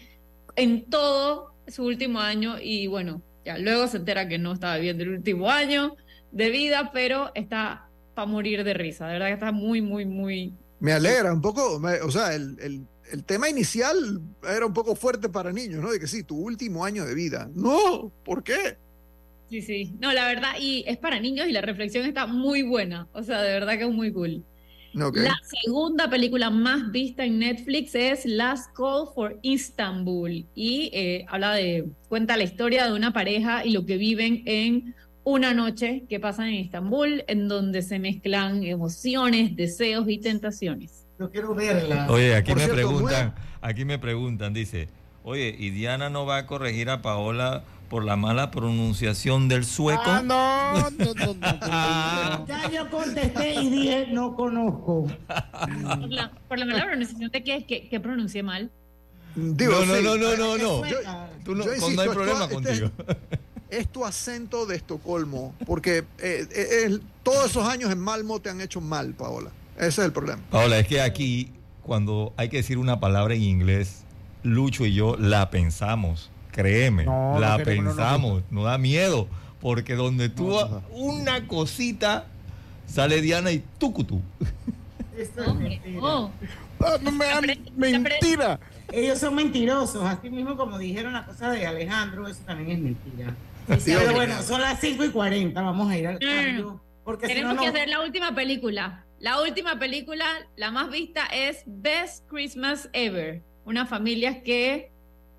en 0.55 0.89
todo 0.89 1.53
su 1.67 1.83
último 1.85 2.19
año 2.19 2.55
y 2.61 2.87
bueno, 2.87 3.21
ya 3.45 3.57
luego 3.57 3.87
se 3.87 3.97
entera 3.97 4.27
que 4.27 4.37
no 4.39 4.53
estaba 4.53 4.77
viviendo 4.77 5.03
el 5.03 5.09
último 5.09 5.49
año 5.49 5.95
de 6.31 6.49
vida, 6.49 6.91
pero 6.93 7.31
está 7.35 7.89
para 8.15 8.25
morir 8.27 8.63
de 8.63 8.73
risa, 8.73 9.07
de 9.07 9.13
verdad 9.13 9.27
que 9.27 9.33
está 9.33 9.51
muy, 9.51 9.81
muy, 9.81 10.05
muy 10.05 10.53
Me 10.79 10.93
alegra 10.93 11.33
un 11.33 11.41
poco, 11.41 11.79
me- 11.79 12.01
o 12.01 12.11
sea, 12.11 12.33
el, 12.33 12.57
el- 12.61 12.87
el 13.11 13.23
tema 13.25 13.47
inicial 13.49 14.21
era 14.49 14.65
un 14.65 14.73
poco 14.73 14.95
fuerte 14.95 15.29
para 15.29 15.51
niños, 15.51 15.83
¿no? 15.83 15.91
De 15.91 15.99
que 15.99 16.07
sí, 16.07 16.23
tu 16.23 16.37
último 16.37 16.83
año 16.85 17.05
de 17.05 17.13
vida. 17.13 17.49
No, 17.53 18.11
¿por 18.23 18.43
qué? 18.43 18.77
Sí, 19.53 19.61
sí. 19.61 19.93
No, 19.99 20.11
la 20.13 20.25
verdad, 20.25 20.53
y 20.59 20.83
es 20.87 20.97
para 20.97 21.19
niños 21.19 21.47
y 21.47 21.51
la 21.51 21.61
reflexión 21.61 22.07
está 22.07 22.25
muy 22.25 22.63
buena. 22.63 23.07
O 23.13 23.21
sea, 23.21 23.39
de 23.43 23.53
verdad 23.53 23.77
que 23.77 23.83
es 23.83 23.93
muy 23.93 24.11
cool. 24.11 24.43
La 24.93 25.35
segunda 25.43 26.09
película 26.09 26.49
más 26.49 26.91
vista 26.91 27.23
en 27.23 27.37
Netflix 27.37 27.93
es 27.93 28.25
Last 28.25 28.75
Call 28.75 29.09
for 29.13 29.37
Istanbul 29.43 30.47
y 30.55 30.89
eh, 30.91 31.25
habla 31.27 31.53
de, 31.53 31.85
cuenta 32.09 32.35
la 32.35 32.45
historia 32.45 32.87
de 32.87 32.93
una 32.93 33.13
pareja 33.13 33.63
y 33.63 33.73
lo 33.73 33.85
que 33.85 33.97
viven 33.97 34.41
en 34.47 34.95
una 35.23 35.53
noche 35.53 36.05
que 36.09 36.19
pasan 36.19 36.47
en 36.47 36.55
Estambul, 36.55 37.23
en 37.27 37.47
donde 37.47 37.83
se 37.83 37.99
mezclan 37.99 38.63
emociones, 38.63 39.55
deseos 39.55 40.09
y 40.09 40.17
tentaciones. 40.17 41.05
Yo 41.19 41.29
quiero 41.29 41.53
verla. 41.53 42.07
Oye, 42.09 42.35
aquí 42.35 42.53
Por 42.53 42.57
me 42.57 42.65
cierto, 42.65 42.87
preguntan, 42.87 43.35
aquí 43.61 43.85
me 43.85 43.99
preguntan, 43.99 44.51
dice, 44.51 44.89
oye, 45.23 45.55
¿y 45.55 45.69
Diana 45.69 46.09
no 46.09 46.25
va 46.25 46.37
a 46.37 46.45
corregir 46.47 46.89
a 46.89 47.03
Paola 47.03 47.63
por 47.93 48.05
la 48.05 48.15
mala 48.15 48.49
pronunciación 48.49 49.47
del 49.47 49.65
sueco? 49.65 50.01
Ah, 50.03 50.23
no, 50.25 50.89
no, 50.89 51.13
no, 51.13 51.33
no. 51.35 52.45
Ya 52.47 52.67
yo 52.71 52.89
contesté 52.89 53.53
y 53.61 53.69
dije, 53.69 54.07
no 54.11 54.35
conozco. 54.35 55.05
Por 55.27 56.09
la, 56.09 56.31
por 56.47 56.57
la 56.57 56.65
mala 56.65 56.85
pronunciación 56.85 57.29
de 57.29 57.43
que, 57.43 57.63
que, 57.67 57.87
que 57.89 57.99
pronuncié 57.99 58.41
mal. 58.41 58.71
Digo, 59.35 59.73
no, 59.85 60.01
no, 60.01 60.17
no, 60.17 60.35
no, 60.35 60.57
no, 60.57 60.57
no. 60.57 60.87
Yo- 60.89 60.97
Tú 61.45 61.53
no, 61.53 61.65
yo 61.65 61.69
con- 61.69 61.75
insisto, 61.75 61.91
no 61.93 62.01
hay 62.01 62.07
esto- 62.07 62.13
problema 62.15 62.43
este- 62.45 62.53
contigo. 62.55 62.89
Es 63.69 63.87
tu 63.89 64.05
acento 64.05 64.65
de 64.65 64.75
Estocolmo, 64.77 65.53
porque 65.67 65.99
eh, 66.17 66.47
eh, 66.51 66.67
el- 66.85 67.03
todos 67.21 67.45
esos 67.51 67.67
años 67.67 67.91
en 67.91 67.99
Malmo 67.99 68.39
te 68.39 68.49
han 68.49 68.59
hecho 68.59 68.81
mal, 68.81 69.13
Paola. 69.13 69.51
Ese 69.77 69.87
es 69.87 69.99
el 69.99 70.11
problema. 70.13 70.41
Paola, 70.49 70.79
es 70.79 70.87
que 70.87 70.99
aquí, 70.99 71.51
cuando 71.83 72.33
hay 72.37 72.49
que 72.49 72.57
decir 72.57 72.79
una 72.79 72.99
palabra 72.99 73.35
en 73.35 73.43
inglés, 73.43 73.99
Lucho 74.41 74.83
y 74.83 74.95
yo 74.95 75.15
la 75.15 75.51
pensamos. 75.51 76.31
Créeme, 76.53 77.03
No, 77.05 77.37
la 77.39 77.57
no, 77.57 77.63
pensamos. 77.63 78.43
No, 78.49 78.63
da 78.63 78.77
miedo. 78.77 79.27
Porque 79.59 79.95
donde 79.95 80.29
tú 80.29 80.55
una 80.91 81.47
cosita, 81.47 82.27
sale 82.85 83.21
Diana 83.21 83.51
y 83.51 83.63
tucutu. 83.77 84.21
Eso 85.17 85.43
es 85.43 85.55
mentira. 85.55 85.99
Oh. 86.01 86.31
Ah, 86.79 86.97
no 87.01 87.11
me 87.11 87.25
dan 87.25 87.45
mentira. 87.75 88.59
Ellos 88.91 89.19
son 89.19 89.35
mentirosos, 89.35 90.03
así 90.03 90.29
mismo 90.29 90.55
como 90.57 90.77
dijeron 90.77 91.13
la 91.13 91.25
cosa 91.25 91.49
de 91.51 91.65
Alejandro, 91.65 92.27
eso 92.27 92.41
también 92.45 92.71
es 92.71 92.79
mentira. 92.79 93.35
sí, 93.79 93.93
Pero 93.97 94.13
bueno, 94.13 94.41
son 94.43 94.61
las 94.61 94.79
5 94.81 95.05
y 95.05 95.09
40, 95.09 95.61
vamos 95.61 95.89
a 95.89 95.97
ir 95.97 96.07
al 96.07 96.19
cambio. 96.19 96.81
Porque 97.03 97.27
si 97.27 97.33
no, 97.33 97.35
Tenemos 97.35 97.55
no- 97.55 97.61
que 97.61 97.67
hacer 97.69 97.87
la 97.89 98.01
última 98.01 98.35
película. 98.35 99.05
La 99.19 99.41
última 99.41 99.79
película, 99.79 100.25
la 100.57 100.71
más 100.71 100.89
vista, 100.91 101.25
es 101.27 101.63
Best 101.65 102.27
Christmas 102.29 102.89
Ever. 102.93 103.41
Unas 103.65 103.87
familias 103.89 104.37
que 104.43 104.91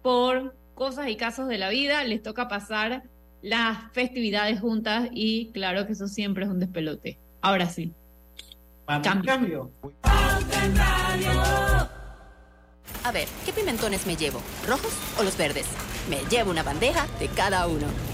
por 0.03 0.57
cosas 0.75 1.09
y 1.09 1.16
casos 1.16 1.49
de 1.49 1.59
la 1.59 1.68
vida 1.68 2.05
les 2.05 2.22
toca 2.22 2.49
pasar 2.49 3.05
las 3.43 3.93
festividades 3.93 4.61
juntas 4.61 5.09
y 5.12 5.51
claro 5.53 5.87
que 5.87 5.93
eso 5.93 6.09
siempre 6.09 6.45
es 6.45 6.51
un 6.51 6.61
despelote. 6.61 7.18
Ahora 7.41 7.68
sí. 7.68 7.93
Cambio. 9.03 9.70
A 13.03 13.12
ver, 13.12 13.29
¿qué 13.45 13.53
pimentones 13.53 14.07
me 14.07 14.16
llevo? 14.16 14.41
¿Rojos 14.66 14.93
o 15.18 15.22
los 15.22 15.37
verdes? 15.37 15.66
Me 16.09 16.18
llevo 16.31 16.51
una 16.51 16.62
bandeja 16.62 17.07
de 17.18 17.29
cada 17.29 17.66
uno. 17.66 18.14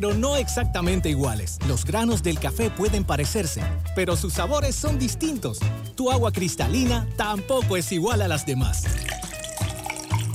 no 0.00 0.36
exactamente 0.36 1.08
iguales. 1.08 1.58
Los 1.66 1.84
granos 1.84 2.22
del 2.22 2.38
café 2.38 2.70
pueden 2.70 3.04
parecerse, 3.04 3.62
pero 3.94 4.16
sus 4.16 4.34
sabores 4.34 4.76
son 4.76 4.98
distintos. 4.98 5.58
Tu 5.94 6.10
agua 6.10 6.32
cristalina 6.32 7.08
tampoco 7.16 7.76
es 7.76 7.90
igual 7.92 8.20
a 8.20 8.28
las 8.28 8.44
demás. 8.44 8.84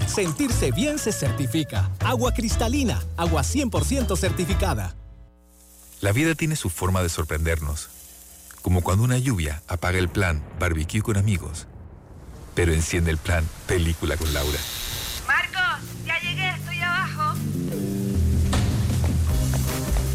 Sentirse 0.07 0.72
bien 0.72 0.97
se 0.97 1.12
certifica. 1.12 1.89
Agua 1.99 2.34
cristalina, 2.34 3.01
agua 3.18 3.43
100% 3.43 4.18
certificada. 4.18 4.95
La 6.01 6.12
vida 6.12 6.34
tiene 6.34 6.55
su 6.55 6.70
forma 6.70 7.03
de 7.03 7.09
sorprendernos, 7.09 7.89
como 8.64 8.82
cuando 8.82 9.03
una 9.03 9.20
lluvia 9.20 9.62
apaga 9.68 9.99
el 9.99 10.09
plan 10.09 10.43
barbecue 10.59 11.01
con 11.01 11.16
amigos, 11.16 11.68
pero 12.55 12.74
enciende 12.74 13.12
el 13.12 13.18
plan 13.18 13.47
película 13.68 14.18
con 14.18 14.34
Laura. 14.34 14.59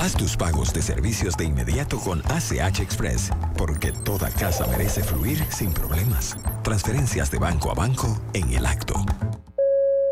Haz 0.00 0.14
tus 0.14 0.34
pagos 0.34 0.72
de 0.72 0.80
servicios 0.80 1.36
de 1.36 1.44
inmediato 1.44 2.00
con 2.00 2.22
ACH 2.30 2.80
Express, 2.80 3.30
porque 3.58 3.92
toda 3.92 4.30
casa 4.30 4.66
merece 4.66 5.02
fluir 5.02 5.44
sin 5.50 5.74
problemas. 5.74 6.38
Transferencias 6.62 7.30
de 7.30 7.36
banco 7.36 7.70
a 7.70 7.74
banco 7.74 8.18
en 8.32 8.50
el 8.54 8.64
acto. 8.64 8.94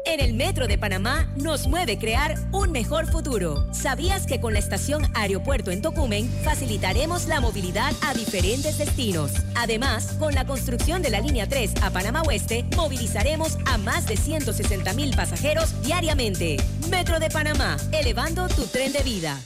En 0.05 0.21
el 0.21 0.35
Metro 0.35 0.69
de 0.69 0.77
Panamá 0.77 1.27
nos 1.37 1.69
mueve 1.69 1.99
crear 1.99 2.35
un 2.53 2.71
mejor 2.71 3.11
futuro. 3.11 3.67
¿Sabías 3.73 4.27
que 4.27 4.43
con 4.43 4.53
la 4.53 4.59
estación 4.59 5.07
Aeropuerto 5.15 5.71
en 5.71 5.81
Tocumen 5.81 6.29
facilitaremos 6.45 7.27
la 7.27 7.41
movilidad 7.41 7.95
a 8.03 8.13
diferentes 8.13 8.77
destinos? 8.77 9.33
Además, 9.55 10.17
con 10.19 10.35
la 10.35 10.47
construcción 10.47 11.01
de 11.01 11.09
la 11.09 11.21
línea 11.21 11.49
3 11.49 11.81
a 11.81 11.91
Panamá 11.91 12.21
Oeste, 12.27 12.67
movilizaremos 12.77 13.57
a 13.65 13.79
más 13.79 14.07
de 14.07 14.19
160 14.19 14.93
mil 14.93 15.17
pasajeros 15.17 15.81
diariamente. 15.81 16.59
Metro 16.91 17.19
de 17.19 17.31
Panamá, 17.31 17.79
elevando 17.93 18.49
tu 18.49 18.67
tren 18.67 18.93
de 18.93 19.03
vida. 19.03 19.41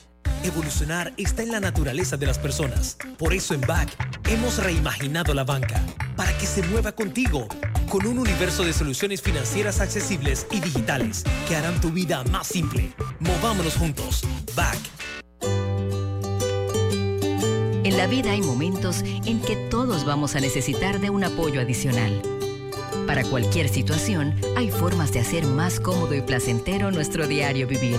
Evolucionar 0.45 1.13
está 1.17 1.45
en 1.45 1.53
la 1.53 1.61
naturaleza 1.61 2.17
de 2.17 2.27
las 2.27 2.39
personas. 2.39 2.97
Por 3.17 3.33
eso 3.33 3.55
en 3.55 3.61
BAC 3.61 3.91
hemos 4.29 4.59
reimaginado 4.59 5.35
la 5.35 5.45
banca 5.45 5.81
para 6.17 6.37
que 6.37 6.47
se 6.47 6.65
mueva 6.65 6.93
contigo 6.93 7.47
con 7.89 8.07
un 8.07 8.19
universo 8.19 8.65
de 8.65 8.73
soluciones 8.73 9.23
financieras 9.23 9.81
accesibles 9.81 10.49
y 10.51 10.59
digitales 10.59 11.23
que 11.47 11.55
harán 11.55 11.81
tu 11.81 11.91
vida 11.91 12.25
más 12.25 12.49
simple. 12.49 12.93
Movámonos 13.21 13.77
juntos. 13.77 14.25
BAC. 14.57 14.79
En 17.85 17.97
la 17.97 18.09
vida 18.09 18.33
hay 18.33 18.41
momentos 18.41 19.03
en 19.03 19.41
que 19.41 19.55
todos 19.71 20.05
vamos 20.05 20.35
a 20.35 20.41
necesitar 20.41 20.99
de 20.99 21.11
un 21.11 21.23
apoyo 21.23 21.61
adicional. 21.61 22.21
Para 23.07 23.23
cualquier 23.25 23.69
situación, 23.69 24.35
hay 24.57 24.71
formas 24.71 25.13
de 25.13 25.21
hacer 25.21 25.47
más 25.47 25.79
cómodo 25.79 26.15
y 26.15 26.23
placentero 26.23 26.91
nuestro 26.91 27.29
diario 27.29 27.69
vivir. 27.69 27.99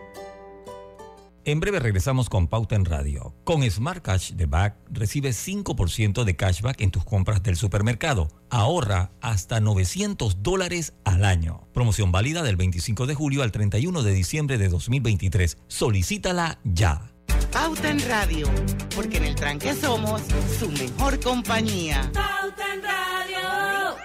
En 1.43 1.59
breve 1.59 1.79
regresamos 1.79 2.29
con 2.29 2.47
Pauta 2.47 2.75
en 2.75 2.85
Radio. 2.85 3.33
Con 3.45 3.67
Smart 3.67 4.03
Cash 4.03 4.33
de 4.33 4.45
Back 4.45 4.75
recibes 4.91 5.47
5% 5.47 6.23
de 6.23 6.35
cashback 6.35 6.79
en 6.81 6.91
tus 6.91 7.03
compras 7.03 7.41
del 7.41 7.55
supermercado. 7.55 8.27
Ahorra 8.51 9.11
hasta 9.21 9.59
900 9.59 10.43
dólares 10.43 10.93
al 11.03 11.25
año. 11.25 11.67
Promoción 11.73 12.11
válida 12.11 12.43
del 12.43 12.57
25 12.57 13.07
de 13.07 13.15
julio 13.15 13.41
al 13.41 13.51
31 13.51 14.03
de 14.03 14.13
diciembre 14.13 14.59
de 14.59 14.69
2023. 14.69 15.57
Solicítala 15.67 16.59
ya. 16.63 17.11
Pauta 17.51 17.89
en 17.89 18.07
Radio, 18.07 18.47
porque 18.95 19.17
en 19.17 19.25
el 19.25 19.33
tranque 19.33 19.73
somos 19.73 20.21
su 20.59 20.69
mejor 20.69 21.19
compañía. 21.19 22.11
Pauta 22.13 22.73
en 22.73 22.83
Radio. 22.83 23.95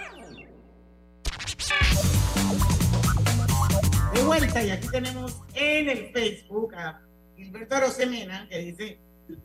De 4.14 4.22
vuelta, 4.22 4.64
y 4.64 4.70
aquí 4.70 4.88
tenemos 4.88 5.36
en 5.54 5.90
el 5.90 6.10
Facebook 6.12 6.74
a 6.74 7.05
Gilberto 7.36 7.76
Arosemena, 7.76 8.46
que 8.48 8.58
dice, 8.58 8.98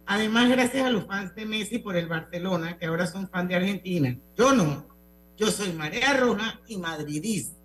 además 0.05 0.49
gracias 0.49 0.85
a 0.85 0.89
los 0.89 1.05
fans 1.05 1.35
de 1.35 1.45
Messi 1.45 1.79
por 1.79 1.95
el 1.95 2.07
Barcelona, 2.07 2.77
que 2.77 2.85
ahora 2.85 3.07
son 3.07 3.29
fans 3.29 3.49
de 3.49 3.55
Argentina. 3.55 4.17
Yo 4.37 4.53
no, 4.53 4.87
yo 5.37 5.47
soy 5.47 5.73
Marea 5.73 6.15
Roja 6.17 6.59
y 6.67 6.77
madridista. 6.77 7.57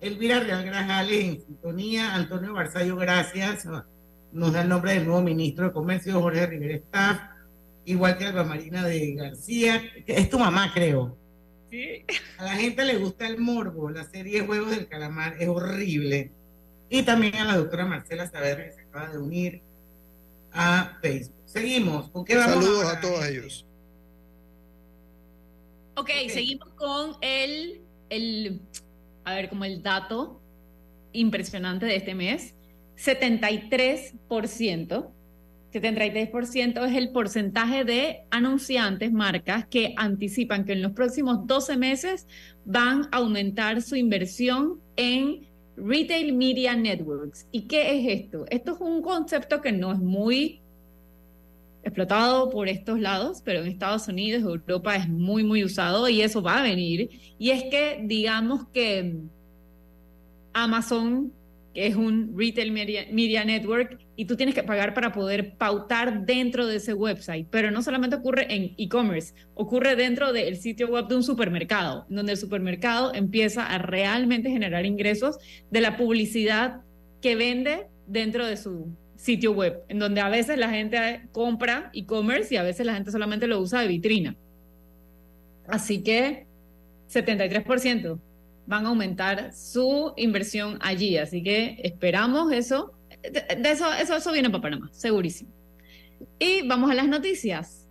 Elvira 0.00 0.40
Real 0.40 0.64
Grajales 0.64 1.24
en 1.24 1.40
sintonía, 1.42 2.14
Antonio 2.14 2.54
Barzallo, 2.54 2.96
gracias. 2.96 3.66
Nos 4.32 4.52
da 4.52 4.62
el 4.62 4.68
nombre 4.68 4.94
del 4.94 5.04
nuevo 5.04 5.20
ministro 5.20 5.66
de 5.66 5.72
Comercio, 5.72 6.20
Jorge 6.20 6.46
Rivera 6.46 6.76
Staff, 6.76 7.20
igual 7.84 8.16
que 8.16 8.26
Alba 8.26 8.44
Marina 8.44 8.84
de 8.84 9.14
García, 9.14 9.82
que 10.06 10.16
es 10.16 10.30
tu 10.30 10.38
mamá, 10.38 10.70
creo. 10.72 11.18
sí. 11.70 12.04
A 12.38 12.44
la 12.44 12.52
gente 12.52 12.84
le 12.84 12.96
gusta 12.96 13.26
el 13.26 13.38
morbo, 13.38 13.90
la 13.90 14.04
serie 14.04 14.40
Juegos 14.46 14.70
del 14.70 14.88
Calamar 14.88 15.36
es 15.38 15.48
horrible. 15.48 16.32
Y 16.88 17.02
también 17.02 17.36
a 17.36 17.44
la 17.44 17.56
doctora 17.56 17.84
Marcela 17.86 18.28
Saavedra 18.28 18.64
que 18.90 18.90
se 18.90 18.98
acaba 18.98 19.12
de 19.12 19.18
unir 19.18 19.60
a 20.52 20.98
Facebook. 21.00 21.34
Seguimos. 21.46 22.10
¿Con 22.10 22.24
qué 22.24 22.36
vamos 22.36 22.64
Saludos 22.64 22.84
a 22.84 23.00
todos 23.00 23.26
ellos. 23.26 23.66
ok, 25.96 26.10
seguimos 26.28 26.68
con 26.74 27.16
el, 27.20 27.80
el, 28.08 28.60
a 29.24 29.34
ver, 29.34 29.48
como 29.48 29.64
el 29.64 29.82
dato 29.82 30.40
impresionante 31.12 31.86
de 31.86 31.96
este 31.96 32.14
mes. 32.14 32.54
73%. 32.96 35.10
73% 35.72 36.88
es 36.88 36.96
el 36.96 37.10
porcentaje 37.10 37.84
de 37.84 38.22
anunciantes, 38.30 39.12
marcas, 39.12 39.66
que 39.66 39.94
anticipan 39.96 40.64
que 40.64 40.72
en 40.72 40.82
los 40.82 40.92
próximos 40.92 41.46
12 41.46 41.76
meses 41.76 42.26
van 42.64 43.08
a 43.12 43.18
aumentar 43.18 43.80
su 43.80 43.94
inversión 43.94 44.80
en 44.96 45.46
Retail 45.82 46.32
Media 46.34 46.76
Networks. 46.76 47.46
¿Y 47.50 47.62
qué 47.62 47.98
es 47.98 48.20
esto? 48.22 48.46
Esto 48.50 48.74
es 48.74 48.80
un 48.80 49.02
concepto 49.02 49.60
que 49.60 49.72
no 49.72 49.92
es 49.92 49.98
muy 49.98 50.60
explotado 51.82 52.50
por 52.50 52.68
estos 52.68 53.00
lados, 53.00 53.40
pero 53.44 53.60
en 53.60 53.68
Estados 53.68 54.08
Unidos, 54.08 54.42
Europa 54.42 54.96
es 54.96 55.08
muy, 55.08 55.44
muy 55.44 55.64
usado 55.64 56.08
y 56.08 56.20
eso 56.22 56.42
va 56.42 56.58
a 56.58 56.62
venir. 56.62 57.10
Y 57.38 57.50
es 57.50 57.64
que, 57.64 58.00
digamos 58.04 58.66
que 58.68 59.16
Amazon, 60.52 61.32
que 61.74 61.86
es 61.86 61.96
un 61.96 62.34
Retail 62.36 62.72
Media, 62.72 63.06
Media 63.12 63.44
Network, 63.44 63.98
y 64.16 64.24
tú 64.24 64.36
tienes 64.36 64.54
que 64.54 64.62
pagar 64.62 64.92
para 64.92 65.12
poder 65.12 65.54
pautar 65.56 66.26
dentro 66.26 66.66
de 66.66 66.76
ese 66.76 66.94
website. 66.94 67.46
Pero 67.50 67.70
no 67.70 67.82
solamente 67.82 68.16
ocurre 68.16 68.52
en 68.54 68.74
e-commerce, 68.76 69.34
ocurre 69.54 69.96
dentro 69.96 70.32
del 70.32 70.56
sitio 70.56 70.88
web 70.88 71.06
de 71.06 71.16
un 71.16 71.22
supermercado, 71.22 72.06
donde 72.08 72.32
el 72.32 72.38
supermercado 72.38 73.14
empieza 73.14 73.66
a 73.66 73.78
realmente 73.78 74.50
generar 74.50 74.84
ingresos 74.84 75.38
de 75.70 75.80
la 75.80 75.96
publicidad 75.96 76.80
que 77.20 77.36
vende 77.36 77.86
dentro 78.06 78.46
de 78.46 78.56
su 78.56 78.88
sitio 79.16 79.52
web, 79.52 79.82
en 79.88 79.98
donde 79.98 80.20
a 80.20 80.28
veces 80.28 80.58
la 80.58 80.70
gente 80.70 81.28
compra 81.32 81.90
e-commerce 81.92 82.54
y 82.54 82.56
a 82.56 82.62
veces 82.62 82.86
la 82.86 82.94
gente 82.94 83.10
solamente 83.10 83.46
lo 83.46 83.60
usa 83.60 83.82
de 83.82 83.88
vitrina. 83.88 84.36
Así 85.68 86.02
que 86.02 86.46
73% 87.12 88.18
van 88.70 88.86
a 88.86 88.90
aumentar 88.90 89.52
su 89.52 90.14
inversión 90.16 90.78
allí. 90.80 91.18
Así 91.18 91.42
que 91.42 91.80
esperamos 91.82 92.52
eso. 92.52 92.92
Eso, 93.22 93.92
eso, 93.92 94.16
eso 94.16 94.32
viene 94.32 94.48
para 94.48 94.62
Panamá, 94.62 94.88
segurísimo. 94.92 95.50
Y 96.38 96.66
vamos 96.66 96.90
a 96.90 96.94
las 96.94 97.08
noticias. 97.08 97.88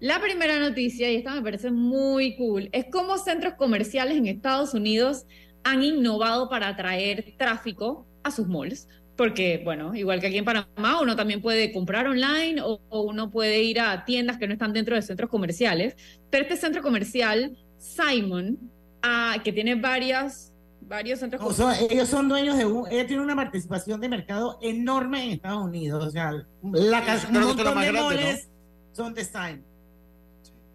La 0.00 0.20
primera 0.20 0.60
noticia, 0.60 1.10
y 1.10 1.16
esta 1.16 1.34
me 1.34 1.42
parece 1.42 1.72
muy 1.72 2.36
cool, 2.36 2.68
es 2.72 2.86
cómo 2.90 3.18
centros 3.18 3.54
comerciales 3.54 4.16
en 4.16 4.26
Estados 4.26 4.72
Unidos 4.72 5.26
han 5.64 5.82
innovado 5.82 6.48
para 6.48 6.68
atraer 6.68 7.34
tráfico 7.36 8.06
a 8.22 8.30
sus 8.30 8.46
malls. 8.46 8.88
Porque, 9.16 9.60
bueno, 9.64 9.96
igual 9.96 10.20
que 10.20 10.28
aquí 10.28 10.38
en 10.38 10.44
Panamá, 10.44 11.02
uno 11.02 11.16
también 11.16 11.42
puede 11.42 11.72
comprar 11.72 12.06
online 12.06 12.62
o, 12.62 12.80
o 12.88 13.02
uno 13.02 13.32
puede 13.32 13.64
ir 13.64 13.80
a 13.80 14.04
tiendas 14.04 14.38
que 14.38 14.46
no 14.46 14.52
están 14.52 14.72
dentro 14.72 14.94
de 14.94 15.02
centros 15.02 15.28
comerciales. 15.28 15.96
Pero 16.30 16.44
este 16.44 16.56
centro 16.56 16.82
comercial, 16.82 17.58
Simon, 17.78 18.70
ah, 19.02 19.36
que 19.42 19.52
tiene 19.52 19.74
varias, 19.74 20.52
varios 20.80 21.20
centros 21.20 21.42
O 21.42 21.52
sea, 21.52 21.78
ellos 21.80 22.08
son 22.08 22.28
dueños 22.28 22.56
de 22.56 22.64
un, 22.64 22.86
ella 22.90 23.06
tiene 23.06 23.22
una 23.22 23.36
participación 23.36 24.00
de 24.00 24.08
mercado 24.08 24.58
enorme 24.62 25.24
en 25.24 25.30
Estados 25.30 25.64
Unidos. 25.64 26.06
O 26.06 26.10
sea, 26.10 26.32
la 26.72 27.04
casa, 27.04 27.28
un 27.28 27.34
montón 27.34 27.56
de 27.56 27.62
grande, 27.62 27.92
¿no? 27.92 28.02
moles 28.04 28.48
son 28.92 29.14
de 29.14 29.24
Simon. 29.24 29.64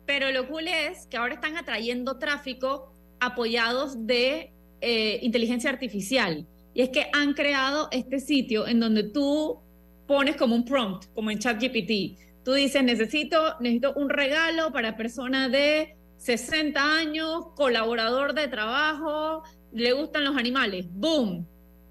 Pero 0.05 0.32
lo 0.32 0.47
cool 0.47 0.67
es 0.67 1.07
que 1.07 1.17
ahora 1.17 1.36
están 1.36 1.57
atrayendo 1.57 2.17
tráfico 2.17 2.93
apoyados 3.19 4.05
de 4.05 4.51
eh, 4.82 5.19
inteligencia 5.21 5.69
artificial. 5.69 6.45
Y 6.74 6.82
es 6.82 6.89
que 6.89 7.07
han 7.13 7.34
creado 7.34 7.88
este 7.91 8.19
sitio 8.19 8.67
en 8.67 8.80
donde 8.80 9.03
tú 9.03 9.59
pones 10.07 10.36
como 10.36 10.55
un 10.55 10.65
prompt, 10.65 11.05
como 11.13 11.32
en 11.32 11.39
ChatGPT. 11.39 12.19
Tú 12.43 12.53
dices, 12.53 12.84
necesito, 12.84 13.55
necesito 13.61 13.93
un 13.93 14.09
regalo 14.09 14.74
para 14.74 14.97
persona 14.97 15.47
de 15.47 15.95
60 16.24 16.82
años, 16.97 17.47
colaborador 17.55 18.34
de 18.34 18.47
trabajo, 18.47 19.43
le 19.74 19.91
gustan 19.91 20.24
los 20.24 20.38
animales. 20.38 20.86
¡Boom! 20.89 21.45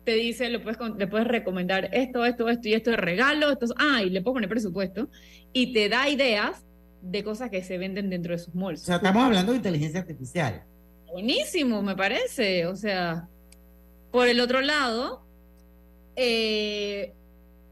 Te 0.05 0.14
dice, 0.14 0.49
le 0.49 0.59
puedes, 0.59 0.78
le 0.97 1.07
puedes 1.07 1.26
recomendar 1.28 1.91
esto, 1.93 2.24
esto, 2.24 2.49
esto 2.49 2.68
y 2.68 2.72
esto 2.74 2.91
de 2.93 2.97
regalo. 2.97 3.51
Esto, 3.51 3.66
es- 3.66 3.74
ah, 3.76 4.03
y 4.03 4.09
le 4.11 4.22
puedes 4.22 4.35
poner 4.37 4.49
presupuesto. 4.49 5.09
Y 5.53 5.74
te 5.74 5.89
da 5.91 6.09
ideas 6.09 6.64
de 7.03 7.22
cosas 7.22 7.51
que 7.51 7.62
se 7.62 7.76
venden 7.76 8.09
dentro 8.09 8.33
de 8.33 8.39
sus 8.39 8.55
malls. 8.55 8.80
O 8.83 8.85
sea, 8.87 8.97
estamos 8.97 9.22
hablando 9.22 9.53
de 9.53 9.59
inteligencia 9.59 10.01
artificial. 10.01 10.62
Buenísimo, 11.12 11.83
me 11.83 11.95
parece. 11.95 12.66
O 12.66 12.74
sea, 12.74 13.28
por 14.11 14.28
el 14.28 14.41
otro 14.41 14.62
lado, 14.62 15.26
eh, 16.16 17.12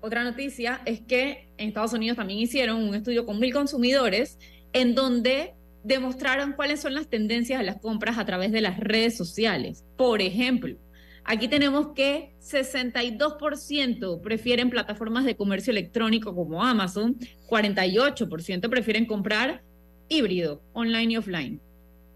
otra 0.03 0.25
noticia 0.25 0.83
es 0.85 1.01
que 1.01 1.49
en 1.57 1.69
Estados 1.69 1.95
Unidos 1.95 2.17
también 2.19 2.39
hicieron 2.41 2.83
un 2.87 2.95
estudio 2.95 3.25
con 3.25 3.39
mil 3.41 3.53
consumidores 3.53 4.39
en 4.73 4.95
donde 4.95 5.55
demostraron 5.85 6.53
cuáles 6.53 6.81
son 6.81 6.95
las 6.95 7.09
tendencias 7.09 7.59
de 7.61 7.67
las 7.67 7.81
compras 7.81 8.19
a 8.19 8.25
través 8.25 8.53
de 8.53 8.61
las 8.61 8.79
redes 8.79 9.17
sociales. 9.17 9.85
Por 9.97 10.21
ejemplo, 10.21 10.77
aquí 11.25 11.49
tenemos 11.49 11.89
que 11.95 12.35
62% 12.41 14.21
prefieren 14.21 14.71
plataformas 14.71 15.25
de 15.25 15.37
comercio 15.37 15.71
electrónico 15.71 16.35
como 16.35 16.65
Amazon, 16.65 17.17
48% 17.49 18.69
prefieren 18.69 19.07
comprar 19.07 19.63
híbrido, 20.09 20.63
online 20.73 21.15
y 21.15 21.17
offline. 21.17 21.61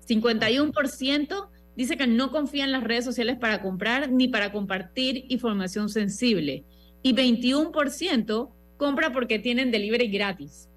51% 0.06 1.48
dice 1.76 1.96
que 1.96 2.06
no 2.06 2.30
confía 2.30 2.64
en 2.64 2.72
las 2.72 2.84
redes 2.84 3.04
sociales 3.04 3.36
para 3.38 3.62
comprar 3.62 4.10
ni 4.10 4.28
para 4.28 4.52
compartir 4.52 5.24
información 5.28 5.88
sensible. 5.88 6.64
Y 7.02 7.14
21% 7.14 8.50
compra 8.76 9.12
porque 9.12 9.38
tienen 9.38 9.70
delivery 9.70 10.08
gratis. 10.08 10.68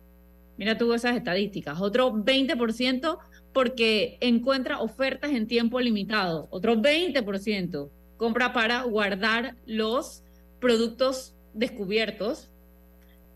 Mira 0.58 0.78
tú 0.78 0.94
esas 0.94 1.16
estadísticas. 1.16 1.80
Otro 1.80 2.12
20% 2.14 3.18
porque 3.54 4.18
encuentra 4.22 4.80
ofertas 4.80 5.32
en 5.32 5.48
tiempo 5.48 5.80
limitado. 5.80 6.48
Otro 6.52 6.76
20% 6.78 7.90
compra 8.18 8.54
para 8.54 8.84
guardar 8.84 9.56
los 9.66 10.24
productos 10.60 11.36
descubiertos. 11.54 12.50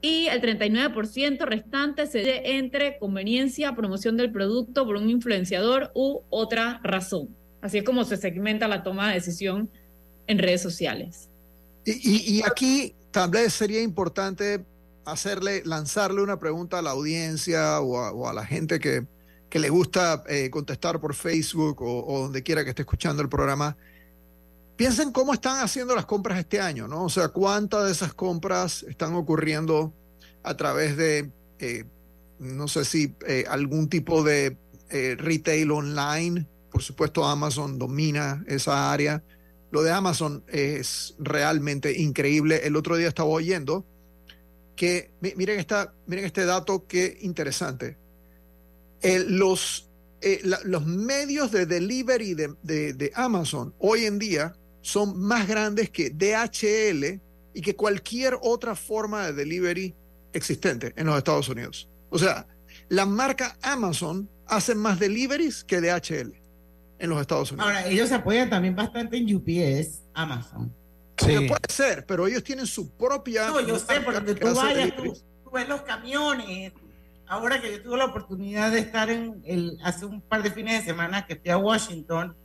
Y 0.01 0.27
el 0.27 0.41
39% 0.41 1.45
restante 1.45 2.07
se 2.07 2.23
de 2.23 2.57
entre 2.57 2.97
conveniencia, 2.97 3.75
promoción 3.75 4.17
del 4.17 4.31
producto 4.31 4.83
por 4.85 4.95
un 4.95 5.09
influenciador 5.11 5.91
u 5.93 6.21
otra 6.31 6.79
razón. 6.83 7.29
Así 7.61 7.77
es 7.77 7.83
como 7.83 8.03
se 8.03 8.17
segmenta 8.17 8.67
la 8.67 8.81
toma 8.81 9.09
de 9.09 9.15
decisión 9.15 9.69
en 10.25 10.39
redes 10.39 10.61
sociales. 10.61 11.29
Y, 11.85 12.37
y- 12.37 12.41
aquí 12.43 12.95
tal 13.11 13.31
sería 13.51 13.81
importante 13.81 14.65
hacerle, 15.05 15.63
lanzarle 15.65 16.21
una 16.21 16.39
pregunta 16.39 16.79
a 16.79 16.81
la 16.81 16.91
audiencia 16.91 17.79
o 17.81 18.27
a, 18.27 18.33
la 18.33 18.45
gente 18.45 18.79
que, 18.79 19.05
que 19.49 19.59
le 19.59 19.69
gusta 19.69 20.23
eh, 20.27 20.49
contestar 20.49 20.99
por 20.99 21.13
Facebook 21.15 21.81
o, 21.81 22.21
donde 22.21 22.43
quiera 22.43 22.63
que 22.63 22.69
esté 22.69 22.83
escuchando 22.83 23.21
el 23.21 23.29
programa. 23.29 23.77
Piensen 24.75 25.11
cómo 25.11 25.33
están 25.33 25.63
haciendo 25.63 25.95
las 25.95 26.05
compras 26.05 26.39
este 26.39 26.59
año, 26.59 26.87
¿no? 26.87 27.03
O 27.03 27.09
sea, 27.09 27.29
cuántas 27.29 27.85
de 27.85 27.91
esas 27.91 28.13
compras 28.13 28.83
están 28.83 29.13
ocurriendo 29.15 29.93
a 30.43 30.57
través 30.57 30.97
de, 30.97 31.31
eh, 31.59 31.85
no 32.39 32.67
sé 32.67 32.85
si 32.85 33.15
eh, 33.27 33.45
algún 33.47 33.89
tipo 33.89 34.23
de 34.23 34.57
retail 34.89 35.71
online. 35.71 36.45
Por 36.69 36.83
supuesto, 36.83 37.23
Amazon 37.25 37.79
domina 37.79 38.43
esa 38.45 38.91
área. 38.91 39.23
Lo 39.71 39.83
de 39.83 39.91
Amazon 39.91 40.43
es 40.47 41.15
realmente 41.17 41.97
increíble. 41.97 42.61
El 42.65 42.75
otro 42.75 42.97
día 42.97 43.07
estaba 43.07 43.29
oyendo 43.29 43.85
que, 44.81 45.11
mi- 45.21 45.33
miren, 45.35 45.59
esta, 45.59 45.93
miren 46.07 46.25
este 46.25 46.43
dato 46.43 46.87
que 46.87 47.19
interesante. 47.21 47.99
Eh, 49.03 49.23
los, 49.27 49.91
eh, 50.21 50.41
los 50.65 50.87
medios 50.87 51.51
de 51.51 51.67
delivery 51.67 52.33
de, 52.33 52.55
de- 52.63 52.93
de 52.93 53.11
Amazon 53.13 53.75
hoy 53.77 54.05
en 54.05 54.17
día 54.17 54.55
son 54.81 55.19
más 55.21 55.47
grandes 55.47 55.91
que 55.91 56.09
DHL 56.09 57.21
y 57.53 57.61
que 57.61 57.75
cualquier 57.75 58.39
otra 58.41 58.75
forma 58.75 59.27
de 59.27 59.33
delivery 59.33 59.93
existente 60.33 60.93
en 60.95 61.05
los 61.05 61.15
Estados 61.15 61.47
Unidos. 61.47 61.87
O 62.09 62.17
sea, 62.17 62.47
la 62.89 63.05
marca 63.05 63.59
Amazon 63.61 64.27
hace 64.47 64.73
más 64.73 64.97
deliveries 64.99 65.63
que 65.63 65.79
DHL 65.79 66.33
en 66.97 67.07
los 67.11 67.21
Estados 67.21 67.51
Unidos. 67.51 67.67
Ahora, 67.67 67.85
ellos 67.87 68.09
se 68.09 68.15
apoyan 68.15 68.49
también 68.49 68.75
bastante 68.75 69.17
en 69.17 69.35
UPS, 69.35 70.01
Amazon. 70.15 70.73
Porque 71.21 71.47
Puede 71.47 71.73
ser, 71.73 72.05
pero 72.05 72.27
ellos 72.27 72.43
tienen 72.43 72.67
su 72.67 72.89
propia. 72.91 73.47
No, 73.47 73.61
yo 73.61 73.79
sé, 73.79 74.01
por 74.01 74.13
donde 74.13 74.35
que 74.35 74.45
tú 74.45 74.55
vayas, 74.55 74.95
tú, 74.95 75.17
tú 75.43 75.51
ves 75.51 75.67
los 75.67 75.81
camiones. 75.81 76.73
Ahora 77.27 77.61
que 77.61 77.71
yo 77.71 77.81
tuve 77.81 77.97
la 77.97 78.05
oportunidad 78.05 78.71
de 78.71 78.79
estar 78.79 79.09
en 79.09 79.41
el, 79.45 79.77
hace 79.83 80.05
un 80.05 80.21
par 80.21 80.43
de 80.43 80.51
fines 80.51 80.81
de 80.81 80.91
semana 80.91 81.25
que 81.25 81.37
fui 81.37 81.49
a 81.49 81.57
Washington, 81.57 82.35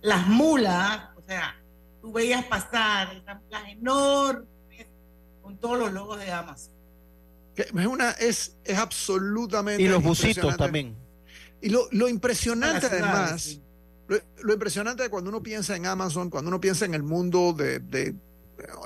las 0.00 0.26
mulas, 0.28 1.08
o 1.16 1.22
sea, 1.22 1.60
tú 2.00 2.12
veías 2.12 2.44
pasar 2.44 3.14
esas 3.14 3.42
mulas 3.42 3.62
enormes 3.68 4.46
con 5.42 5.56
todos 5.58 5.78
los 5.78 5.92
logos 5.92 6.20
de 6.20 6.30
Amazon. 6.30 6.72
Que 7.56 7.62
Es, 7.62 7.86
una, 7.86 8.12
es, 8.12 8.56
es 8.64 8.78
absolutamente. 8.78 9.82
Y 9.82 9.88
los 9.88 10.02
busitos 10.02 10.56
también. 10.56 10.96
Y 11.60 11.68
lo, 11.70 11.88
lo 11.90 12.08
impresionante 12.08 12.88
ciudades, 12.88 13.02
además, 13.02 13.42
sí. 13.42 13.62
Lo, 14.08 14.52
impresionante 14.52 15.04
de 15.04 15.10
cuando 15.10 15.30
uno 15.30 15.42
piensa 15.42 15.76
en 15.76 15.86
Amazon, 15.86 16.30
cuando 16.30 16.48
uno 16.48 16.60
piensa 16.60 16.84
en 16.84 16.94
el 16.94 17.02
mundo 17.02 17.52
de, 17.52 17.78
de- 17.80 18.14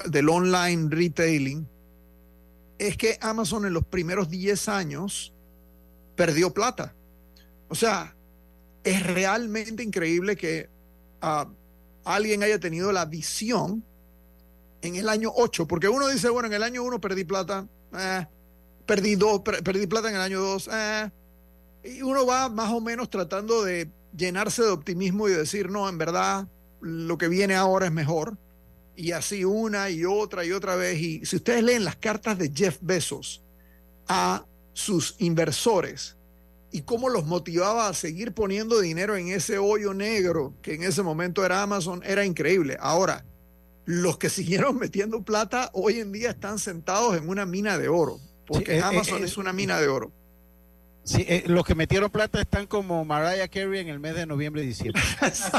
del 0.08 0.28
online 0.28 0.88
retailing, 0.90 1.68
es 2.78 2.96
que 2.96 3.18
Amazon 3.20 3.66
en 3.66 3.72
los 3.72 3.84
primeros 3.84 4.28
10 4.30 4.68
años 4.68 5.32
perdió 6.14 6.52
plata. 6.52 6.94
O 7.68 7.74
sea, 7.74 8.14
es 8.84 9.02
realmente 9.06 9.82
increíble 9.82 10.36
que 10.36 10.68
ah, 11.20 11.48
alguien 12.04 12.42
haya 12.42 12.60
tenido 12.60 12.92
la 12.92 13.04
visión 13.06 13.84
en 14.82 14.96
el 14.96 15.08
año 15.08 15.32
8, 15.34 15.66
porque 15.66 15.88
uno 15.88 16.06
dice, 16.08 16.28
bueno, 16.28 16.46
en 16.48 16.54
el 16.54 16.62
año 16.62 16.84
1 16.84 17.00
perdí 17.00 17.24
plata, 17.24 17.66
eh, 17.98 18.26
perdí, 18.86 19.16
dos, 19.16 19.40
per- 19.40 19.62
perdí 19.64 19.86
plata 19.86 20.08
en 20.10 20.14
el 20.16 20.20
año 20.20 20.40
2, 20.40 20.70
y 21.84 22.02
uno 22.02 22.26
va 22.26 22.48
más 22.48 22.72
o 22.72 22.80
menos 22.80 23.10
tratando 23.10 23.64
de 23.64 23.90
llenarse 24.16 24.62
de 24.62 24.70
optimismo 24.70 25.28
y 25.28 25.32
decir, 25.32 25.70
no, 25.70 25.88
en 25.88 25.98
verdad, 25.98 26.48
lo 26.80 27.18
que 27.18 27.28
viene 27.28 27.54
ahora 27.54 27.86
es 27.86 27.92
mejor. 27.92 28.38
Y 28.96 29.12
así 29.12 29.44
una 29.44 29.90
y 29.90 30.04
otra 30.04 30.44
y 30.44 30.52
otra 30.52 30.74
vez. 30.76 30.98
Y 30.98 31.26
si 31.26 31.36
ustedes 31.36 31.62
leen 31.62 31.84
las 31.84 31.96
cartas 31.96 32.38
de 32.38 32.50
Jeff 32.54 32.78
Bezos 32.80 33.42
a 34.08 34.46
sus 34.72 35.16
inversores 35.18 36.16
y 36.70 36.82
cómo 36.82 37.08
los 37.08 37.26
motivaba 37.26 37.88
a 37.88 37.94
seguir 37.94 38.32
poniendo 38.32 38.80
dinero 38.80 39.16
en 39.16 39.28
ese 39.28 39.58
hoyo 39.58 39.94
negro 39.94 40.54
que 40.62 40.74
en 40.74 40.82
ese 40.82 41.02
momento 41.02 41.44
era 41.44 41.62
Amazon, 41.62 42.02
era 42.04 42.24
increíble. 42.24 42.76
Ahora, 42.80 43.24
los 43.84 44.18
que 44.18 44.30
siguieron 44.30 44.78
metiendo 44.78 45.22
plata 45.22 45.70
hoy 45.72 46.00
en 46.00 46.12
día 46.12 46.30
están 46.30 46.58
sentados 46.58 47.16
en 47.16 47.28
una 47.28 47.46
mina 47.46 47.78
de 47.78 47.88
oro, 47.88 48.20
porque 48.46 48.72
Sí, 48.72 48.78
eh, 48.78 48.82
Amazon 48.82 49.22
eh, 49.22 49.26
es 49.26 49.36
una 49.36 49.52
mina 49.52 49.80
de 49.80 49.88
oro. 49.88 50.12
Sí, 51.06 51.24
eh, 51.28 51.44
los 51.46 51.64
que 51.64 51.76
metieron 51.76 52.10
plata 52.10 52.40
están 52.40 52.66
como 52.66 53.04
Mariah 53.04 53.46
Carey 53.48 53.80
en 53.80 53.88
el 53.88 54.00
mes 54.00 54.16
de 54.16 54.26
noviembre 54.26 54.64
y 54.64 54.66
diciembre. 54.66 55.00
Es. 55.22 55.50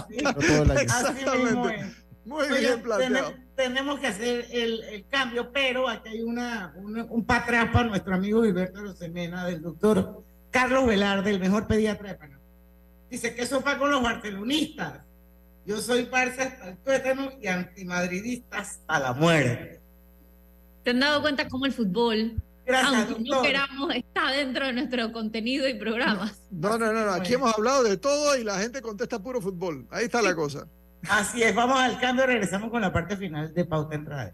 Muy 2.26 2.46
bien 2.60 2.82
planteado. 2.82 3.30
tene- 3.32 3.46
tenemos 3.56 4.00
que 4.02 4.08
hacer 4.08 4.46
el, 4.52 4.84
el 4.84 5.08
cambio, 5.08 5.50
pero 5.54 5.88
aquí 5.88 6.10
hay 6.10 6.22
una, 6.22 6.74
una- 6.76 7.06
un 7.06 7.24
patrón 7.26 7.72
para 7.72 7.88
nuestro 7.88 8.14
amigo 8.14 8.44
Gilberto 8.44 8.82
Rosemena, 8.82 9.46
del 9.46 9.62
doctor 9.62 10.22
Carlos 10.52 10.86
Velarde, 10.86 11.32
el 11.32 11.40
mejor 11.40 11.66
pediatra 11.68 12.10
de 12.10 12.16
Panamá. 12.16 12.42
Dice 13.10 13.34
que 13.34 13.44
eso 13.44 13.62
va 13.64 13.78
con 13.78 13.90
los 13.90 14.04
barcelonistas. 14.04 15.00
Yo 15.66 15.78
soy 15.78 16.04
parza 16.08 16.44
hasta 16.44 16.70
el 16.70 16.78
tuétano 16.78 17.32
y 17.42 17.48
antimadridista 17.48 18.58
hasta 18.60 19.00
la 19.00 19.14
muerte. 19.14 19.80
¿Te 20.84 20.90
han 20.92 21.00
dado 21.00 21.22
cuenta 21.22 21.48
cómo 21.48 21.66
el 21.66 21.72
fútbol, 21.74 22.42
Gracias, 22.68 23.08
aunque 23.12 23.30
no 23.30 23.42
queramos, 23.42 23.96
está 23.96 24.30
dentro 24.32 24.66
de 24.66 24.74
nuestro 24.74 25.14
contenido 25.14 25.70
y 25.70 25.76
programas? 25.76 26.42
No, 26.52 26.78
no, 26.78 26.92
no, 26.92 27.06
no. 27.06 27.14
Aquí 27.14 27.36
hemos 27.36 27.54
hablado 27.54 27.84
de 27.84 27.96
todo 27.96 28.38
y 28.38 28.44
la 28.44 28.60
gente 28.60 28.82
contesta 28.82 29.20
puro 29.20 29.40
fútbol. 29.40 29.88
Ahí 29.90 30.06
está 30.06 30.22
la 30.22 30.36
cosa. 30.36 30.68
Así 31.08 31.42
es, 31.42 31.56
vamos 31.56 31.80
al 31.80 31.98
cambio, 32.00 32.26
regresamos 32.26 32.70
con 32.70 32.82
la 32.82 32.92
parte 32.92 33.16
final 33.16 33.54
de 33.54 33.64
Pauta 33.64 33.96
en 33.96 34.06
Radio. 34.06 34.34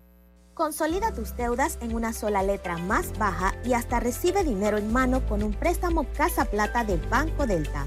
Consolida 0.56 1.14
tus 1.14 1.36
deudas 1.36 1.78
en 1.82 1.94
una 1.94 2.12
sola 2.14 2.42
letra 2.42 2.78
más 2.78 3.16
baja 3.20 3.54
y 3.66 3.74
hasta 3.74 4.00
recibe 4.00 4.44
dinero 4.44 4.78
en 4.78 4.92
mano 4.92 5.26
con 5.28 5.44
un 5.44 5.54
préstamo 5.54 6.08
Casa 6.14 6.46
Plata 6.46 6.84
del 6.84 7.02
Banco 7.10 7.46
Delta. 7.46 7.86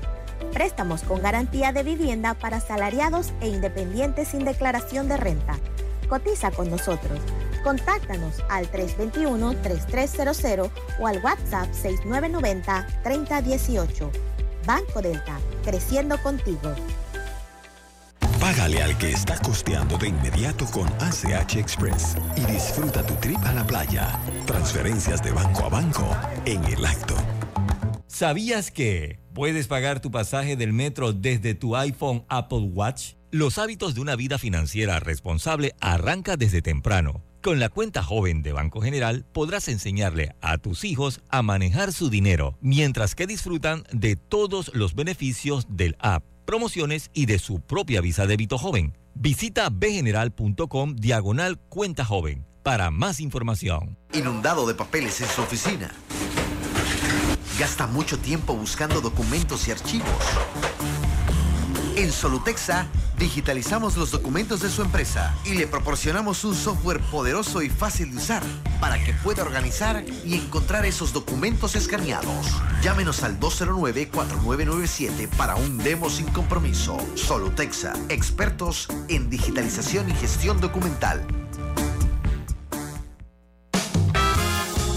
Préstamos 0.53 1.03
con 1.03 1.23
garantía 1.23 1.73
de 1.73 1.83
vivienda 1.83 2.35
para 2.35 2.61
salariados 2.61 3.33
e 3.41 3.49
independientes 3.49 4.29
sin 4.29 4.45
declaración 4.45 5.09
de 5.09 5.17
renta. 5.17 5.59
Cotiza 6.09 6.53
con 6.53 6.71
nosotros. 6.71 7.19
Contáctanos 7.67 8.35
al 8.49 8.71
321-3300 8.71 10.71
o 11.01 11.07
al 11.09 11.21
WhatsApp 11.25 11.69
6990-3018. 11.73 14.09
Banco 14.65 15.03
Delta, 15.03 15.41
creciendo 15.65 16.17
contigo. 16.23 16.73
Págale 18.39 18.85
al 18.85 18.97
que 18.99 19.11
está 19.11 19.37
costeando 19.41 19.99
de 19.99 20.11
inmediato 20.11 20.65
con 20.67 20.87
ACH 21.01 21.57
Express 21.57 22.17
y 22.37 22.43
disfruta 22.53 23.05
tu 23.05 23.15
trip 23.15 23.45
a 23.45 23.53
la 23.53 23.67
playa. 23.67 24.17
Transferencias 24.47 25.21
de 25.25 25.33
banco 25.33 25.65
a 25.65 25.69
banco 25.69 26.09
en 26.45 26.63
el 26.67 26.87
acto. 26.87 27.17
¿Sabías 28.07 28.71
que 28.71 29.19
puedes 29.35 29.67
pagar 29.67 29.99
tu 29.99 30.13
pasaje 30.13 30.55
del 30.55 30.73
metro 30.73 31.13
desde 31.13 31.57
tu 31.57 31.75
iPhone 31.75 32.25
Apple 32.29 32.71
Watch? 32.73 33.15
Los 33.33 33.59
hábitos 33.59 33.97
de 33.97 34.03
una 34.03 34.15
vida 34.15 34.39
financiera 34.39 35.01
responsable 35.01 35.75
arranca 35.81 36.37
desde 36.37 36.63
temprano. 36.63 37.26
Con 37.47 37.61
la 37.61 37.69
cuenta 37.69 38.03
joven 38.03 38.43
de 38.43 38.53
Banco 38.53 38.81
General 38.81 39.25
podrás 39.33 39.69
enseñarle 39.69 40.35
a 40.41 40.59
tus 40.59 40.83
hijos 40.83 41.21
a 41.29 41.43
manejar 41.43 41.93
su 41.93 42.11
dinero, 42.11 42.59
mientras 42.61 43.15
que 43.15 43.29
disfrutan 43.29 43.85
de 43.93 44.17
todos 44.17 44.73
los 44.75 44.97
beneficios 44.97 45.65
del 45.71 45.95
app, 46.01 46.25
promociones 46.45 47.09
y 47.15 47.27
de 47.27 47.39
su 47.39 47.61
propia 47.61 48.01
visa 48.01 48.27
débito 48.27 48.59
joven. 48.59 48.99
Visita 49.15 49.69
bgeneral.com 49.71 50.97
diagonal 50.97 51.61
cuenta 51.69 52.05
joven 52.05 52.45
para 52.65 52.91
más 52.91 53.21
información. 53.21 53.97
Inundado 54.13 54.67
de 54.67 54.75
papeles 54.75 55.21
en 55.21 55.29
su 55.29 55.43
oficina. 55.43 55.93
Gasta 57.61 57.87
mucho 57.87 58.19
tiempo 58.19 58.57
buscando 58.57 59.01
documentos 59.01 59.69
y 59.69 59.71
archivos. 59.71 60.09
En 61.97 62.13
Solutexa 62.13 62.87
digitalizamos 63.19 63.97
los 63.97 64.11
documentos 64.11 64.61
de 64.61 64.69
su 64.69 64.83
empresa 64.83 65.35
y 65.47 65.55
le 65.55 65.67
proporcionamos 65.67 66.45
un 66.45 66.55
software 66.55 67.01
poderoso 67.01 67.63
y 67.63 67.71
fácil 67.71 68.11
de 68.11 68.19
usar 68.19 68.43
para 68.81 69.03
que 69.03 69.15
pueda 69.15 69.43
organizar 69.43 70.05
y 70.23 70.35
encontrar 70.35 70.85
esos 70.85 71.15
documentos 71.15 71.75
escaneados. 71.75 72.49
Llámenos 72.83 73.23
al 73.23 73.41
209-4997 73.41 75.27
para 75.39 75.57
un 75.57 75.79
demo 75.79 76.11
sin 76.11 76.27
compromiso. 76.27 76.99
Solutexa, 77.15 77.95
expertos 78.11 78.89
en 79.09 79.31
digitalización 79.31 80.11
y 80.11 80.13
gestión 80.17 80.61
documental. 80.61 81.27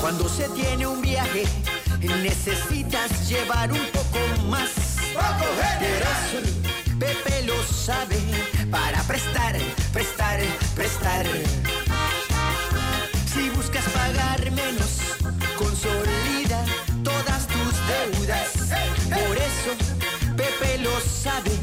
Cuando 0.01 0.27
se 0.27 0.49
tiene 0.49 0.85
un 0.85 1.01
viaje, 1.01 1.45
necesitas 2.01 3.29
llevar 3.29 3.71
un 3.71 3.85
poco 3.93 4.19
más. 4.49 4.69
Por 5.13 5.23
eso 5.23 6.78
Pepe 6.99 7.43
lo 7.43 7.63
sabe 7.63 8.17
para 8.69 9.01
prestar, 9.03 9.55
prestar, 9.93 10.39
prestar. 10.75 11.25
Si 13.33 13.49
buscas 13.51 13.85
pagar 13.85 14.51
menos, 14.51 14.99
consolida 15.57 16.65
todas 17.03 17.47
tus 17.47 17.73
deudas. 17.87 18.49
Por 19.09 19.37
eso 19.37 19.71
Pepe 20.35 20.79
lo 20.79 20.99
sabe 20.99 21.58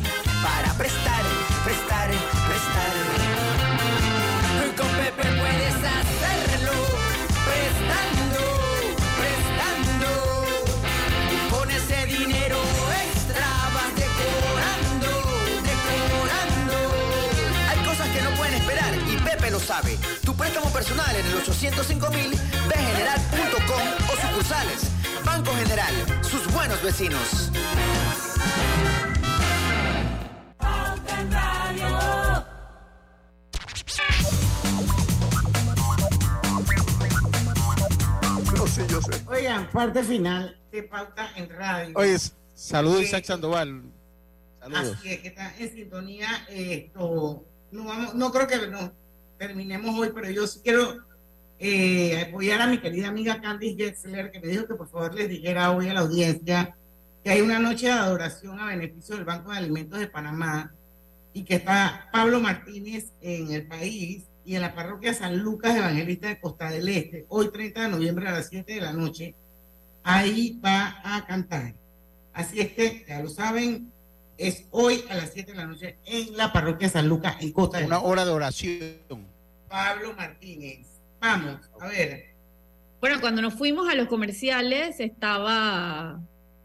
sabe. 19.76 19.98
Tu 20.24 20.34
préstamo 20.34 20.70
personal 20.70 21.14
en 21.16 21.26
el 21.26 21.34
805 21.36 22.10
mil, 22.10 22.30
bgeneral.com 22.68 23.86
o 24.12 24.28
sucursales. 24.28 24.90
Banco 25.24 25.52
General, 25.54 25.94
sus 26.22 26.52
buenos 26.52 26.82
vecinos. 26.82 27.50
No, 38.54 38.66
sí, 38.66 38.82
yo 38.88 39.00
sé. 39.02 39.22
Oigan, 39.26 39.70
parte 39.70 40.02
final 40.02 40.58
de 40.70 40.82
Pauta 40.84 41.30
en 41.36 41.50
Radio. 41.50 41.92
Oye, 41.96 42.16
saludos 42.54 43.00
Eh, 43.00 43.04
Isaac 43.04 43.24
Sandoval. 43.24 43.82
Saludos. 44.60 44.96
Así 44.98 45.08
es, 45.12 45.20
que 45.20 45.28
está 45.28 45.54
en 45.58 45.70
sintonía. 45.72 46.28
Esto, 46.48 47.44
no, 47.72 47.84
vamos, 47.84 48.14
no 48.14 48.32
creo 48.32 48.46
que 48.46 48.68
nos 48.68 48.90
terminemos 49.38 49.98
hoy, 49.98 50.10
pero 50.14 50.30
yo 50.30 50.46
sí 50.46 50.60
quiero 50.62 51.04
eh, 51.58 52.26
apoyar 52.28 52.60
a 52.60 52.66
mi 52.66 52.78
querida 52.78 53.08
amiga 53.08 53.40
Candice 53.40 53.76
Getzler, 53.76 54.30
que 54.30 54.40
me 54.40 54.48
dijo 54.48 54.66
que 54.66 54.74
por 54.74 54.88
favor 54.88 55.14
les 55.14 55.28
dijera 55.28 55.70
hoy 55.72 55.88
a 55.88 55.94
la 55.94 56.00
audiencia 56.00 56.76
que 57.26 57.30
hay 57.30 57.40
una 57.40 57.58
noche 57.58 57.86
de 57.86 57.92
adoración 57.92 58.60
a 58.60 58.66
beneficio 58.66 59.16
del 59.16 59.24
Banco 59.24 59.50
de 59.50 59.58
Alimentos 59.58 59.98
de 59.98 60.06
Panamá 60.06 60.72
y 61.32 61.42
que 61.42 61.56
está 61.56 62.08
Pablo 62.12 62.40
Martínez 62.40 63.12
en 63.20 63.50
el 63.50 63.66
país 63.66 64.24
y 64.44 64.54
en 64.54 64.62
la 64.62 64.74
parroquia 64.74 65.12
San 65.12 65.36
Lucas 65.38 65.76
Evangelista 65.76 66.28
de 66.28 66.38
Costa 66.38 66.70
del 66.70 66.88
Este, 66.88 67.26
hoy 67.28 67.50
30 67.50 67.82
de 67.82 67.88
noviembre 67.88 68.28
a 68.28 68.32
las 68.32 68.48
7 68.48 68.74
de 68.74 68.80
la 68.80 68.92
noche. 68.92 69.34
Ahí 70.04 70.60
va 70.64 71.00
a 71.02 71.26
cantar. 71.26 71.74
Así 72.32 72.60
es 72.60 72.72
que, 72.72 73.04
ya 73.08 73.20
lo 73.20 73.28
saben, 73.28 73.92
es 74.38 74.66
hoy 74.70 75.02
a 75.08 75.14
las 75.14 75.32
7 75.32 75.52
de 75.52 75.56
la 75.58 75.66
noche 75.66 75.98
en 76.04 76.36
la 76.36 76.52
parroquia 76.52 76.88
San 76.88 77.08
Lucas, 77.08 77.36
en 77.40 77.52
Costa 77.52 77.78
Una 77.84 78.00
hora 78.00 78.24
de 78.24 78.30
oración. 78.30 79.26
Pablo 79.68 80.12
Martínez. 80.16 80.86
Vamos, 81.20 81.60
a 81.80 81.88
ver. 81.88 82.34
Bueno, 83.00 83.20
cuando 83.20 83.42
nos 83.42 83.54
fuimos 83.54 83.88
a 83.88 83.94
los 83.94 84.08
comerciales 84.08 85.00
estaba 85.00 86.20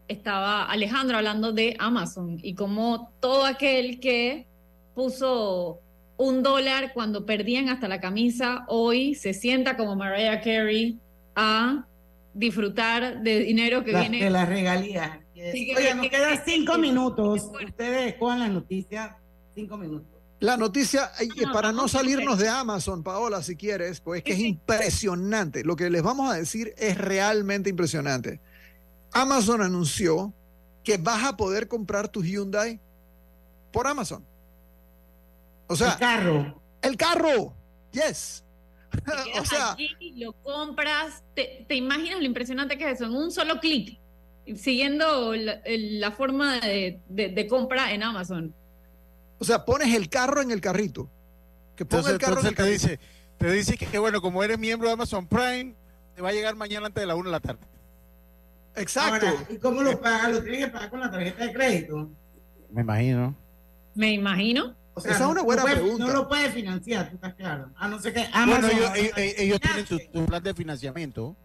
estaba 0.08 0.64
Alejandro 0.66 1.16
hablando 1.16 1.52
de 1.52 1.74
Amazon 1.78 2.38
y 2.42 2.54
como 2.54 3.12
todo 3.20 3.46
aquel 3.46 3.98
que 4.00 4.46
puso 4.94 5.80
un 6.18 6.42
dólar 6.42 6.92
cuando 6.92 7.24
perdían 7.24 7.68
hasta 7.70 7.88
la 7.88 8.00
camisa, 8.00 8.64
hoy 8.68 9.14
se 9.14 9.32
sienta 9.32 9.76
como 9.76 9.96
Mariah 9.96 10.40
Carey 10.42 10.98
a 11.34 11.86
disfrutar 12.34 13.22
de 13.22 13.40
dinero 13.40 13.84
que 13.84 13.92
La- 13.92 14.00
viene 14.00 14.22
de 14.22 14.30
las 14.30 14.48
regalías. 14.48 15.18
Oye, 15.50 15.94
nos 15.94 16.08
quedan 16.08 16.40
cinco 16.44 16.78
minutos. 16.78 17.50
Ustedes 17.64 18.14
con 18.14 18.38
la 18.38 18.48
noticia, 18.48 19.18
cinco 19.54 19.76
minutos. 19.76 20.08
La 20.40 20.56
noticia, 20.56 21.12
ay, 21.18 21.28
para 21.52 21.70
no 21.70 21.86
salirnos 21.86 22.38
de 22.38 22.48
Amazon, 22.48 23.04
Paola, 23.04 23.42
si 23.42 23.54
quieres, 23.54 24.00
pues 24.00 24.18
es 24.18 24.24
que 24.24 24.32
es 24.32 24.40
impresionante. 24.40 25.62
Lo 25.64 25.76
que 25.76 25.88
les 25.88 26.02
vamos 26.02 26.32
a 26.32 26.36
decir 26.36 26.74
es 26.76 26.98
realmente 26.98 27.70
impresionante. 27.70 28.40
Amazon 29.12 29.62
anunció 29.62 30.32
que 30.82 30.96
vas 30.96 31.24
a 31.24 31.36
poder 31.36 31.68
comprar 31.68 32.08
tu 32.08 32.22
Hyundai 32.22 32.80
por 33.72 33.86
Amazon. 33.86 34.26
O 35.68 35.76
sea, 35.76 35.92
El 35.92 35.98
carro. 35.98 36.62
El 36.82 36.96
carro. 36.96 37.54
Yes. 37.92 38.44
o 39.40 39.44
sea, 39.44 39.72
allí, 39.72 40.12
lo 40.16 40.32
compras, 40.32 41.22
te, 41.34 41.64
te 41.68 41.76
imaginas 41.76 42.18
lo 42.18 42.24
impresionante 42.24 42.76
que 42.76 42.90
es 42.90 42.94
eso, 42.96 43.04
en 43.04 43.14
un 43.14 43.30
solo 43.30 43.58
clic, 43.58 43.98
siguiendo 44.56 45.34
la, 45.34 46.10
forma 46.12 46.58
de, 46.60 47.00
de- 47.08 47.28
de 47.28 47.46
compra 47.46 47.92
en 47.92 48.02
Amazon. 48.02 48.54
O 49.38 49.44
sea, 49.44 49.64
pones 49.64 49.94
el 49.94 50.08
carro 50.08 50.40
en 50.40 50.50
el 50.50 50.60
carrito. 50.60 51.08
Que 51.76 51.84
ponga 51.84 52.10
Entonces, 52.10 52.12
el 52.12 52.18
carro 52.20 52.40
en 52.40 52.46
el 52.46 52.50
entonces 52.52 52.82
te 52.82 52.88
carrito. 52.88 53.02
dice, 53.06 53.38
te 53.38 53.52
dice 53.52 53.76
que, 53.78 53.86
que, 53.86 53.98
bueno, 53.98 54.20
como 54.20 54.42
eres 54.44 54.58
miembro 54.58 54.88
de 54.88 54.94
Amazon 54.94 55.26
Prime, 55.26 55.74
te 56.14 56.22
va 56.22 56.28
a 56.28 56.32
llegar 56.32 56.54
mañana 56.54 56.86
antes 56.86 57.00
de 57.02 57.06
la 57.06 57.14
1 57.14 57.24
de 57.28 57.32
la 57.32 57.40
tarde. 57.40 57.60
Exacto. 58.76 59.26
Ahora, 59.26 59.44
¿y 59.50 59.56
cómo 59.58 59.82
lo 59.82 60.00
pagas? 60.00 60.32
¿Lo 60.32 60.42
tienes 60.42 60.64
que 60.66 60.70
pagar 60.70 60.90
con 60.90 61.00
la 61.00 61.10
tarjeta 61.10 61.44
de 61.46 61.52
crédito? 61.52 62.10
Me 62.70 62.82
imagino. 62.82 63.36
Me 63.94 64.12
imagino. 64.12 64.74
O 64.94 65.00
sea, 65.00 65.12
Esa 65.12 65.24
es 65.24 65.30
una 65.30 65.40
no- 65.40 65.44
buena 65.44 65.62
no 65.62 65.68
puede- 65.68 65.80
pregunta. 65.80 66.06
No 66.06 66.12
lo 66.12 66.28
puedes 66.28 66.52
financiar, 66.54 67.08
tú 67.08 67.14
estás 67.16 67.34
claro. 67.34 67.70
A 67.76 67.88
no 67.88 67.98
ser 68.00 68.12
que 68.14 68.20
Bueno, 68.20 68.36
Amazon. 68.56 68.70
ellos, 68.70 68.86
ahora- 68.88 68.98
ellos- 69.00 69.34
ellos 69.38 69.60
tienen 69.60 69.86
su, 69.86 69.98
su 69.98 70.26
plan 70.26 70.42
de 70.42 70.54
financiamiento 70.54 71.36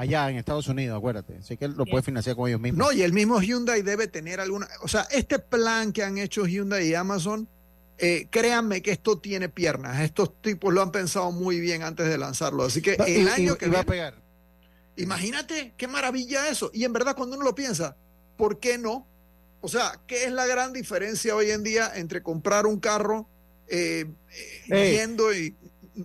allá 0.00 0.30
en 0.30 0.36
Estados 0.36 0.68
Unidos, 0.68 0.96
acuérdate. 0.96 1.36
Así 1.38 1.56
que 1.56 1.68
lo 1.68 1.84
puede 1.86 2.02
financiar 2.02 2.36
con 2.36 2.48
ellos 2.48 2.60
mismos. 2.60 2.78
No, 2.86 2.92
y 2.92 3.02
el 3.02 3.12
mismo 3.12 3.40
Hyundai 3.40 3.82
debe 3.82 4.06
tener 4.08 4.40
alguna. 4.40 4.68
O 4.82 4.88
sea, 4.88 5.02
este 5.10 5.38
plan 5.38 5.92
que 5.92 6.02
han 6.02 6.18
hecho 6.18 6.46
Hyundai 6.46 6.88
y 6.88 6.94
Amazon, 6.94 7.48
eh, 7.98 8.28
créanme 8.30 8.80
que 8.82 8.92
esto 8.92 9.18
tiene 9.18 9.48
piernas. 9.48 10.00
Estos 10.00 10.40
tipos 10.40 10.72
lo 10.72 10.82
han 10.82 10.92
pensado 10.92 11.32
muy 11.32 11.58
bien 11.60 11.82
antes 11.82 12.06
de 12.08 12.16
lanzarlo. 12.18 12.62
Así 12.64 12.80
que 12.82 12.96
Va- 12.96 13.06
el 13.06 13.22
y- 13.24 13.28
año 13.28 13.54
y- 13.54 13.56
que 13.58 13.66
y 13.66 13.70
va 13.70 13.80
a 13.80 13.84
pegar. 13.84 14.14
Imagínate 14.96 15.74
qué 15.76 15.86
maravilla 15.86 16.48
eso. 16.48 16.70
Y 16.72 16.84
en 16.84 16.92
verdad, 16.92 17.14
cuando 17.16 17.36
uno 17.36 17.44
lo 17.44 17.54
piensa, 17.54 17.96
¿por 18.36 18.58
qué 18.58 18.78
no? 18.78 19.06
O 19.60 19.68
sea, 19.68 20.00
¿qué 20.06 20.24
es 20.24 20.32
la 20.32 20.46
gran 20.46 20.72
diferencia 20.72 21.34
hoy 21.36 21.50
en 21.50 21.62
día 21.62 21.90
entre 21.94 22.22
comprar 22.22 22.66
un 22.66 22.78
carro 22.80 23.28
eh, 23.68 24.06
eh, 24.70 24.96
yendo 24.98 25.32
y. 25.34 25.54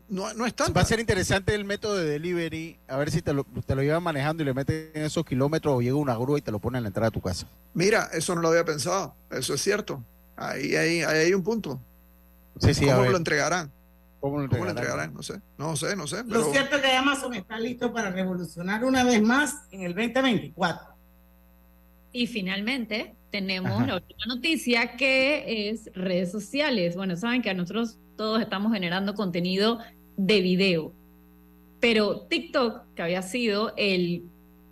No, 0.09 0.33
no 0.33 0.45
es 0.45 0.55
tanto. 0.55 0.73
Va 0.73 0.81
a 0.81 0.85
ser 0.85 0.99
interesante 0.99 1.53
el 1.53 1.65
método 1.65 1.95
de 1.95 2.05
delivery, 2.05 2.79
a 2.87 2.97
ver 2.97 3.11
si 3.11 3.21
te 3.21 3.33
lo, 3.33 3.43
te 3.43 3.75
lo 3.75 3.81
llevan 3.81 4.03
manejando 4.03 4.41
y 4.43 4.45
le 4.45 4.53
meten 4.53 4.91
esos 4.95 5.25
kilómetros 5.25 5.75
o 5.75 5.81
llega 5.81 5.95
una 5.95 6.15
grúa 6.15 6.39
y 6.39 6.41
te 6.41 6.51
lo 6.51 6.59
ponen 6.59 6.77
en 6.77 6.83
la 6.83 6.87
entrada 6.89 7.09
de 7.09 7.13
tu 7.13 7.21
casa. 7.21 7.47
Mira, 7.73 8.09
eso 8.13 8.33
no 8.35 8.41
lo 8.41 8.49
había 8.49 8.65
pensado. 8.65 9.15
Eso 9.31 9.53
es 9.53 9.61
cierto. 9.61 10.03
Ahí, 10.35 10.75
ahí, 10.75 11.01
ahí 11.01 11.25
hay 11.25 11.33
un 11.33 11.43
punto. 11.43 11.79
Sí, 12.59 12.73
sí, 12.73 12.89
a 12.89 12.95
¿Cómo 12.97 13.09
lo 13.09 13.17
entregarán? 13.17 13.71
¿Cómo 14.19 14.39
lo 14.39 14.49
¿Cómo 14.49 14.63
lo 14.63 14.69
entregarán? 14.71 15.09
entregarán? 15.09 15.13
No 15.13 15.23
sé. 15.23 15.41
No 15.57 15.75
sé, 15.75 15.95
no 15.95 16.07
sé. 16.07 16.23
Lo 16.25 16.51
cierto 16.51 16.77
es 16.77 16.81
que 16.81 16.91
Amazon 16.91 17.33
está 17.33 17.59
listo 17.59 17.91
para 17.93 18.09
revolucionar 18.09 18.85
una 18.85 19.03
vez 19.03 19.21
más 19.21 19.63
en 19.71 19.81
el 19.83 19.93
2024. 19.93 20.87
Y 22.13 22.27
finalmente 22.27 23.15
tenemos 23.31 23.71
Ajá. 23.71 23.87
la 23.87 23.95
última 23.95 24.25
noticia 24.27 24.95
que 24.95 25.69
es 25.69 25.89
redes 25.93 26.31
sociales. 26.31 26.95
Bueno, 26.95 27.15
saben 27.15 27.41
que 27.41 27.49
a 27.49 27.53
nosotros 27.53 27.97
todos 28.23 28.39
estamos 28.39 28.71
generando 28.71 29.15
contenido 29.15 29.79
de 30.15 30.39
video, 30.39 30.93
pero 31.81 32.21
TikTok, 32.21 32.83
que 32.95 33.01
había 33.01 33.21
sido 33.21 33.73
el, 33.75 34.23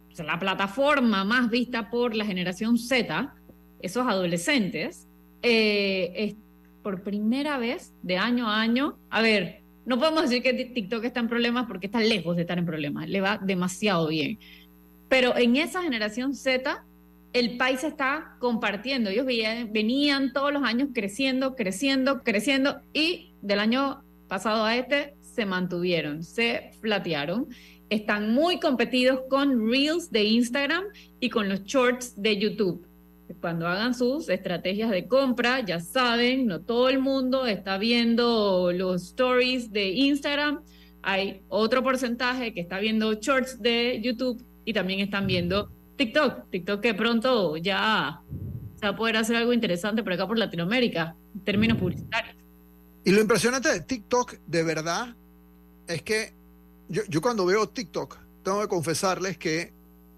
o 0.09 0.15
sea, 0.15 0.23
la 0.23 0.39
plataforma 0.39 1.25
más 1.25 1.49
vista 1.49 1.89
por 1.89 2.15
la 2.15 2.23
generación 2.23 2.77
Z, 2.77 3.35
esos 3.81 4.07
adolescentes, 4.07 5.05
eh, 5.41 6.13
es 6.15 6.35
por 6.81 7.03
primera 7.03 7.57
vez 7.57 7.93
de 8.03 8.15
año 8.17 8.49
a 8.49 8.61
año, 8.61 8.97
a 9.09 9.21
ver, 9.21 9.59
no 9.85 9.99
podemos 9.99 10.29
decir 10.29 10.41
que 10.41 10.53
TikTok 10.53 11.03
está 11.03 11.19
en 11.19 11.27
problemas 11.27 11.65
porque 11.67 11.87
está 11.87 11.99
lejos 11.99 12.37
de 12.37 12.43
estar 12.43 12.57
en 12.57 12.65
problemas, 12.65 13.09
le 13.09 13.19
va 13.19 13.37
demasiado 13.37 14.07
bien. 14.07 14.39
Pero 15.09 15.35
en 15.35 15.57
esa 15.57 15.83
generación 15.83 16.33
Z, 16.35 16.85
el 17.33 17.57
país 17.57 17.83
está 17.83 18.35
compartiendo. 18.39 19.09
Ellos 19.09 19.25
venían 19.25 20.33
todos 20.33 20.51
los 20.51 20.63
años 20.63 20.89
creciendo, 20.93 21.55
creciendo, 21.55 22.23
creciendo 22.23 22.81
y 22.93 23.33
del 23.41 23.59
año 23.59 24.03
pasado 24.27 24.65
a 24.65 24.75
este 24.75 25.15
se 25.21 25.45
mantuvieron, 25.45 26.23
se 26.23 26.71
flatearon. 26.81 27.47
Están 27.89 28.33
muy 28.33 28.59
competidos 28.59 29.21
con 29.29 29.69
Reels 29.69 30.11
de 30.11 30.23
Instagram 30.23 30.83
y 31.19 31.29
con 31.29 31.49
los 31.49 31.63
Shorts 31.63 32.21
de 32.21 32.37
YouTube. 32.37 32.87
Cuando 33.39 33.67
hagan 33.67 33.93
sus 33.93 34.27
estrategias 34.29 34.91
de 34.91 35.07
compra, 35.07 35.61
ya 35.61 35.79
saben, 35.79 36.47
no 36.47 36.61
todo 36.61 36.89
el 36.89 36.99
mundo 36.99 37.45
está 37.45 37.77
viendo 37.77 38.71
los 38.73 39.03
stories 39.03 39.71
de 39.71 39.89
Instagram. 39.89 40.63
Hay 41.01 41.41
otro 41.47 41.81
porcentaje 41.81 42.53
que 42.53 42.59
está 42.59 42.79
viendo 42.79 43.13
shorts 43.13 43.61
de 43.61 43.99
YouTube 44.03 44.43
y 44.65 44.73
también 44.73 44.99
están 44.99 45.27
viendo 45.27 45.71
TikTok. 46.01 46.49
TikTok 46.49 46.81
que 46.81 46.93
pronto 46.95 47.57
ya 47.57 48.21
se 48.79 48.85
va 48.87 48.89
a 48.89 48.95
poder 48.95 49.17
hacer 49.17 49.35
algo 49.35 49.53
interesante 49.53 50.01
por 50.01 50.13
acá 50.13 50.27
por 50.27 50.39
Latinoamérica, 50.39 51.15
en 51.35 51.41
términos 51.41 51.77
publicitarios. 51.77 52.35
Y 53.03 53.11
lo 53.11 53.21
impresionante 53.21 53.69
de 53.69 53.81
TikTok, 53.81 54.33
de 54.47 54.63
verdad, 54.63 55.15
es 55.87 56.01
que 56.01 56.33
yo, 56.89 57.03
yo 57.07 57.21
cuando 57.21 57.45
veo 57.45 57.69
TikTok, 57.69 58.17
tengo 58.43 58.61
que 58.61 58.67
confesarles 58.67 59.37
que 59.37 59.73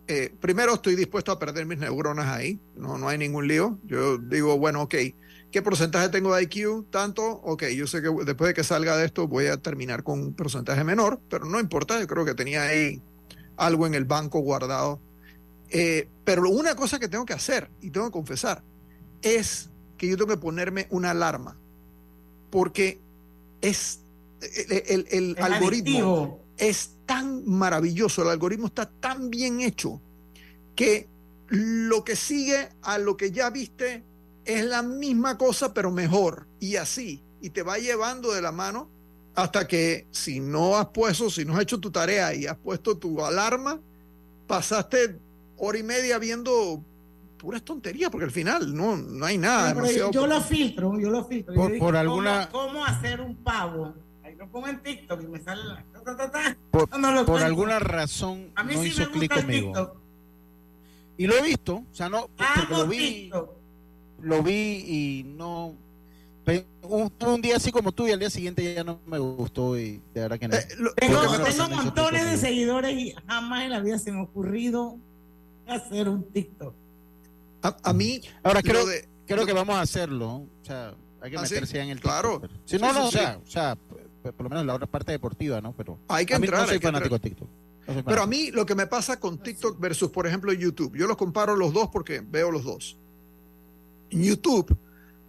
eh, 0.08 0.34
primero 0.40 0.74
estoy 0.76 0.96
dispuesto 0.96 1.34
a 1.34 1.40
perder 1.40 1.66
mis 1.66 1.80
neuronas 1.80 2.28
ahí, 2.28 2.60
no, 2.78 2.98
no 2.98 3.10
hay 3.10 3.18
ningún 3.18 3.48
lío. 3.48 3.78
Yo 3.84 4.18
digo, 4.18 4.58
bueno, 4.58 4.84
ok, 4.84 4.96
¿qué 5.52 5.62
porcentaje 5.62 6.08
tengo 6.08 6.34
de 6.34 6.44
IQ? 6.44 6.90
Tanto, 6.92 7.26
ok, 7.26 7.64
yo 7.76 7.88
sé 7.88 8.02
que 8.02 8.10
después 8.24 8.48
de 8.48 8.54
que 8.54 8.64
salga 8.64 8.96
de 8.96 9.06
esto 9.06 9.28
voy 9.28 9.48
a 9.48 9.58
terminar 9.58 10.04
con 10.04 10.22
un 10.22 10.34
porcentaje 10.34 10.86
menor, 10.86 11.20
pero 11.30 11.44
no 11.44 11.60
importa, 11.60 12.00
yo 12.00 12.08
creo 12.08 12.24
que 12.24 12.36
tenía 12.36 12.64
ahí 12.64 13.02
algo 13.58 13.86
en 13.86 13.96
el 13.96 14.06
banco 14.06 14.40
guardado. 14.40 15.02
Eh, 15.76 16.08
pero 16.24 16.50
una 16.50 16.76
cosa 16.76 17.00
que 17.00 17.08
tengo 17.10 17.26
que 17.26 17.34
hacer, 17.34 17.72
y 17.82 17.90
tengo 17.90 18.06
que 18.08 18.12
confesar, 18.12 18.64
es 19.24 19.72
que 19.98 20.08
yo 20.08 20.18
tengo 20.18 20.30
que 20.30 20.38
ponerme 20.38 20.88
una 20.92 21.12
alarma 21.12 21.58
porque 22.52 23.02
es 23.62 24.02
el, 24.42 24.84
el- 24.88 25.08
el 25.10 25.36
Es 25.38 25.44
algoritmo 25.44 25.98
adictivo. 25.98 26.40
es 26.58 26.98
tan 27.08 27.44
maravilloso, 27.48 28.22
el 28.22 28.30
algoritmo 28.30 28.68
está 28.68 28.86
tan 28.90 29.30
bien 29.32 29.62
hecho 29.62 30.00
que 30.76 31.08
lo 31.48 32.04
que 32.04 32.16
sigue 32.16 32.70
a 32.84 32.98
lo 33.00 33.18
que 33.18 33.32
ya 33.32 33.50
viste 33.50 34.04
es 34.46 34.66
la 34.66 34.84
misma 34.84 35.38
cosa 35.38 35.74
pero 35.74 35.92
mejor 35.92 36.48
y 36.60 36.76
así 36.76 37.24
y 37.42 37.50
te 37.52 37.64
va 37.64 37.78
llevando 37.80 38.32
de 38.34 38.42
la 38.42 38.52
mano 38.52 38.90
hasta 39.36 39.68
que 39.68 40.08
si 40.12 40.40
no 40.40 40.78
has 40.78 40.88
puesto, 40.90 41.30
si 41.30 41.46
no 41.46 41.56
has 41.56 41.64
hecho 41.64 41.80
tu 41.80 41.92
tarea 41.92 42.36
y 42.36 42.46
has 42.46 42.58
puesto 42.58 42.98
tu 42.98 43.26
alarma, 43.26 43.82
pasaste 44.48 45.20
hora 45.58 45.78
y 45.78 45.84
media 45.84 46.18
viendo 46.20 46.84
puras 47.38 47.62
tonterías 47.64 48.10
porque 48.10 48.26
al 48.26 48.32
final 48.32 48.74
no, 48.74 48.96
no 48.96 49.26
hay 49.26 49.38
nada. 49.38 49.76
Yo 50.12 50.28
lo 50.28 50.42
filtro, 50.42 50.98
yo 51.00 51.10
lo 51.10 51.26
filtro. 51.26 51.54
Por- 51.54 51.68
Yo 51.70 51.74
digo, 51.74 51.86
por 51.86 51.94
¿cómo- 51.94 52.00
alguna- 52.00 52.50
¿Cómo, 52.52 52.86
hacer 52.86 53.20
un 53.22 53.36
pavo? 53.36 53.94
Ahí 54.24 54.36
lo 54.36 54.48
pongo 54.50 54.68
en 54.68 54.82
TikTok 54.82 55.22
y 55.24 55.28
me 55.28 55.40
sale 55.42 55.64
la... 55.64 55.84
ta, 55.94 56.04
ta, 56.04 56.16
ta, 56.18 56.32
ta. 56.32 56.58
Por, 56.72 56.98
No, 57.00 57.26
por 57.26 57.42
alguna 57.42 57.80
razón 57.80 58.52
A 58.56 58.64
mí 58.64 58.76
no 58.76 58.82
sí 58.82 58.88
hizo 58.90 59.10
clic 59.12 59.34
conmigo. 59.34 59.68
TikTok. 59.68 59.98
Y 61.18 61.28
lo 61.28 61.36
he 61.36 61.42
visto, 61.44 61.76
o 61.76 61.86
sea, 61.94 62.10
no, 62.10 62.28
porque 62.36 62.74
lo 62.74 62.88
vi, 62.88 62.98
TikTok. 63.24 63.50
lo 64.22 64.42
vi 64.44 64.84
y 64.88 65.24
no. 65.38 65.76
Un, 66.82 67.14
un 67.26 67.42
día 67.42 67.56
así 67.56 67.72
como 67.72 67.92
tú 67.94 68.08
y 68.08 68.12
al 68.12 68.20
día 68.20 68.30
siguiente 68.30 68.74
ya 68.74 68.84
no 68.84 69.00
me 69.06 69.18
gustó 69.18 69.78
y 69.80 70.02
de 70.14 70.22
verdad 70.22 70.38
que 70.40 70.48
no. 70.50 70.58
Tengo, 70.98 71.20
alguna 71.20 71.44
tengo 71.46 71.66
clic 71.68 71.76
montones 71.78 72.26
de 72.32 72.38
seguidores 72.38 72.98
y 72.98 73.14
jamás 73.28 73.64
en 73.64 73.70
la 73.72 73.80
vida 73.80 73.98
se 74.00 74.12
me 74.12 74.20
ha 74.20 74.24
ocurrido 74.24 74.98
hacer 75.76 76.10
un 76.10 76.24
TikTok. 76.32 76.74
A, 77.62 77.78
a 77.84 77.94
mí, 77.94 78.22
Ahora 78.44 78.62
creo, 78.62 78.86
de- 78.86 79.08
creo 79.26 79.46
que 79.46 79.54
vamos 79.54 79.76
a 79.76 79.82
hacerlo. 79.82 80.30
O 80.30 80.48
sea, 80.66 80.94
hay 81.22 81.32
que 81.32 81.38
¿Ah, 81.38 81.42
meterse 81.42 81.80
en 81.80 81.90
el 81.90 82.00
Claro. 82.02 82.40
TikTok. 82.42 82.50
pero- 82.52 82.62
Si 82.66 82.76
Sí, 82.78 82.82
no, 82.82 82.90
sí, 82.94 83.00
no, 83.00 83.08
o 83.08 83.12
sea, 83.12 83.40
o 83.46 83.50
sea, 83.50 83.78
por 84.24 84.44
lo 84.44 84.50
menos 84.50 84.66
la 84.66 84.76
otra 84.76 84.88
parte 84.88 85.12
deportiva, 85.12 85.62
¿no? 85.62 85.74
Pero 85.74 85.98
Hay 86.08 86.26
que 86.26 86.36
a 86.36 86.40
mí 86.40 86.46
entrar, 86.46 86.62
no 86.64 86.68
soy 86.68 86.80
fanático 86.80 87.16
de 87.16 87.20
TikTok. 87.20 87.48
No 87.88 88.04
Pero 88.06 88.22
a 88.24 88.28
mí 88.28 88.50
lo 88.52 88.66
que 88.66 88.76
me 88.76 88.88
pasa 88.88 89.20
con 89.20 89.38
TikTok 89.40 89.78
versus, 89.80 90.10
por 90.12 90.26
ejemplo, 90.26 90.54
YouTube, 90.54 90.96
yo 90.98 91.06
los 91.08 91.18
comparo 91.18 91.56
los 91.56 91.74
dos 91.74 91.90
porque 91.92 92.22
veo 92.22 92.50
los 92.52 92.64
dos. 92.64 92.98
En 94.10 94.24
YouTube, 94.24 94.78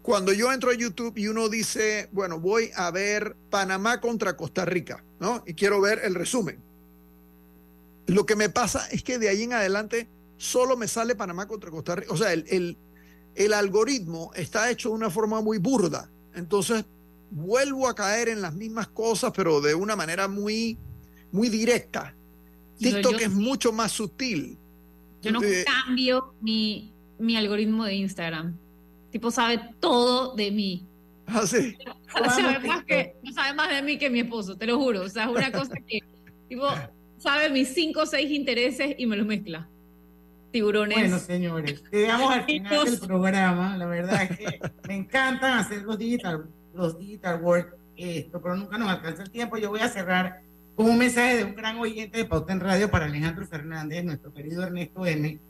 cuando 0.02 0.32
yo 0.32 0.52
entro 0.52 0.70
a 0.70 0.74
YouTube 0.74 1.16
y 1.18 1.26
uno 1.28 1.48
dice, 1.48 2.08
bueno, 2.12 2.38
voy 2.38 2.70
a 2.76 2.90
ver 2.92 3.34
Panamá 3.50 4.00
contra 4.00 4.36
Costa 4.36 4.64
Rica, 4.64 5.02
¿no? 5.18 5.42
Y 5.46 5.54
quiero 5.54 5.80
ver 5.80 6.00
el 6.04 6.14
resumen. 6.14 6.58
Lo 8.06 8.26
que 8.26 8.36
me 8.36 8.50
pasa 8.50 8.86
es 8.90 9.02
que 9.02 9.18
de 9.18 9.28
ahí 9.30 9.42
en 9.44 9.54
adelante 9.54 10.06
solo 10.36 10.76
me 10.76 10.88
sale 10.88 11.14
Panamá 11.14 11.46
contra 11.46 11.70
Costa 11.70 11.96
Rica. 11.96 12.12
O 12.12 12.16
sea, 12.16 12.32
el, 12.32 12.44
el, 12.48 12.76
el 13.34 13.52
algoritmo 13.52 14.30
está 14.34 14.70
hecho 14.70 14.90
de 14.90 14.96
una 14.96 15.10
forma 15.10 15.40
muy 15.40 15.58
burda. 15.58 16.10
Entonces, 16.34 16.84
vuelvo 17.30 17.88
a 17.88 17.94
caer 17.94 18.28
en 18.28 18.40
las 18.40 18.54
mismas 18.54 18.88
cosas, 18.88 19.32
pero 19.34 19.60
de 19.60 19.74
una 19.74 19.96
manera 19.96 20.28
muy, 20.28 20.78
muy 21.32 21.48
directa. 21.48 22.14
TikTok 22.78 23.12
yo 23.12 23.18
es 23.18 23.30
mucho 23.30 23.72
más 23.72 23.92
sutil. 23.92 24.58
Yo 25.22 25.32
no 25.32 25.42
Eh, 25.42 25.64
cambio 25.64 26.34
mi, 26.40 26.92
mi 27.18 27.36
algoritmo 27.36 27.84
de 27.84 27.94
Instagram. 27.94 28.56
Tipo, 29.10 29.30
sabe 29.30 29.60
todo 29.80 30.34
de 30.34 30.50
mí. 30.50 30.86
Ah, 31.26 31.46
sí. 31.46 31.76
sabe 32.12 32.58
más 32.66 32.84
que, 32.84 33.16
no 33.22 33.32
sabe 33.32 33.54
más 33.54 33.70
de 33.70 33.82
mí 33.82 33.98
que 33.98 34.10
mi 34.10 34.20
esposo, 34.20 34.56
te 34.56 34.66
lo 34.66 34.78
juro. 34.78 35.02
O 35.02 35.08
sea, 35.08 35.24
es 35.24 35.30
una 35.30 35.52
cosa 35.52 35.74
que, 35.86 36.00
tipo, 36.48 36.66
sabe 37.18 37.48
mis 37.50 37.68
cinco 37.68 38.02
o 38.02 38.06
seis 38.06 38.30
intereses 38.30 38.94
y 38.98 39.06
me 39.06 39.16
los 39.16 39.26
mezcla. 39.26 39.68
Tiburones. 40.54 40.96
Bueno, 40.96 41.18
señores, 41.18 41.82
llegamos 41.90 42.32
al 42.32 42.44
final 42.44 42.84
del 42.84 42.98
programa. 43.00 43.76
La 43.76 43.86
verdad 43.86 44.22
es 44.22 44.38
que 44.38 44.60
me 44.86 44.94
encantan 44.94 45.58
hacer 45.58 45.82
los 45.82 45.98
digital, 45.98 46.44
los 46.72 46.96
digital 46.96 47.42
work, 47.42 47.74
esto, 47.96 48.40
pero 48.40 48.54
nunca 48.54 48.78
nos 48.78 48.88
alcanza 48.88 49.24
el 49.24 49.30
tiempo. 49.32 49.56
Yo 49.56 49.70
voy 49.70 49.80
a 49.80 49.88
cerrar 49.88 50.42
con 50.76 50.86
un 50.90 50.96
mensaje 50.96 51.38
de 51.38 51.44
un 51.44 51.56
gran 51.56 51.76
oyente 51.78 52.18
de 52.18 52.24
Pauta 52.24 52.52
en 52.52 52.60
Radio 52.60 52.88
para 52.88 53.06
Alejandro 53.06 53.44
Fernández, 53.48 54.04
nuestro 54.04 54.32
querido 54.32 54.62
Ernesto 54.62 55.04
M, 55.04 55.40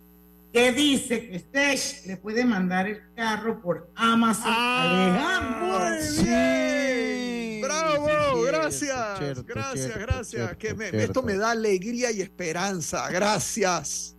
que 0.51 0.73
dice 0.73 1.29
que 1.29 1.37
usted 1.37 1.79
le 2.07 2.17
puede 2.17 2.47
mandar 2.47 2.89
el 2.89 3.03
carro 3.15 3.61
por 3.61 3.91
Amazon. 3.97 4.55
Alejandro. 4.57 6.01
Sí. 6.01 7.61
Bravo, 7.63 8.43
gracias. 8.43 9.19
cierto, 9.19 9.45
gracias, 9.47 9.85
cierto, 9.85 10.01
gracias. 10.01 10.29
cierto, 10.31 10.59
que 10.59 10.73
me- 10.75 10.89
esto 10.89 11.23
me 11.23 11.37
da 11.37 11.51
alegría 11.51 12.11
y 12.11 12.23
esperanza. 12.23 13.07
Gracias. 13.11 14.14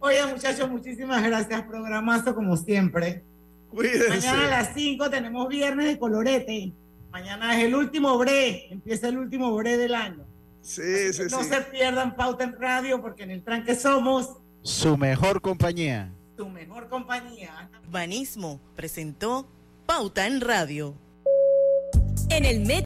Oye, 0.00 0.24
muchachos, 0.26 0.68
muchísimas 0.70 1.22
gracias. 1.22 1.62
Programazo 1.62 2.34
como 2.34 2.56
siempre. 2.56 3.24
Cuídense. 3.68 4.08
Mañana 4.08 4.46
a 4.46 4.50
las 4.62 4.74
5 4.74 5.10
tenemos 5.10 5.48
viernes 5.48 5.86
de 5.86 5.98
colorete. 5.98 6.72
Mañana 7.12 7.56
es 7.58 7.64
el 7.64 7.74
último 7.74 8.16
bre, 8.18 8.72
empieza 8.72 9.08
el 9.08 9.18
último 9.18 9.54
bre 9.56 9.76
del 9.76 9.94
año. 9.94 10.24
Sí, 10.62 11.12
sí, 11.12 11.22
no 11.30 11.42
sí. 11.42 11.48
se 11.48 11.60
pierdan 11.62 12.14
Pauta 12.16 12.44
en 12.44 12.52
Radio 12.60 13.00
porque 13.00 13.22
en 13.24 13.30
el 13.32 13.42
tranque 13.42 13.74
somos 13.74 14.36
Su 14.62 14.96
mejor 14.96 15.40
compañía. 15.40 16.12
tu 16.36 16.48
mejor 16.48 16.88
compañía. 16.88 17.68
Urbanismo 17.86 18.60
presentó 18.76 19.48
Pauta 19.86 20.26
en 20.26 20.40
Radio. 20.40 20.94
En 22.28 22.44
el 22.44 22.60
metro 22.60 22.76